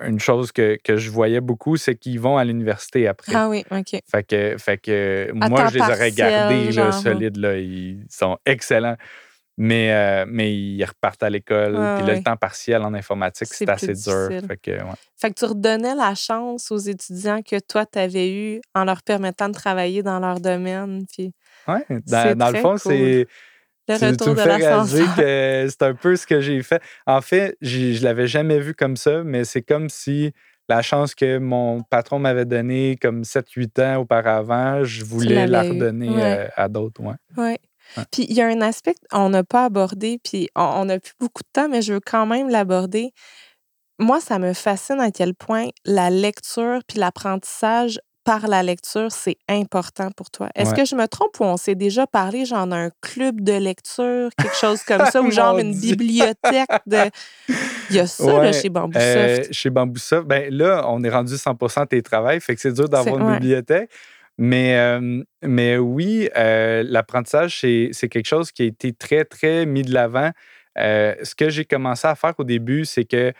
une 0.00 0.20
chose 0.20 0.52
que, 0.52 0.78
que, 0.82 0.96
je 0.96 1.10
voyais 1.10 1.40
beaucoup, 1.40 1.76
c'est 1.76 1.94
qu'ils 1.94 2.20
vont 2.20 2.36
à 2.36 2.44
l'université 2.44 3.08
après. 3.08 3.32
Ah 3.34 3.48
oui, 3.48 3.64
OK. 3.70 4.00
Fait 4.10 4.22
que, 4.24 4.56
fait 4.58 4.78
que 4.78 5.30
moi, 5.32 5.68
je 5.68 5.74
les 5.74 5.80
aurais 5.80 6.12
gardés 6.12 6.72
là, 6.72 6.92
solides. 6.92 7.36
Là, 7.36 7.56
ils 7.56 8.04
sont 8.10 8.38
excellents. 8.44 8.96
Mais, 9.58 9.92
euh, 9.92 10.24
mais 10.26 10.54
ils 10.54 10.82
repartent 10.82 11.22
à 11.22 11.30
l'école. 11.30 11.72
puis 11.72 12.06
là, 12.06 12.14
le 12.14 12.22
temps 12.22 12.36
partiel 12.36 12.82
en 12.82 12.94
informatique, 12.94 13.48
c'est 13.52 13.68
assez 13.68 13.92
dur. 13.92 14.28
Fait 14.46 14.56
que, 14.56 14.70
ouais. 14.70 14.94
fait 15.16 15.30
que 15.30 15.38
tu 15.38 15.44
redonnais 15.44 15.94
la 15.94 16.14
chance 16.14 16.70
aux 16.70 16.78
étudiants 16.78 17.42
que 17.42 17.58
toi, 17.60 17.84
tu 17.84 17.98
avais 17.98 18.32
eu 18.32 18.60
en 18.74 18.84
leur 18.84 19.02
permettant 19.02 19.48
de 19.48 19.54
travailler 19.54 20.02
dans 20.02 20.20
leur 20.20 20.40
domaine. 20.40 21.04
Puis 21.12 21.34
oui, 21.68 21.80
dans, 22.06 22.36
dans 22.36 22.50
le 22.50 22.58
fond, 22.60 22.76
c'est 22.78 23.26
le 23.88 23.94
retour 23.94 24.28
tu 24.28 24.30
me 24.30 24.36
fais 24.36 24.56
réaliser 24.56 25.04
que 25.16 25.66
c'est 25.68 25.82
un 25.82 25.94
peu 25.94 26.16
ce 26.16 26.26
que 26.26 26.40
j'ai 26.40 26.62
fait. 26.62 26.82
En 27.06 27.20
fait, 27.20 27.56
je 27.60 27.98
ne 27.98 28.04
l'avais 28.04 28.26
jamais 28.26 28.58
vu 28.58 28.74
comme 28.74 28.96
ça, 28.96 29.22
mais 29.24 29.44
c'est 29.44 29.62
comme 29.62 29.88
si 29.88 30.32
la 30.68 30.82
chance 30.82 31.14
que 31.14 31.38
mon 31.38 31.82
patron 31.82 32.18
m'avait 32.18 32.44
donnée 32.44 32.96
comme 33.00 33.22
7-8 33.22 33.82
ans 33.82 34.00
auparavant, 34.00 34.84
je 34.84 35.04
voulais 35.04 35.46
la 35.46 35.62
redonner 35.62 36.10
euh, 36.10 36.46
à 36.56 36.68
d'autres. 36.68 37.02
Ouais. 37.02 37.16
Ouais. 37.36 37.58
Puis 38.10 38.26
il 38.28 38.34
y 38.34 38.40
a 38.40 38.46
un 38.46 38.60
aspect 38.60 38.94
qu'on 39.10 39.28
n'a 39.28 39.44
pas 39.44 39.66
abordé, 39.66 40.18
puis 40.22 40.48
on 40.54 40.84
n'a 40.84 40.98
plus 40.98 41.14
beaucoup 41.18 41.42
de 41.42 41.48
temps, 41.52 41.68
mais 41.68 41.82
je 41.82 41.94
veux 41.94 42.00
quand 42.00 42.26
même 42.26 42.48
l'aborder. 42.48 43.12
Moi, 43.98 44.20
ça 44.20 44.38
me 44.38 44.52
fascine 44.52 45.00
à 45.00 45.10
quel 45.10 45.34
point 45.34 45.68
la 45.84 46.10
lecture 46.10 46.80
puis 46.86 46.98
l'apprentissage 46.98 48.00
par 48.24 48.46
la 48.46 48.62
lecture, 48.62 49.10
c'est 49.10 49.36
important 49.48 50.10
pour 50.10 50.30
toi. 50.30 50.48
Est-ce 50.54 50.74
que 50.74 50.84
je 50.84 50.94
me 50.94 51.06
trompe 51.06 51.38
ou 51.40 51.44
on 51.44 51.56
s'est 51.56 51.74
déjà 51.74 52.06
parlé, 52.06 52.44
genre 52.44 52.66
d'un 52.66 52.90
club 53.00 53.40
de 53.40 53.52
lecture, 53.52 54.30
quelque 54.36 54.56
chose 54.56 54.82
comme 54.82 55.04
ça, 55.06 55.20
ou 55.22 55.30
genre 55.32 55.58
une 55.58 55.78
bibliothèque 55.78 56.70
de. 56.86 57.10
Il 57.90 57.96
y 57.96 57.98
a 57.98 58.06
ça 58.06 58.42
là, 58.42 58.52
chez 58.52 58.68
Bambousoft. 58.68 59.06
Euh, 59.06 59.44
chez 59.50 59.70
Bambousoft, 59.70 60.26
ben 60.26 60.52
là, 60.54 60.84
on 60.88 61.02
est 61.02 61.10
rendu 61.10 61.34
100% 61.34 61.88
télétravail, 61.88 62.40
fait 62.40 62.54
que 62.54 62.60
c'est 62.60 62.72
dur 62.72 62.88
d'avoir 62.88 63.18
une 63.18 63.34
bibliothèque. 63.34 63.90
Mais, 64.38 64.78
euh, 64.78 65.22
mais 65.42 65.76
oui, 65.76 66.28
euh, 66.36 66.82
l'apprentissage, 66.86 67.60
c'est 67.60 68.08
quelque 68.08 68.26
chose 68.26 68.50
qui 68.50 68.62
a 68.62 68.66
été 68.66 68.92
très, 68.92 69.24
très 69.24 69.66
mis 69.66 69.82
de 69.82 69.92
l'avant. 69.92 70.30
ce 70.76 71.34
que 71.34 71.50
j'ai 71.50 71.64
commencé 71.64 72.06
à 72.06 72.14
faire 72.14 72.32
au 72.38 72.44
début, 72.44 72.84
c'est 72.84 73.04
que 73.04 73.32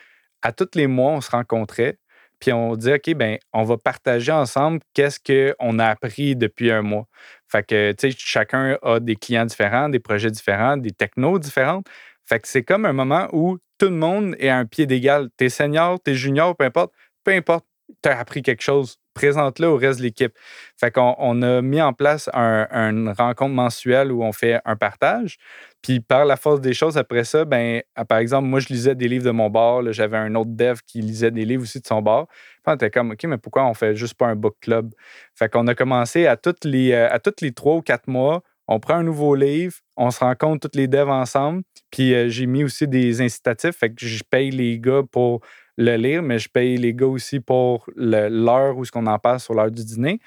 à 0.42 0.52
tous 0.52 0.70
les 0.74 0.88
mois, 0.88 1.12
on 1.12 1.20
se 1.20 1.30
rencontrait 1.30 1.98
puis 2.42 2.52
on 2.52 2.74
dit, 2.74 2.92
OK, 2.92 3.14
ben, 3.14 3.38
on 3.52 3.62
va 3.62 3.78
partager 3.78 4.32
ensemble 4.32 4.80
qu'est-ce 4.94 5.20
qu'on 5.20 5.78
a 5.78 5.86
appris 5.86 6.34
depuis 6.34 6.72
un 6.72 6.82
mois. 6.82 7.06
Fait 7.46 7.64
que, 7.64 7.92
tu 7.92 8.10
sais, 8.10 8.16
chacun 8.18 8.76
a 8.82 8.98
des 8.98 9.14
clients 9.14 9.46
différents, 9.46 9.88
des 9.88 10.00
projets 10.00 10.32
différents, 10.32 10.76
des 10.76 10.90
technos 10.90 11.38
différents. 11.38 11.82
Fait 12.28 12.40
que 12.40 12.48
c'est 12.48 12.64
comme 12.64 12.84
un 12.84 12.92
moment 12.92 13.28
où 13.32 13.58
tout 13.78 13.86
le 13.86 13.94
monde 13.94 14.34
est 14.40 14.48
à 14.48 14.58
un 14.58 14.66
pied 14.66 14.86
d'égal. 14.86 15.28
T'es 15.36 15.50
senior, 15.50 16.00
t'es 16.00 16.16
junior, 16.16 16.56
peu 16.56 16.64
importe. 16.64 16.92
Peu 17.22 17.30
importe, 17.30 17.64
t'as 18.00 18.18
appris 18.18 18.42
quelque 18.42 18.62
chose 18.62 18.96
présente-le 19.14 19.68
au 19.68 19.76
reste 19.76 19.98
de 19.98 20.04
l'équipe. 20.04 20.32
Fait 20.78 20.90
qu'on 20.90 21.14
on 21.18 21.42
a 21.42 21.62
mis 21.62 21.80
en 21.80 21.92
place 21.92 22.30
un, 22.32 22.66
une 22.70 23.10
rencontre 23.10 23.54
mensuelle 23.54 24.12
où 24.12 24.22
on 24.22 24.32
fait 24.32 24.60
un 24.64 24.76
partage. 24.76 25.38
Puis 25.82 26.00
par 26.00 26.24
la 26.24 26.36
force 26.36 26.60
des 26.60 26.74
choses, 26.74 26.96
après 26.96 27.24
ça, 27.24 27.44
ben, 27.44 27.82
par 28.08 28.18
exemple, 28.18 28.48
moi, 28.48 28.60
je 28.60 28.68
lisais 28.68 28.94
des 28.94 29.08
livres 29.08 29.24
de 29.24 29.30
mon 29.30 29.50
bar. 29.50 29.92
J'avais 29.92 30.16
un 30.16 30.34
autre 30.34 30.50
dev 30.52 30.78
qui 30.86 31.00
lisait 31.00 31.30
des 31.30 31.44
livres 31.44 31.62
aussi 31.62 31.80
de 31.80 31.86
son 31.86 32.02
bar. 32.02 32.26
Puis 32.28 32.62
on 32.68 32.74
était 32.74 32.90
comme, 32.90 33.10
OK, 33.12 33.24
mais 33.24 33.38
pourquoi 33.38 33.66
on 33.66 33.74
fait 33.74 33.96
juste 33.96 34.14
pas 34.14 34.26
un 34.26 34.36
book 34.36 34.56
club? 34.60 34.94
Fait 35.34 35.48
qu'on 35.48 35.66
a 35.66 35.74
commencé 35.74 36.26
à 36.26 36.36
toutes 36.36 36.64
les, 36.64 36.92
euh, 36.92 37.10
à 37.10 37.18
toutes 37.18 37.40
les 37.40 37.52
trois 37.52 37.76
ou 37.76 37.82
quatre 37.82 38.06
mois, 38.06 38.42
on 38.68 38.78
prend 38.78 38.94
un 38.94 39.02
nouveau 39.02 39.34
livre, 39.34 39.74
on 39.96 40.10
se 40.10 40.20
rencontre 40.20 40.60
toutes 40.60 40.76
les 40.76 40.86
devs 40.88 41.10
ensemble. 41.10 41.62
Puis 41.90 42.14
euh, 42.14 42.28
j'ai 42.28 42.46
mis 42.46 42.64
aussi 42.64 42.86
des 42.86 43.20
incitatifs, 43.20 43.76
fait 43.76 43.90
que 43.90 44.06
je 44.06 44.22
paye 44.28 44.50
les 44.50 44.78
gars 44.78 45.02
pour 45.10 45.40
le 45.78 45.96
lire, 45.96 46.22
mais 46.22 46.38
je 46.38 46.48
paye 46.48 46.76
les 46.76 46.94
gars 46.94 47.06
aussi 47.06 47.40
pour 47.40 47.86
l'heure 47.96 48.76
où 48.76 48.84
ce 48.84 48.92
qu'on 48.92 49.06
en 49.06 49.18
parle 49.18 49.40
sur 49.40 49.54
l'heure 49.54 49.70
du 49.70 49.84
dîner. 49.84 50.18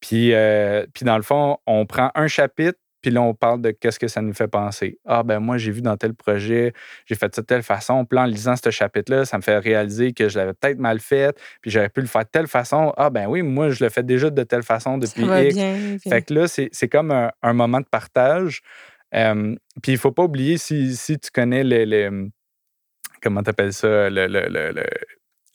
Puis, 0.00 0.32
euh, 0.34 0.86
puis 0.94 1.04
dans 1.04 1.16
le 1.16 1.22
fond, 1.22 1.56
on 1.66 1.86
prend 1.86 2.10
un 2.14 2.28
chapitre, 2.28 2.78
puis 3.02 3.10
là, 3.10 3.22
on 3.22 3.34
parle 3.34 3.60
de 3.62 3.70
qu'est-ce 3.70 3.98
que 3.98 4.08
ça 4.08 4.20
nous 4.20 4.32
fait 4.34 4.48
penser. 4.48 4.98
Ah, 5.04 5.22
ben 5.22 5.38
moi, 5.38 5.58
j'ai 5.58 5.70
vu 5.70 5.80
dans 5.80 5.96
tel 5.96 6.12
projet, 6.12 6.72
j'ai 7.06 7.14
fait 7.14 7.32
ça 7.34 7.40
de 7.40 7.46
telle 7.46 7.62
façon. 7.62 8.04
Puis 8.04 8.16
là, 8.16 8.22
en 8.22 8.26
lisant 8.26 8.54
ce 8.56 8.70
chapitre-là, 8.70 9.24
ça 9.24 9.36
me 9.36 9.42
fait 9.42 9.58
réaliser 9.58 10.12
que 10.12 10.28
je 10.28 10.36
l'avais 10.38 10.54
peut-être 10.54 10.78
mal 10.78 10.98
fait, 11.00 11.36
puis 11.60 11.70
j'aurais 11.70 11.88
pu 11.88 12.00
le 12.00 12.08
faire 12.08 12.24
de 12.24 12.28
telle 12.30 12.46
façon. 12.48 12.92
Ah, 12.96 13.10
ben 13.10 13.26
oui, 13.28 13.42
moi, 13.42 13.70
je 13.70 13.82
le 13.84 13.90
fais 13.90 14.02
déjà 14.02 14.28
de 14.30 14.42
telle 14.42 14.64
façon 14.64 15.00
Ça 15.00 15.06
depuis 15.06 15.24
va 15.24 15.42
X. 15.44 15.54
bien. 15.54 15.96
Fait 16.10 16.22
que 16.22 16.34
là, 16.34 16.48
c'est 16.48 16.68
c'est 16.72 16.88
comme 16.88 17.10
un, 17.12 17.30
un 17.42 17.52
moment 17.52 17.80
de 17.80 17.86
partage. 17.88 18.60
Euh, 19.14 19.54
puis 19.82 19.92
il 19.92 19.98
faut 19.98 20.10
pas 20.12 20.24
oublier, 20.24 20.58
si, 20.58 20.96
si 20.96 21.16
tu 21.18 21.30
connais 21.30 21.62
les, 21.62 21.86
les- 21.86 22.10
comment 23.26 23.42
tu 23.42 23.50
appelles 23.50 23.72
ça, 23.72 24.08
le- 24.08 24.28
le- 24.28 24.46
le- 24.48 24.70
le- 24.72 24.84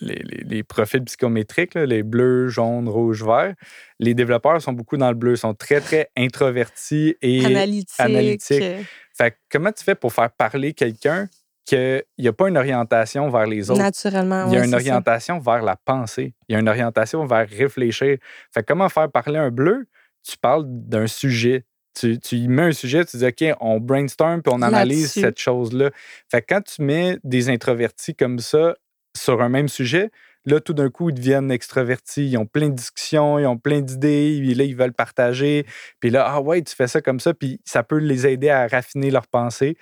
les, 0.01 0.15
les- 0.15 0.43
les 0.43 0.63
profils 0.63 1.01
psychométriques, 1.03 1.73
là, 1.75 1.85
les 1.85 2.03
bleus, 2.03 2.49
jaunes, 2.49 2.89
rouges, 2.89 3.23
verts, 3.23 3.53
les 3.99 4.13
développeurs 4.13 4.61
sont 4.61 4.73
beaucoup 4.73 4.97
dans 4.97 5.07
le 5.09 5.15
bleu, 5.15 5.35
sont 5.37 5.53
très, 5.53 5.79
très 5.79 6.09
introvertis 6.17 7.15
et 7.21 7.45
analytique. 7.45 7.99
analytique. 7.99 8.61
euh, 8.63 8.81
Fait 9.13 9.37
comment 9.49 9.71
tu 9.71 9.83
fais 9.85 9.95
pour 9.95 10.11
faire 10.11 10.31
parler 10.31 10.73
quelqu'un 10.73 11.29
qu'il 11.65 12.03
n'y 12.17 12.27
a 12.27 12.33
pas 12.33 12.49
une 12.49 12.57
orientation 12.57 13.29
vers 13.29 13.45
les 13.45 13.69
autres? 13.69 13.81
Naturellement. 13.81 14.47
Il 14.47 14.53
y 14.53 14.57
a 14.57 14.65
une 14.65 14.71
ça. 14.71 14.77
orientation 14.77 15.39
vers 15.39 15.61
la 15.61 15.75
pensée. 15.77 16.33
Il 16.49 16.53
y 16.53 16.55
a 16.55 16.59
une 16.59 16.67
orientation 16.67 17.25
vers 17.25 17.47
réfléchir. 17.47 18.17
Fait 18.53 18.63
comment 18.63 18.89
faire 18.89 19.09
parler 19.09 19.37
un 19.37 19.51
bleu? 19.51 19.87
Tu 20.23 20.35
parles 20.37 20.65
d'un 20.67 21.07
sujet. 21.07 21.63
Tu, 21.93 22.19
tu 22.19 22.37
y 22.37 22.47
mets 22.47 22.63
un 22.63 22.71
sujet, 22.71 23.03
tu 23.03 23.17
dis 23.17 23.25
OK, 23.25 23.43
on 23.59 23.79
brainstorm 23.79 24.41
puis 24.41 24.53
on 24.55 24.61
analyse 24.61 25.11
cette 25.11 25.39
chose-là. 25.39 25.91
Fait 26.29 26.41
que 26.41 26.47
quand 26.53 26.61
tu 26.61 26.81
mets 26.83 27.17
des 27.23 27.49
introvertis 27.49 28.15
comme 28.15 28.39
ça 28.39 28.75
sur 29.17 29.41
un 29.41 29.49
même 29.49 29.67
sujet, 29.67 30.09
là, 30.45 30.59
tout 30.59 30.73
d'un 30.73 30.89
coup, 30.89 31.09
ils 31.09 31.15
deviennent 31.15 31.51
extravertis. 31.51 32.29
Ils 32.29 32.37
ont 32.37 32.45
plein 32.45 32.69
de 32.69 32.75
discussions, 32.75 33.39
ils 33.39 33.45
ont 33.45 33.57
plein 33.57 33.81
d'idées, 33.81 34.37
puis 34.41 34.53
là, 34.53 34.63
ils 34.63 34.75
veulent 34.75 34.93
partager. 34.93 35.65
Puis 35.99 36.09
là, 36.09 36.25
ah 36.27 36.41
ouais, 36.41 36.61
tu 36.61 36.75
fais 36.75 36.87
ça 36.87 37.01
comme 37.01 37.19
ça, 37.19 37.33
puis 37.33 37.59
ça 37.65 37.83
peut 37.83 37.97
les 37.97 38.25
aider 38.25 38.49
à 38.49 38.67
raffiner 38.67 39.11
leurs 39.11 39.27
pensées. 39.27 39.75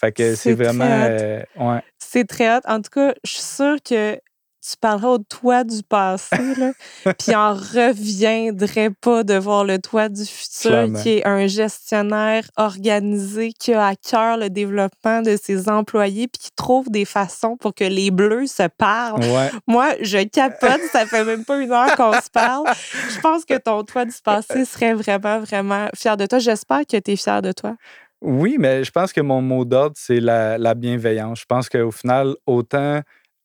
Fait 0.00 0.12
que 0.12 0.34
c'est 0.34 0.54
vraiment. 0.54 0.84
euh, 0.84 1.42
ouais. 1.56 1.80
C'est 1.98 2.26
très 2.26 2.52
hot. 2.56 2.60
En 2.66 2.80
tout 2.82 2.90
cas, 2.90 3.14
je 3.24 3.30
suis 3.30 3.42
sûre 3.42 3.76
que 3.88 4.18
tu 4.64 4.76
parleras 4.80 5.08
au 5.08 5.18
toi 5.18 5.64
du 5.64 5.82
passé, 5.82 6.36
là, 6.56 6.72
puis 7.18 7.34
en 7.34 7.52
reviendrait 7.54 8.90
pas 8.90 9.24
de 9.24 9.34
voir 9.34 9.64
le 9.64 9.78
toi 9.78 10.08
du 10.08 10.24
futur, 10.24 10.70
Clairement. 10.70 11.02
qui 11.02 11.08
est 11.10 11.26
un 11.26 11.46
gestionnaire 11.46 12.44
organisé, 12.56 13.52
qui 13.52 13.72
a 13.74 13.88
à 13.88 13.94
cœur 13.96 14.36
le 14.36 14.50
développement 14.50 15.22
de 15.22 15.36
ses 15.42 15.68
employés, 15.68 16.28
puis 16.28 16.40
qui 16.44 16.50
trouve 16.56 16.90
des 16.90 17.04
façons 17.04 17.56
pour 17.56 17.74
que 17.74 17.84
les 17.84 18.10
bleus 18.10 18.46
se 18.46 18.68
parlent. 18.68 19.24
Ouais. 19.24 19.50
Moi, 19.66 19.90
je 20.00 20.22
capote, 20.24 20.80
ça 20.92 21.06
fait 21.06 21.24
même 21.24 21.44
pas 21.44 21.58
une 21.60 21.72
heure 21.72 21.96
qu'on 21.96 22.12
se 22.12 22.30
parle. 22.30 22.64
Je 23.10 23.20
pense 23.20 23.44
que 23.44 23.58
ton 23.58 23.82
toi 23.84 24.04
du 24.04 24.12
passé 24.24 24.64
serait 24.64 24.94
vraiment, 24.94 25.40
vraiment 25.40 25.88
fier 25.94 26.16
de 26.16 26.26
toi. 26.26 26.38
J'espère 26.38 26.82
que 26.86 26.96
tu 26.98 27.10
es 27.10 27.16
fier 27.16 27.42
de 27.42 27.52
toi. 27.52 27.74
Oui, 28.20 28.56
mais 28.58 28.84
je 28.84 28.90
pense 28.92 29.12
que 29.12 29.20
mon 29.20 29.42
mot 29.42 29.64
d'ordre, 29.64 29.96
c'est 29.98 30.20
la, 30.20 30.56
la 30.56 30.74
bienveillance. 30.74 31.40
Je 31.40 31.44
pense 31.46 31.68
qu'au 31.68 31.90
final, 31.90 32.36
autant 32.46 33.00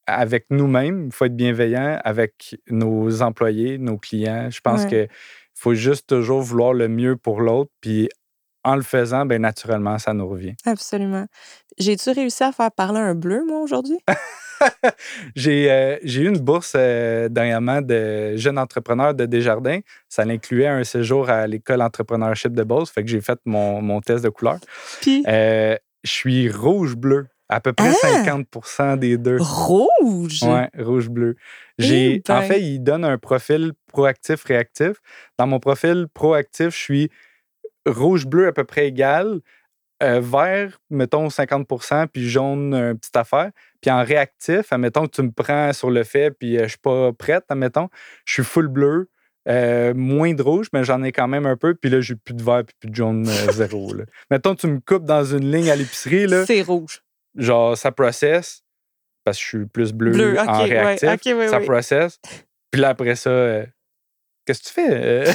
avec 0.08 0.46
nous-mêmes, 0.50 1.08
il 1.08 1.12
faut 1.14 1.26
être 1.26 1.36
bienveillant 1.36 2.00
avec 2.04 2.56
nos 2.70 3.22
employés, 3.22 3.78
nos 3.78 3.98
clients. 3.98 4.50
Je 4.50 4.62
pense 4.62 4.84
Ouais. 4.84 4.88
qu'il 4.90 5.08
faut 5.54 5.74
juste 5.76 6.08
toujours 6.08 6.42
vouloir 6.42 6.74
le 6.74 6.88
mieux 6.88 7.16
pour 7.18 7.42
l'autre. 7.42 7.72
Puis 7.82 8.10
en 8.64 8.76
le 8.76 8.82
faisant, 8.82 9.26
ben 9.26 9.42
naturellement, 9.42 9.98
ça 10.00 10.14
nous 10.14 10.28
revient. 10.28 10.56
Absolument. 10.66 11.26
J'ai-tu 11.78 12.10
réussi 12.12 12.44
à 12.44 12.52
faire 12.52 12.72
parler 12.72 13.00
un 13.00 13.16
bleu, 13.16 13.44
moi, 13.48 13.60
aujourd'hui? 13.62 13.98
J'ai 15.36 15.72
euh, 15.72 15.98
j'ai 16.04 16.24
eu 16.24 16.28
une 16.28 16.40
bourse 16.40 16.74
euh, 16.76 17.30
dernièrement 17.30 17.82
de 17.82 18.36
jeunes 18.38 18.58
entrepreneurs 18.58 19.14
de 19.14 19.26
Desjardins. 19.28 19.80
Ça 20.10 20.24
incluait 20.24 20.68
un 20.68 20.84
séjour 20.84 21.30
à 21.30 21.46
l'école 21.46 21.82
entrepreneurship 21.84 22.54
de 22.54 22.64
Beauce. 22.64 22.90
Fait 22.90 23.04
que 23.04 23.10
j'ai 23.10 23.22
fait 23.22 23.38
mon, 23.46 23.82
mon 23.84 24.02
test 24.02 24.24
de 24.24 24.30
couleur. 24.30 24.58
Puis, 25.02 25.24
Euh, 25.28 25.76
je 26.04 26.10
suis 26.12 26.50
rouge-bleu, 26.50 27.28
à 27.50 27.60
peu 27.62 27.74
près 27.74 27.92
Ah! 28.04 28.24
50% 28.24 28.98
des 28.98 29.18
deux. 29.18 29.38
rouge! 29.40 30.44
Ouais, 30.44 30.70
rouge-bleu. 30.78 31.36
J'ai, 31.78 32.16
Eh 32.16 32.22
ben. 32.28 32.38
En 32.38 32.42
fait, 32.42 32.62
il 32.62 32.80
donne 32.80 33.06
un 33.06 33.18
profil 33.18 33.74
proactif-réactif. 33.94 34.98
Dans 35.38 35.48
mon 35.48 35.60
profil 35.60 36.08
proactif, 36.14 36.70
je 36.70 36.78
suis 36.82 37.12
rouge-bleu 37.86 38.48
à 38.48 38.52
peu 38.52 38.64
près 38.64 38.88
égal, 38.88 39.40
euh, 40.04 40.20
vert, 40.22 40.80
mettons 40.90 41.30
50% 41.30 42.08
puis 42.08 42.30
jaune, 42.30 42.74
une 42.74 42.98
petite 42.98 43.16
affaire. 43.16 43.52
Puis 43.82 43.90
en 43.92 44.04
réactif, 44.04 44.72
admettons 44.72 45.06
que 45.08 45.12
tu 45.12 45.22
me 45.24 45.32
prends 45.32 45.72
sur 45.74 45.90
le 45.90 46.04
fait, 46.04 46.32
puis 46.32 46.58
euh, 46.58 46.64
je 46.64 46.70
suis 46.70 46.78
pas 46.80 47.12
prête, 47.14 47.46
admettons, 47.50 47.90
je 48.26 48.34
suis 48.34 48.44
full 48.44 48.68
bleu. 48.68 49.10
euh, 49.50 49.94
moins 49.96 50.34
de 50.34 50.42
rouge, 50.44 50.68
mais 50.74 50.84
j'en 50.84 51.02
ai 51.04 51.14
quand 51.14 51.30
même 51.30 51.46
un 51.46 51.56
peu. 51.56 51.74
Puis 51.74 51.90
là, 51.90 52.02
j'ai 52.02 52.16
plus 52.16 52.34
de 52.34 52.44
vert 52.44 52.64
puis 52.66 52.76
plus 52.82 52.90
de 52.90 52.96
jaune 52.96 53.26
euh, 53.30 53.52
zéro. 53.54 53.94
Là. 53.94 54.04
Mettons, 54.30 54.56
tu 54.56 54.68
me 54.68 54.80
coupes 54.82 55.06
dans 55.06 55.24
une 55.24 55.50
ligne 55.50 55.70
à 55.72 55.76
l'épicerie, 55.78 56.28
C'est 56.46 56.62
rouge. 56.64 57.02
Genre 57.38 57.78
ça 57.78 57.92
processe 57.92 58.64
parce 59.24 59.38
que 59.38 59.44
je 59.44 59.48
suis 59.48 59.66
plus 59.66 59.94
bleu, 59.94 60.12
Bleu, 60.12 60.40
en 60.40 60.60
ouais, 60.64 60.66
réactif. 60.98 61.34
oui, 61.36 61.50
ça 61.50 61.60
oui. 61.60 61.66
processe. 61.66 62.20
Puis 62.72 62.82
là, 62.82 62.90
après 62.90 63.16
ça, 63.16 63.30
euh, 63.30 63.66
qu'est-ce 64.46 64.62
que 64.64 64.68
tu 64.68 64.74
fais? 64.74 64.88
Euh, 64.90 65.34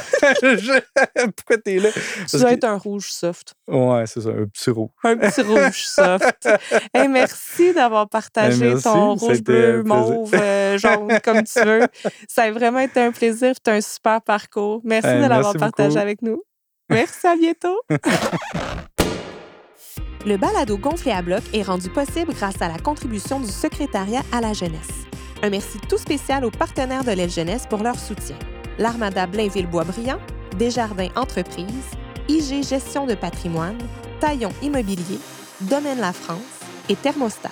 Pourquoi 1.36 1.59
t'es 1.59 1.78
là? 1.78 1.90
Tu 2.28 2.38
dois 2.38 2.50
que- 2.50 2.55
être 2.55 2.64
un 2.64 2.78
rouge 2.78 3.11
soft. 3.11 3.55
Ouais, 3.68 4.05
c'est 4.07 4.22
ça, 4.22 4.30
un 4.30 4.46
petit 4.46 4.70
rouge. 4.70 4.88
Un 5.05 5.16
petit 5.18 5.42
rouge 5.42 5.84
soft. 5.84 6.48
Hey, 6.94 7.09
merci 7.09 7.72
d'avoir 7.74 8.09
partagé 8.09 8.64
merci, 8.70 8.84
ton 8.84 9.14
rouge, 9.14 9.42
bleu, 9.42 9.82
mauve, 9.82 10.34
euh, 10.34 10.78
jaune, 10.78 11.18
comme 11.22 11.42
tu 11.44 11.61
veux. 11.62 11.86
Ça 12.28 12.44
a 12.44 12.50
vraiment 12.50 12.80
été 12.80 13.00
un 13.00 13.12
plaisir. 13.12 13.53
C'est 13.62 13.72
un 13.72 13.80
super 13.80 14.22
parcours. 14.22 14.80
Merci 14.84 15.09
Hey, 15.09 15.22
de 15.22 15.26
l'avoir 15.28 15.55
partagé 15.55 15.98
avec 15.98 16.22
nous. 16.22 16.42
Merci, 16.88 17.26
à 17.26 17.36
bientôt. 17.36 17.78
Le 20.24 20.36
balado 20.36 20.78
gonflé 20.78 21.10
à 21.10 21.20
bloc 21.20 21.42
est 21.52 21.64
rendu 21.64 21.88
possible 21.88 22.32
grâce 22.32 22.62
à 22.62 22.68
la 22.68 22.78
contribution 22.78 23.40
du 23.40 23.50
secrétariat 23.50 24.22
à 24.30 24.40
la 24.40 24.52
jeunesse. 24.52 25.06
Un 25.42 25.50
merci 25.50 25.78
tout 25.88 25.98
spécial 25.98 26.44
aux 26.44 26.50
partenaires 26.52 27.02
de 27.02 27.10
l'aile 27.10 27.28
jeunesse 27.28 27.66
pour 27.68 27.82
leur 27.82 27.98
soutien. 27.98 28.36
L'Armada 28.78 29.26
Blainville-Boisbriand, 29.26 30.20
Desjardins 30.56 31.08
Entreprises, 31.16 31.66
IG 32.28 32.64
Gestion 32.64 33.06
de 33.06 33.16
patrimoine, 33.16 33.78
Taillon 34.20 34.52
Immobilier, 34.62 35.18
Domaine 35.62 35.98
La 35.98 36.12
France 36.12 36.38
et 36.88 36.94
Thermostat. 36.94 37.50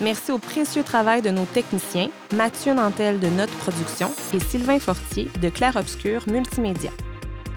Merci 0.00 0.32
au 0.32 0.38
précieux 0.38 0.84
travail 0.84 1.20
de 1.20 1.30
nos 1.30 1.44
techniciens, 1.44 2.08
Mathieu 2.34 2.72
Nantel 2.72 3.20
de 3.20 3.28
Notre 3.28 3.56
Production 3.58 4.10
et 4.32 4.40
Sylvain 4.40 4.78
Fortier 4.78 5.28
de 5.42 5.50
Clair 5.50 5.76
Obscur 5.76 6.22
Multimédia. 6.28 6.92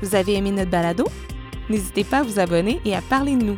Vous 0.01 0.15
avez 0.15 0.35
aimé 0.35 0.51
notre 0.51 0.71
balado? 0.71 1.05
N'hésitez 1.69 2.03
pas 2.03 2.19
à 2.19 2.23
vous 2.23 2.39
abonner 2.39 2.81
et 2.83 2.93
à 2.93 3.01
parler 3.01 3.37
de 3.37 3.43
nous. 3.43 3.57